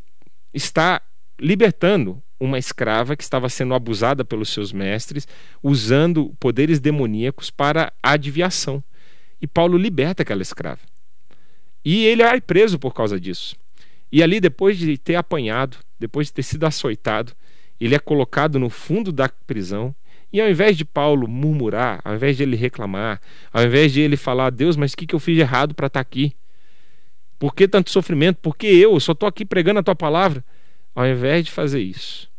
está 0.53 1.01
libertando 1.39 2.21
uma 2.43 2.59
escrava 2.59 3.15
que 3.15 3.23
estava 3.23 3.47
sendo 3.47 3.73
abusada 3.73 4.25
pelos 4.25 4.49
seus 4.49 4.73
mestres, 4.73 5.27
usando 5.61 6.35
poderes 6.39 6.79
demoníacos 6.79 7.49
para 7.49 7.93
a 8.01 8.11
adivinhação. 8.11 8.83
E 9.41 9.47
Paulo 9.47 9.77
liberta 9.77 10.23
aquela 10.23 10.41
escrava. 10.41 10.81
E 11.85 12.05
ele 12.05 12.21
é 12.21 12.39
preso 12.41 12.77
por 12.77 12.93
causa 12.93 13.19
disso. 13.19 13.55
E 14.11 14.21
ali, 14.21 14.39
depois 14.39 14.77
de 14.77 14.97
ter 14.97 15.15
apanhado, 15.15 15.77
depois 15.99 16.27
de 16.27 16.33
ter 16.33 16.43
sido 16.43 16.65
açoitado, 16.65 17.33
ele 17.79 17.95
é 17.95 17.99
colocado 17.99 18.59
no 18.59 18.69
fundo 18.69 19.11
da 19.11 19.27
prisão. 19.27 19.95
E 20.31 20.41
ao 20.41 20.49
invés 20.49 20.75
de 20.75 20.83
Paulo 20.83 21.27
murmurar, 21.27 22.01
ao 22.03 22.15
invés 22.15 22.37
de 22.37 22.43
ele 22.43 22.55
reclamar, 22.55 23.21
ao 23.51 23.63
invés 23.63 23.91
de 23.91 24.01
ele 24.01 24.17
falar, 24.17 24.49
Deus, 24.49 24.75
mas 24.75 24.93
o 24.93 24.97
que, 24.97 25.05
que 25.05 25.15
eu 25.15 25.19
fiz 25.19 25.35
de 25.35 25.41
errado 25.41 25.73
para 25.73 25.87
estar 25.87 25.99
tá 25.99 26.01
aqui? 26.01 26.35
Por 27.39 27.53
que 27.53 27.67
tanto 27.67 27.89
sofrimento? 27.89 28.37
Por 28.37 28.55
que? 28.55 28.67
Eu 28.67 28.99
só 28.99 29.11
estou 29.11 29.27
aqui 29.27 29.45
pregando 29.45 29.79
a 29.79 29.83
tua 29.83 29.95
palavra. 29.95 30.43
Ao 30.95 31.07
invés 31.07 31.45
de 31.45 31.51
fazer 31.51 31.81
isso, 31.81 32.29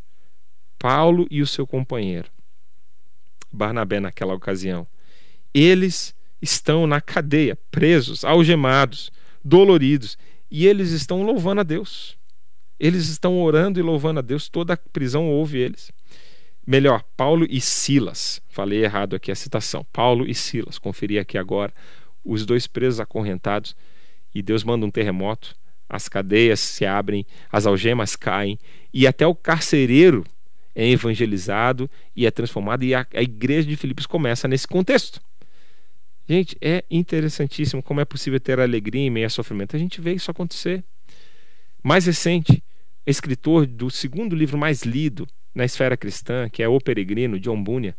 Paulo 0.85 1.27
e 1.31 1.41
o 1.41 1.47
seu 1.47 1.67
companheiro, 1.67 2.29
Barnabé, 3.51 4.01
naquela 4.01 4.35
ocasião, 4.35 4.87
eles 5.55 6.15
estão 6.43 6.87
na 6.87 7.01
cadeia, 7.01 7.57
presos, 7.71 8.23
algemados, 8.23 9.11
doloridos, 9.43 10.19
e 10.51 10.67
eles 10.67 10.91
estão 10.91 11.23
louvando 11.23 11.63
a 11.63 11.65
Deus. 11.65 12.19
Eles 12.79 13.09
estão 13.09 13.41
orando 13.41 13.81
e 13.81 13.83
louvando 13.83 14.19
a 14.19 14.23
Deus, 14.23 14.51
toda 14.51 14.75
a 14.75 14.77
prisão 14.77 15.27
ouve 15.27 15.57
eles. 15.57 15.91
Melhor, 16.67 17.03
Paulo 17.17 17.47
e 17.49 17.63
Silas. 17.63 18.43
Falei 18.51 18.85
errado 18.85 19.17
aqui 19.17 19.33
a 19.33 19.35
citação. 19.35 19.87
Paulo 19.91 20.29
e 20.29 20.35
Silas. 20.35 20.79
Conferi 20.79 21.19
aqui 21.19 21.39
agora. 21.39 21.73
Os 22.23 22.45
dois 22.45 22.67
presos 22.67 23.01
acorrentados. 23.01 23.75
E 24.35 24.43
Deus 24.43 24.63
manda 24.63 24.85
um 24.85 24.91
terremoto. 24.91 25.57
As 25.89 26.11
cadeias 26.11 26.61
se 26.61 26.85
abrem, 26.85 27.27
as 27.51 27.65
algemas 27.65 28.17
caem. 28.17 28.59
E 28.93 29.07
até 29.07 29.27
o 29.27 29.35
carcereiro 29.35 30.27
é 30.75 30.89
evangelizado 30.89 31.89
e 32.15 32.27
é 32.27 32.31
transformado, 32.31 32.85
e 32.85 32.95
a, 32.95 33.07
a 33.15 33.23
igreja 33.23 33.69
de 33.69 33.77
Filipos 33.77 34.07
começa 34.07 34.49
nesse 34.49 34.67
contexto. 34.67 35.21
Gente, 36.29 36.57
é 36.61 36.83
interessantíssimo 36.91 37.83
como 37.83 38.01
é 38.01 38.05
possível 38.05 38.41
ter 38.41 38.59
alegria 38.59 39.03
em 39.03 39.11
meio 39.11 39.27
a 39.27 39.31
sofrimento. 39.31 39.77
A 39.77 39.79
gente 39.79 40.01
vê 40.01 40.15
isso 40.15 40.31
acontecer. 40.31 40.83
Mais 41.83 42.07
recente, 42.07 42.63
escritor 43.07 43.67
do 43.67 43.91
segundo 43.91 44.35
livro 44.35 44.57
mais 44.57 44.83
lido 44.83 45.27
na 45.55 45.65
esfera 45.65 45.97
cristã, 45.97 46.49
que 46.49 46.63
é 46.63 46.69
O 46.69 46.81
Peregrino, 46.81 47.39
John 47.39 47.63
Bunyan, 47.63 47.95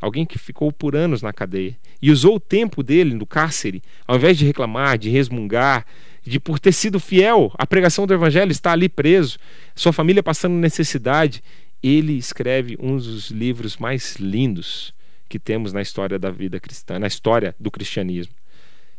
alguém 0.00 0.26
que 0.26 0.38
ficou 0.38 0.72
por 0.72 0.96
anos 0.96 1.22
na 1.22 1.32
cadeia 1.32 1.76
e 2.02 2.10
usou 2.10 2.36
o 2.36 2.40
tempo 2.40 2.82
dele 2.82 3.14
no 3.14 3.24
cárcere, 3.24 3.82
ao 4.06 4.16
invés 4.16 4.36
de 4.36 4.44
reclamar, 4.44 4.98
de 4.98 5.08
resmungar, 5.08 5.86
de 6.22 6.38
por 6.38 6.58
ter 6.58 6.72
sido 6.72 7.00
fiel 7.00 7.52
à 7.56 7.66
pregação 7.66 8.06
do 8.06 8.12
evangelho, 8.12 8.50
estar 8.50 8.72
ali 8.72 8.88
preso, 8.88 9.38
sua 9.74 9.92
família 9.92 10.22
passando 10.22 10.54
necessidade, 10.54 11.42
ele 11.82 12.14
escreve 12.14 12.76
um 12.80 12.96
dos 12.96 13.30
livros 13.30 13.76
mais 13.76 14.16
lindos 14.16 14.92
que 15.28 15.38
temos 15.38 15.72
na 15.72 15.82
história 15.82 16.18
da 16.18 16.30
vida 16.30 16.58
cristã, 16.58 16.98
na 16.98 17.06
história 17.06 17.54
do 17.58 17.70
cristianismo. 17.70 18.34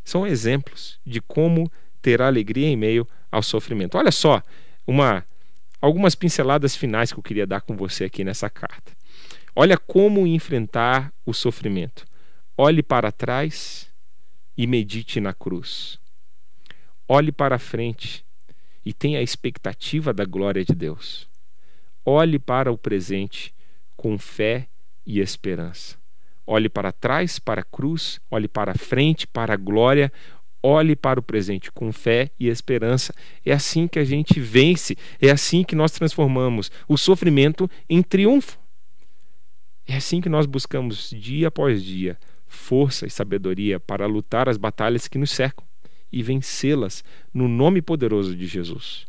São 0.03 0.25
exemplos 0.25 0.99
de 1.05 1.21
como 1.21 1.71
ter 2.01 2.21
alegria 2.21 2.67
em 2.67 2.75
meio 2.75 3.07
ao 3.32 3.43
sofrimento. 3.43 3.97
Olha 3.97 4.11
só, 4.11 4.41
uma 4.88 5.25
algumas 5.82 6.15
pinceladas 6.15 6.75
finais 6.75 7.11
que 7.11 7.19
eu 7.19 7.23
queria 7.23 7.47
dar 7.47 7.61
com 7.61 7.75
você 7.75 8.05
aqui 8.05 8.23
nessa 8.23 8.49
carta. 8.49 8.91
Olha 9.55 9.77
como 9.77 10.27
enfrentar 10.27 11.13
o 11.25 11.34
sofrimento. 11.34 12.05
Olhe 12.57 12.84
para 12.84 13.11
trás 13.11 13.89
e 14.57 14.67
medite 14.67 15.19
na 15.19 15.34
cruz. 15.34 15.99
Olhe 17.07 17.32
para 17.32 17.57
frente 17.57 18.25
e 18.86 18.93
tenha 18.93 19.19
a 19.19 19.23
expectativa 19.23 20.13
da 20.13 20.25
glória 20.25 20.63
de 20.65 20.73
Deus. 20.73 21.28
Olhe 22.06 22.39
para 22.39 22.72
o 22.72 22.78
presente 22.78 23.54
com 23.95 24.18
fé 24.18 24.68
e 25.06 25.20
esperança. 25.20 25.97
Olhe 26.45 26.70
para 26.70 26.91
trás, 26.91 27.38
para 27.38 27.62
a 27.62 27.64
cruz, 27.64 28.20
olhe 28.30 28.47
para 28.47 28.74
frente, 28.74 29.28
para 29.28 29.54
a 29.54 29.58
glória, 29.58 30.12
olhe 30.64 30.95
para 30.95 31.20
o 31.20 31.24
presente 31.24 31.72
com 31.72 31.91
fé 31.91 32.32
e 32.39 32.47
esperança. 32.47 33.14
É 33.45 33.54
assim 33.54 33.88
que 33.88 34.00
a 34.00 34.04
gente 34.04 34.39
vence, 34.39 34.97
é 35.22 35.30
assim 35.30 35.64
que 35.64 35.76
nós 35.76 35.91
transformamos 35.91 36.72
o 36.88 36.97
sofrimento 36.97 37.70
em 37.89 38.02
triunfo. 38.02 38.58
É 39.88 39.95
assim 39.95 40.22
que 40.22 40.30
nós 40.30 40.45
buscamos 40.45 41.10
dia 41.10 41.47
após 41.47 41.84
dia 41.84 42.18
força 42.50 43.06
e 43.06 43.10
sabedoria 43.10 43.80
para 43.80 44.08
lutar 44.08 44.50
as 44.50 44.58
batalhas 44.58 45.08
que 45.08 45.18
nos 45.18 45.30
cercam 45.30 45.66
e 46.12 46.24
vencê-las 46.24 47.04
no 47.34 47.47
nome 47.47 47.82
poderoso 47.82 48.36
de 48.36 48.47
Jesus. 48.47 49.09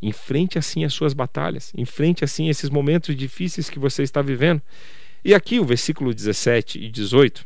Enfrente 0.00 0.58
assim 0.58 0.84
as 0.84 0.94
suas 0.94 1.12
batalhas, 1.12 1.72
enfrente 1.76 2.24
assim 2.24 2.48
esses 2.48 2.70
momentos 2.70 3.16
difíceis 3.16 3.68
que 3.68 3.78
você 3.78 4.02
está 4.02 4.22
vivendo. 4.22 4.62
E 5.24 5.34
aqui 5.34 5.58
o 5.58 5.64
versículo 5.64 6.14
17 6.14 6.78
e 6.78 6.88
18, 6.88 7.44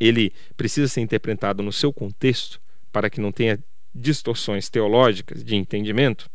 ele 0.00 0.32
precisa 0.56 0.88
ser 0.88 1.00
interpretado 1.00 1.62
no 1.62 1.72
seu 1.72 1.92
contexto 1.92 2.60
para 2.90 3.10
que 3.10 3.20
não 3.20 3.30
tenha 3.30 3.62
distorções 3.94 4.68
teológicas 4.68 5.44
de 5.44 5.54
entendimento. 5.54 6.28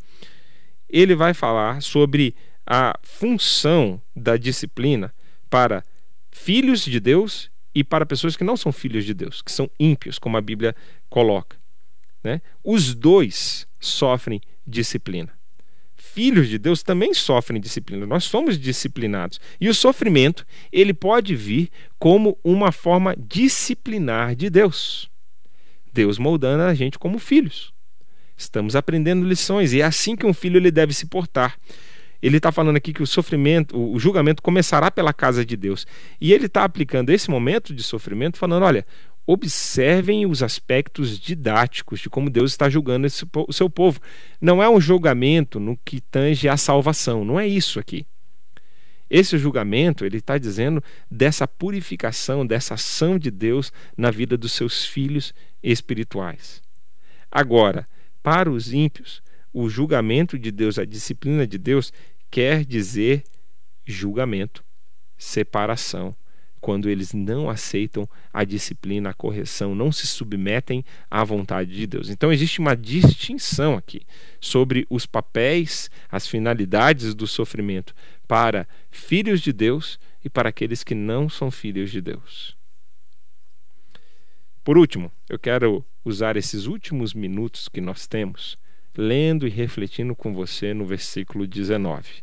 Ele 0.88 1.14
vai 1.14 1.34
falar 1.34 1.82
sobre 1.82 2.34
a 2.66 2.98
função 3.02 4.00
da 4.14 4.36
disciplina 4.36 5.12
para 5.48 5.84
filhos 6.30 6.84
de 6.84 7.00
Deus 7.00 7.50
e 7.74 7.82
para 7.84 8.06
pessoas 8.06 8.36
que 8.36 8.44
não 8.44 8.56
são 8.56 8.72
filhos 8.72 9.04
de 9.04 9.14
Deus, 9.14 9.42
que 9.42 9.52
são 9.52 9.70
ímpios, 9.78 10.18
como 10.18 10.36
a 10.36 10.40
Bíblia 10.40 10.74
coloca. 11.08 11.56
Né? 12.22 12.40
Os 12.62 12.94
dois 12.94 13.66
sofrem 13.78 14.40
disciplina. 14.70 15.32
Filhos 15.96 16.48
de 16.48 16.58
Deus 16.58 16.82
também 16.82 17.12
sofrem 17.12 17.60
disciplina. 17.60 18.06
Nós 18.06 18.24
somos 18.24 18.58
disciplinados. 18.58 19.38
E 19.60 19.68
o 19.68 19.74
sofrimento, 19.74 20.46
ele 20.72 20.94
pode 20.94 21.36
vir 21.36 21.68
como 21.98 22.38
uma 22.42 22.72
forma 22.72 23.14
disciplinar 23.16 24.34
de 24.34 24.48
Deus. 24.48 25.10
Deus 25.92 26.18
moldando 26.18 26.62
a 26.62 26.72
gente 26.72 26.98
como 26.98 27.18
filhos. 27.18 27.72
Estamos 28.36 28.74
aprendendo 28.74 29.26
lições 29.26 29.74
e 29.74 29.82
é 29.82 29.84
assim 29.84 30.16
que 30.16 30.24
um 30.24 30.32
filho 30.32 30.56
ele 30.56 30.70
deve 30.70 30.94
se 30.94 31.04
portar. 31.04 31.58
Ele 32.22 32.36
está 32.36 32.52
falando 32.52 32.76
aqui 32.76 32.92
que 32.92 33.02
o 33.02 33.06
sofrimento, 33.06 33.78
o 33.78 33.98
julgamento 33.98 34.42
começará 34.42 34.90
pela 34.90 35.12
casa 35.12 35.44
de 35.44 35.56
Deus. 35.56 35.86
E 36.20 36.32
ele 36.32 36.46
está 36.46 36.64
aplicando 36.64 37.10
esse 37.10 37.30
momento 37.30 37.74
de 37.74 37.82
sofrimento, 37.82 38.38
falando: 38.38 38.62
olha, 38.62 38.86
observem 39.32 40.26
os 40.26 40.42
aspectos 40.42 41.16
didáticos 41.16 42.00
de 42.00 42.10
como 42.10 42.28
Deus 42.28 42.50
está 42.50 42.68
julgando 42.68 43.06
esse, 43.06 43.24
o 43.32 43.52
seu 43.52 43.70
povo. 43.70 44.00
Não 44.40 44.60
é 44.60 44.68
um 44.68 44.80
julgamento 44.80 45.60
no 45.60 45.76
que 45.76 46.00
tange 46.00 46.48
a 46.48 46.56
salvação, 46.56 47.24
não 47.24 47.38
é 47.38 47.46
isso 47.46 47.78
aqui. 47.78 48.04
Esse 49.08 49.38
julgamento, 49.38 50.04
ele 50.04 50.16
está 50.16 50.36
dizendo 50.36 50.82
dessa 51.08 51.46
purificação, 51.46 52.44
dessa 52.44 52.74
ação 52.74 53.18
de 53.18 53.30
Deus 53.30 53.72
na 53.96 54.10
vida 54.10 54.36
dos 54.36 54.50
seus 54.50 54.84
filhos 54.84 55.32
espirituais. 55.62 56.60
Agora, 57.30 57.88
para 58.24 58.50
os 58.50 58.72
ímpios, 58.72 59.22
o 59.52 59.68
julgamento 59.68 60.36
de 60.36 60.50
Deus, 60.50 60.76
a 60.76 60.84
disciplina 60.84 61.46
de 61.46 61.56
Deus, 61.56 61.92
quer 62.28 62.64
dizer 62.64 63.22
julgamento, 63.86 64.64
separação, 65.16 66.14
quando 66.60 66.88
eles 66.88 67.12
não 67.12 67.48
aceitam 67.48 68.08
a 68.32 68.44
disciplina, 68.44 69.10
a 69.10 69.14
correção, 69.14 69.74
não 69.74 69.90
se 69.90 70.06
submetem 70.06 70.84
à 71.10 71.24
vontade 71.24 71.74
de 71.74 71.86
Deus. 71.86 72.10
Então 72.10 72.32
existe 72.32 72.60
uma 72.60 72.76
distinção 72.76 73.74
aqui 73.74 74.02
sobre 74.40 74.86
os 74.90 75.06
papéis, 75.06 75.90
as 76.10 76.26
finalidades 76.26 77.14
do 77.14 77.26
sofrimento 77.26 77.94
para 78.28 78.68
filhos 78.90 79.40
de 79.40 79.52
Deus 79.52 79.98
e 80.24 80.28
para 80.28 80.50
aqueles 80.50 80.84
que 80.84 80.94
não 80.94 81.28
são 81.28 81.50
filhos 81.50 81.90
de 81.90 82.00
Deus. 82.00 82.56
Por 84.62 84.76
último, 84.76 85.10
eu 85.28 85.38
quero 85.38 85.84
usar 86.04 86.36
esses 86.36 86.66
últimos 86.66 87.14
minutos 87.14 87.68
que 87.68 87.80
nós 87.80 88.06
temos 88.06 88.58
lendo 88.96 89.46
e 89.46 89.50
refletindo 89.50 90.14
com 90.14 90.34
você 90.34 90.74
no 90.74 90.84
versículo 90.84 91.46
19. 91.46 92.22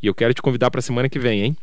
E 0.00 0.06
eu 0.06 0.14
quero 0.14 0.34
te 0.34 0.42
convidar 0.42 0.70
para 0.70 0.78
a 0.78 0.82
semana 0.82 1.08
que 1.08 1.18
vem, 1.18 1.42
hein? 1.42 1.56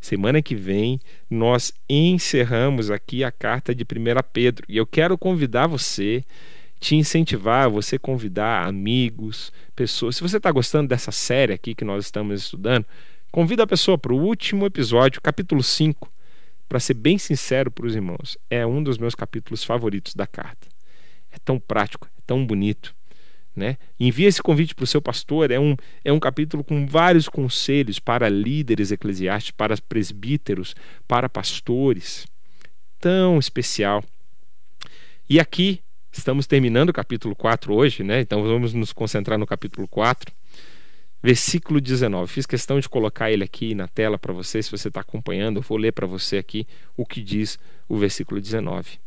Semana 0.00 0.40
que 0.40 0.54
vem 0.54 0.98
nós 1.28 1.72
encerramos 1.88 2.90
aqui 2.90 3.22
a 3.22 3.30
carta 3.30 3.74
de 3.74 3.84
1 3.84 3.86
Pedro 4.32 4.64
e 4.68 4.78
eu 4.78 4.86
quero 4.86 5.18
convidar 5.18 5.66
você, 5.66 6.24
te 6.80 6.96
incentivar, 6.96 7.68
você 7.68 7.98
convidar 7.98 8.66
amigos, 8.66 9.52
pessoas. 9.76 10.16
Se 10.16 10.22
você 10.22 10.38
está 10.38 10.50
gostando 10.50 10.88
dessa 10.88 11.12
série 11.12 11.52
aqui 11.52 11.74
que 11.74 11.84
nós 11.84 12.06
estamos 12.06 12.42
estudando, 12.42 12.86
convida 13.30 13.64
a 13.64 13.66
pessoa 13.66 13.98
para 13.98 14.14
o 14.14 14.18
último 14.18 14.64
episódio, 14.64 15.20
capítulo 15.20 15.62
5. 15.62 16.10
Para 16.66 16.80
ser 16.80 16.94
bem 16.94 17.18
sincero 17.18 17.70
para 17.70 17.84
os 17.84 17.94
irmãos, 17.94 18.38
é 18.48 18.64
um 18.64 18.82
dos 18.82 18.96
meus 18.96 19.14
capítulos 19.14 19.62
favoritos 19.62 20.14
da 20.14 20.26
carta. 20.26 20.66
É 21.30 21.36
tão 21.44 21.60
prático, 21.60 22.06
é 22.06 22.22
tão 22.26 22.46
bonito. 22.46 22.94
Né? 23.54 23.76
Envie 23.98 24.26
esse 24.26 24.42
convite 24.42 24.74
para 24.74 24.84
o 24.84 24.86
seu 24.86 25.02
pastor. 25.02 25.50
É 25.50 25.58
um, 25.58 25.76
é 26.04 26.12
um 26.12 26.20
capítulo 26.20 26.62
com 26.62 26.86
vários 26.86 27.28
conselhos 27.28 27.98
para 27.98 28.28
líderes 28.28 28.90
eclesiásticos, 28.92 29.56
para 29.56 29.76
presbíteros, 29.76 30.74
para 31.06 31.28
pastores. 31.28 32.26
Tão 32.98 33.38
especial. 33.38 34.04
E 35.28 35.38
aqui 35.38 35.80
estamos 36.12 36.46
terminando 36.46 36.90
o 36.90 36.92
capítulo 36.92 37.36
4 37.36 37.72
hoje, 37.72 38.02
né? 38.02 38.20
então 38.20 38.42
vamos 38.42 38.74
nos 38.74 38.92
concentrar 38.92 39.38
no 39.38 39.46
capítulo 39.46 39.86
4, 39.86 40.34
versículo 41.22 41.80
19. 41.80 42.32
Fiz 42.32 42.46
questão 42.46 42.80
de 42.80 42.88
colocar 42.88 43.30
ele 43.30 43.44
aqui 43.44 43.74
na 43.74 43.86
tela 43.86 44.18
para 44.18 44.32
você, 44.32 44.62
se 44.62 44.70
você 44.70 44.88
está 44.88 45.00
acompanhando. 45.00 45.58
Eu 45.58 45.62
vou 45.62 45.78
ler 45.78 45.92
para 45.92 46.06
você 46.06 46.36
aqui 46.38 46.66
o 46.96 47.06
que 47.06 47.22
diz 47.22 47.58
o 47.88 47.96
versículo 47.96 48.40
19. 48.40 48.98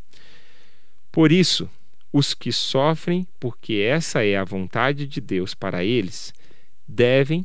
Por 1.11 1.31
isso, 1.31 1.69
os 2.13 2.35
que 2.35 2.51
sofrem, 2.51 3.27
porque 3.39 3.73
essa 3.73 4.23
é 4.23 4.37
a 4.37 4.43
vontade 4.43 5.07
de 5.07 5.19
Deus 5.19 5.55
para 5.55 5.83
eles, 5.83 6.31
devem, 6.87 7.43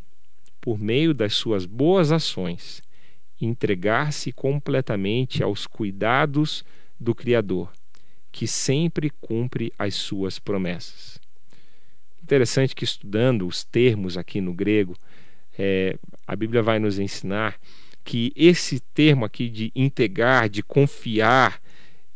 por 0.60 0.78
meio 0.78 1.14
das 1.14 1.32
suas 1.32 1.64
boas 1.64 2.12
ações, 2.12 2.82
entregar-se 3.40 4.30
completamente 4.30 5.42
aos 5.42 5.66
cuidados 5.66 6.62
do 7.00 7.14
Criador, 7.14 7.72
que 8.30 8.46
sempre 8.46 9.08
cumpre 9.08 9.72
as 9.78 9.94
suas 9.94 10.38
promessas. 10.38 11.18
Interessante 12.22 12.74
que 12.74 12.84
estudando 12.84 13.46
os 13.46 13.64
termos 13.64 14.18
aqui 14.18 14.38
no 14.38 14.52
grego, 14.52 14.94
é, 15.58 15.96
a 16.26 16.36
Bíblia 16.36 16.62
vai 16.62 16.78
nos 16.78 16.98
ensinar 16.98 17.58
que 18.04 18.32
esse 18.36 18.80
termo 18.80 19.24
aqui 19.24 19.48
de 19.48 19.72
integrar, 19.74 20.48
de 20.48 20.62
confiar, 20.62 21.58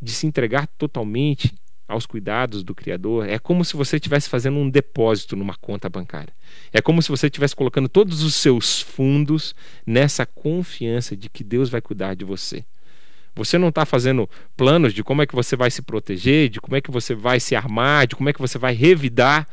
de 0.01 0.11
se 0.11 0.27
entregar 0.27 0.67
totalmente, 0.67 1.55
aos 1.93 2.07
cuidados 2.07 2.65
do 2.65 2.75
Criador, 2.75 3.29
é 3.29 3.39
como 3.39 3.65
se 3.65 3.77
você 3.77 3.97
estivesse 3.97 4.29
fazendo 4.29 4.59
um 4.59 4.69
depósito 4.69 5.37
numa 5.37 5.55
conta 5.55 5.89
bancária. 5.89 6.35
É 6.73 6.81
como 6.81 7.03
se 7.03 7.09
você 7.09 7.27
estivesse 7.27 7.55
colocando 7.55 7.89
todos 7.89 8.23
os 8.23 8.35
seus 8.35 8.81
fundos 8.81 9.55
nessa 9.87 10.25
confiança 10.25 11.17
de 11.17 11.29
que 11.29 11.45
Deus 11.45 11.69
vai 11.69 11.81
cuidar 11.81 12.15
de 12.15 12.25
você. 12.25 12.65
Você 13.35 13.57
não 13.57 13.69
está 13.69 13.87
fazendo 13.87 14.29
planos 14.57 14.93
de 14.93 15.03
como 15.03 15.23
é 15.23 15.27
que 15.27 15.35
você 15.35 15.57
vai 15.57 15.71
se 15.71 15.83
proteger, 15.83 16.49
de 16.49 16.61
como 16.61 16.77
é 16.77 16.81
que 16.81 16.91
você 16.91 17.15
vai 17.15 17.41
se 17.41 17.55
armar, 17.55 18.07
de 18.07 18.17
como 18.17 18.29
é 18.29 18.33
que 18.33 18.41
você 18.41 18.59
vai 18.59 18.75
revidar. 18.75 19.49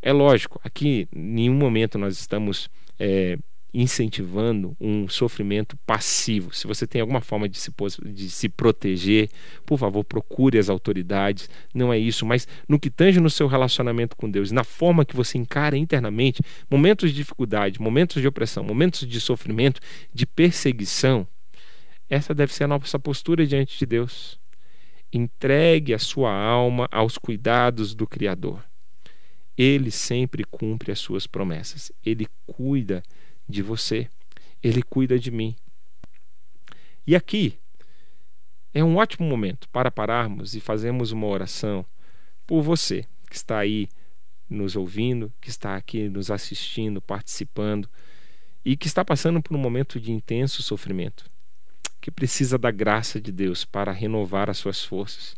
É 0.00 0.12
lógico, 0.12 0.60
aqui 0.64 1.08
em 1.14 1.22
nenhum 1.22 1.54
momento 1.54 1.98
nós 1.98 2.18
estamos 2.18 2.70
é, 2.98 3.38
incentivando 3.74 4.76
um 4.78 5.08
sofrimento 5.08 5.76
passivo. 5.86 6.54
Se 6.54 6.66
você 6.66 6.86
tem 6.86 7.00
alguma 7.00 7.20
forma 7.20 7.48
de 7.48 7.58
se, 7.58 7.72
de 8.12 8.28
se 8.28 8.48
proteger, 8.48 9.30
por 9.64 9.78
favor, 9.78 10.04
procure 10.04 10.58
as 10.58 10.68
autoridades. 10.68 11.48
Não 11.74 11.92
é 11.92 11.98
isso, 11.98 12.26
mas 12.26 12.46
no 12.68 12.78
que 12.78 12.90
tange 12.90 13.18
no 13.18 13.30
seu 13.30 13.46
relacionamento 13.46 14.16
com 14.16 14.30
Deus, 14.30 14.50
na 14.50 14.64
forma 14.64 15.04
que 15.04 15.16
você 15.16 15.38
encara 15.38 15.76
internamente 15.76 16.42
momentos 16.70 17.10
de 17.10 17.16
dificuldade, 17.16 17.80
momentos 17.80 18.20
de 18.20 18.28
opressão, 18.28 18.62
momentos 18.62 19.08
de 19.08 19.20
sofrimento, 19.20 19.80
de 20.12 20.26
perseguição, 20.26 21.26
essa 22.10 22.34
deve 22.34 22.52
ser 22.52 22.64
a 22.64 22.68
nossa 22.68 22.98
postura 22.98 23.46
diante 23.46 23.78
de 23.78 23.86
Deus. 23.86 24.38
Entregue 25.10 25.94
a 25.94 25.98
sua 25.98 26.30
alma 26.30 26.86
aos 26.92 27.16
cuidados 27.16 27.94
do 27.94 28.06
Criador. 28.06 28.62
Ele 29.56 29.90
sempre 29.90 30.44
cumpre 30.44 30.92
as 30.92 30.98
suas 30.98 31.26
promessas. 31.26 31.90
Ele 32.04 32.26
cuida 32.46 33.02
de 33.52 33.62
você. 33.62 34.08
Ele 34.60 34.82
cuida 34.82 35.18
de 35.18 35.30
mim. 35.30 35.54
E 37.06 37.14
aqui 37.14 37.58
é 38.74 38.82
um 38.82 38.96
ótimo 38.96 39.28
momento 39.28 39.68
para 39.68 39.90
pararmos 39.90 40.54
e 40.54 40.60
fazermos 40.60 41.12
uma 41.12 41.26
oração 41.26 41.84
por 42.46 42.62
você 42.62 43.04
que 43.28 43.36
está 43.36 43.58
aí 43.58 43.88
nos 44.48 44.76
ouvindo, 44.76 45.32
que 45.40 45.48
está 45.48 45.76
aqui 45.76 46.08
nos 46.08 46.30
assistindo, 46.30 47.00
participando 47.00 47.88
e 48.64 48.76
que 48.76 48.86
está 48.86 49.04
passando 49.04 49.42
por 49.42 49.56
um 49.56 49.60
momento 49.60 49.98
de 50.00 50.12
intenso 50.12 50.62
sofrimento, 50.62 51.24
que 52.00 52.10
precisa 52.10 52.58
da 52.58 52.70
graça 52.70 53.20
de 53.20 53.32
Deus 53.32 53.64
para 53.64 53.92
renovar 53.92 54.48
as 54.48 54.58
suas 54.58 54.84
forças, 54.84 55.36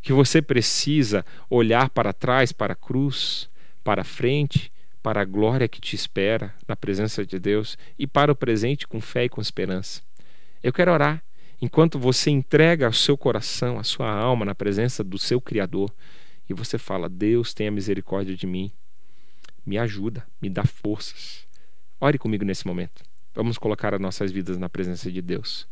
que 0.00 0.12
você 0.12 0.40
precisa 0.40 1.24
olhar 1.48 1.90
para 1.90 2.12
trás, 2.12 2.52
para 2.52 2.74
a 2.74 2.76
cruz, 2.76 3.50
para 3.82 4.04
frente 4.04 4.70
para 5.02 5.22
a 5.22 5.24
glória 5.24 5.68
que 5.68 5.80
te 5.80 5.96
espera 5.96 6.54
na 6.68 6.76
presença 6.76 7.24
de 7.24 7.38
Deus 7.38 7.78
e 7.98 8.06
para 8.06 8.32
o 8.32 8.36
presente 8.36 8.86
com 8.86 9.00
fé 9.00 9.24
e 9.24 9.28
com 9.28 9.40
esperança. 9.40 10.02
Eu 10.62 10.72
quero 10.72 10.92
orar 10.92 11.22
enquanto 11.60 11.98
você 11.98 12.30
entrega 12.30 12.88
o 12.88 12.92
seu 12.92 13.16
coração, 13.16 13.78
a 13.78 13.84
sua 13.84 14.10
alma 14.10 14.44
na 14.44 14.54
presença 14.54 15.02
do 15.02 15.18
seu 15.18 15.40
Criador 15.40 15.92
e 16.48 16.54
você 16.54 16.78
fala: 16.78 17.08
Deus, 17.08 17.54
tenha 17.54 17.70
misericórdia 17.70 18.36
de 18.36 18.46
mim, 18.46 18.70
me 19.64 19.78
ajuda, 19.78 20.26
me 20.40 20.50
dá 20.50 20.64
forças. 20.64 21.46
Ore 22.00 22.18
comigo 22.18 22.44
nesse 22.44 22.66
momento. 22.66 23.02
Vamos 23.34 23.58
colocar 23.58 23.94
as 23.94 24.00
nossas 24.00 24.32
vidas 24.32 24.58
na 24.58 24.68
presença 24.68 25.10
de 25.10 25.22
Deus. 25.22 25.68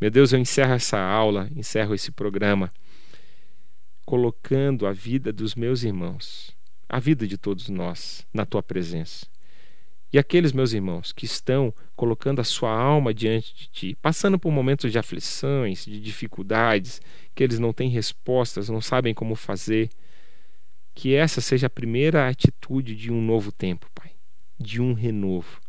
Meu 0.00 0.10
Deus, 0.10 0.32
eu 0.32 0.38
encerro 0.38 0.72
essa 0.72 0.98
aula, 0.98 1.48
encerro 1.54 1.94
esse 1.94 2.10
programa, 2.10 2.72
colocando 4.04 4.86
a 4.86 4.92
vida 4.92 5.32
dos 5.32 5.54
meus 5.54 5.82
irmãos 5.82 6.57
a 6.88 6.98
vida 6.98 7.26
de 7.26 7.36
todos 7.36 7.68
nós 7.68 8.26
na 8.32 8.46
tua 8.46 8.62
presença. 8.62 9.26
E 10.10 10.18
aqueles 10.18 10.52
meus 10.52 10.72
irmãos 10.72 11.12
que 11.12 11.26
estão 11.26 11.72
colocando 11.94 12.40
a 12.40 12.44
sua 12.44 12.70
alma 12.70 13.12
diante 13.12 13.54
de 13.54 13.68
ti, 13.68 13.98
passando 14.00 14.38
por 14.38 14.50
momentos 14.50 14.90
de 14.90 14.98
aflições, 14.98 15.84
de 15.84 16.00
dificuldades, 16.00 17.00
que 17.34 17.44
eles 17.44 17.58
não 17.58 17.74
têm 17.74 17.90
respostas, 17.90 18.70
não 18.70 18.80
sabem 18.80 19.12
como 19.12 19.34
fazer, 19.34 19.90
que 20.94 21.14
essa 21.14 21.42
seja 21.42 21.66
a 21.66 21.70
primeira 21.70 22.26
atitude 22.26 22.96
de 22.96 23.12
um 23.12 23.20
novo 23.20 23.52
tempo, 23.52 23.90
Pai, 23.94 24.12
de 24.58 24.80
um 24.80 24.94
renovo. 24.94 25.60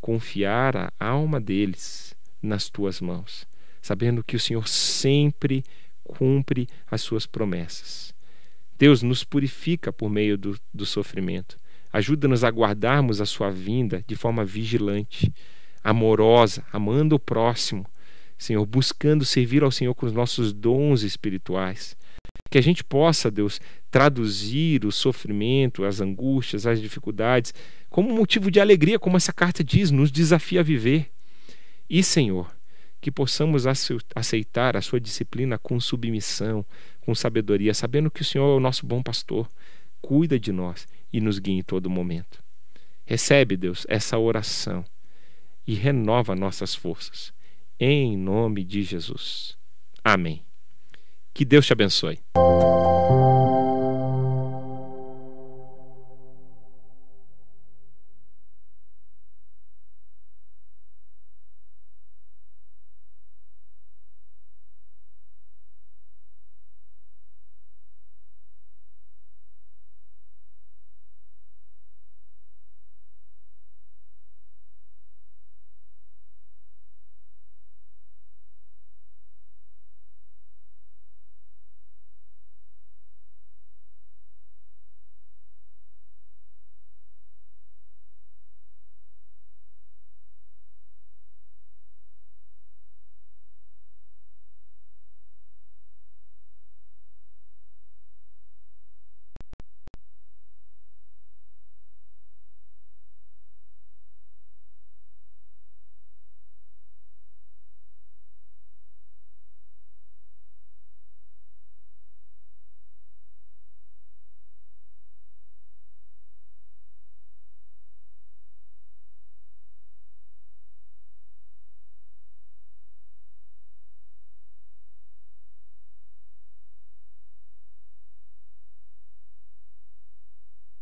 Confiar 0.00 0.76
a 0.76 1.06
alma 1.06 1.38
deles 1.38 2.16
nas 2.40 2.70
tuas 2.70 3.00
mãos, 3.00 3.46
sabendo 3.82 4.24
que 4.24 4.36
o 4.36 4.40
Senhor 4.40 4.66
sempre 4.66 5.62
cumpre 6.02 6.66
as 6.90 7.02
suas 7.02 7.26
promessas. 7.26 8.15
Deus 8.78 9.02
nos 9.02 9.24
purifica 9.24 9.92
por 9.92 10.10
meio 10.10 10.36
do, 10.36 10.58
do 10.72 10.84
sofrimento. 10.84 11.56
Ajuda-nos 11.92 12.44
a 12.44 12.50
guardarmos 12.50 13.20
a 13.20 13.26
sua 13.26 13.50
vinda 13.50 14.04
de 14.06 14.14
forma 14.14 14.44
vigilante, 14.44 15.32
amorosa, 15.82 16.64
amando 16.72 17.14
o 17.14 17.18
próximo, 17.18 17.86
Senhor, 18.36 18.64
buscando 18.66 19.24
servir 19.24 19.62
ao 19.62 19.70
Senhor 19.70 19.94
com 19.94 20.04
os 20.04 20.12
nossos 20.12 20.52
dons 20.52 21.02
espirituais. 21.02 21.96
Que 22.50 22.58
a 22.58 22.60
gente 22.60 22.84
possa, 22.84 23.30
Deus, 23.30 23.60
traduzir 23.90 24.84
o 24.84 24.92
sofrimento, 24.92 25.84
as 25.84 26.00
angústias, 26.00 26.66
as 26.66 26.80
dificuldades 26.80 27.54
como 27.88 28.14
motivo 28.14 28.50
de 28.50 28.60
alegria, 28.60 28.98
como 28.98 29.16
essa 29.16 29.32
carta 29.32 29.64
diz, 29.64 29.90
nos 29.90 30.10
desafia 30.10 30.60
a 30.60 30.62
viver. 30.62 31.10
E, 31.88 32.02
Senhor, 32.02 32.54
que 33.00 33.10
possamos 33.10 33.64
aceitar 34.14 34.76
a 34.76 34.82
sua 34.82 35.00
disciplina 35.00 35.56
com 35.56 35.78
submissão, 35.80 36.64
com 37.06 37.14
sabedoria, 37.14 37.72
sabendo 37.72 38.10
que 38.10 38.22
o 38.22 38.24
Senhor 38.24 38.52
é 38.52 38.56
o 38.56 38.60
nosso 38.60 38.84
bom 38.84 39.00
pastor, 39.00 39.48
cuida 40.02 40.40
de 40.40 40.50
nós 40.50 40.88
e 41.12 41.20
nos 41.20 41.38
guia 41.38 41.60
em 41.60 41.62
todo 41.62 41.88
momento. 41.88 42.42
Recebe, 43.04 43.56
Deus, 43.56 43.86
essa 43.88 44.18
oração 44.18 44.84
e 45.64 45.74
renova 45.74 46.34
nossas 46.34 46.74
forças. 46.74 47.32
Em 47.78 48.16
nome 48.16 48.64
de 48.64 48.82
Jesus. 48.82 49.56
Amém. 50.02 50.42
Que 51.32 51.44
Deus 51.44 51.64
te 51.64 51.72
abençoe. 51.72 52.18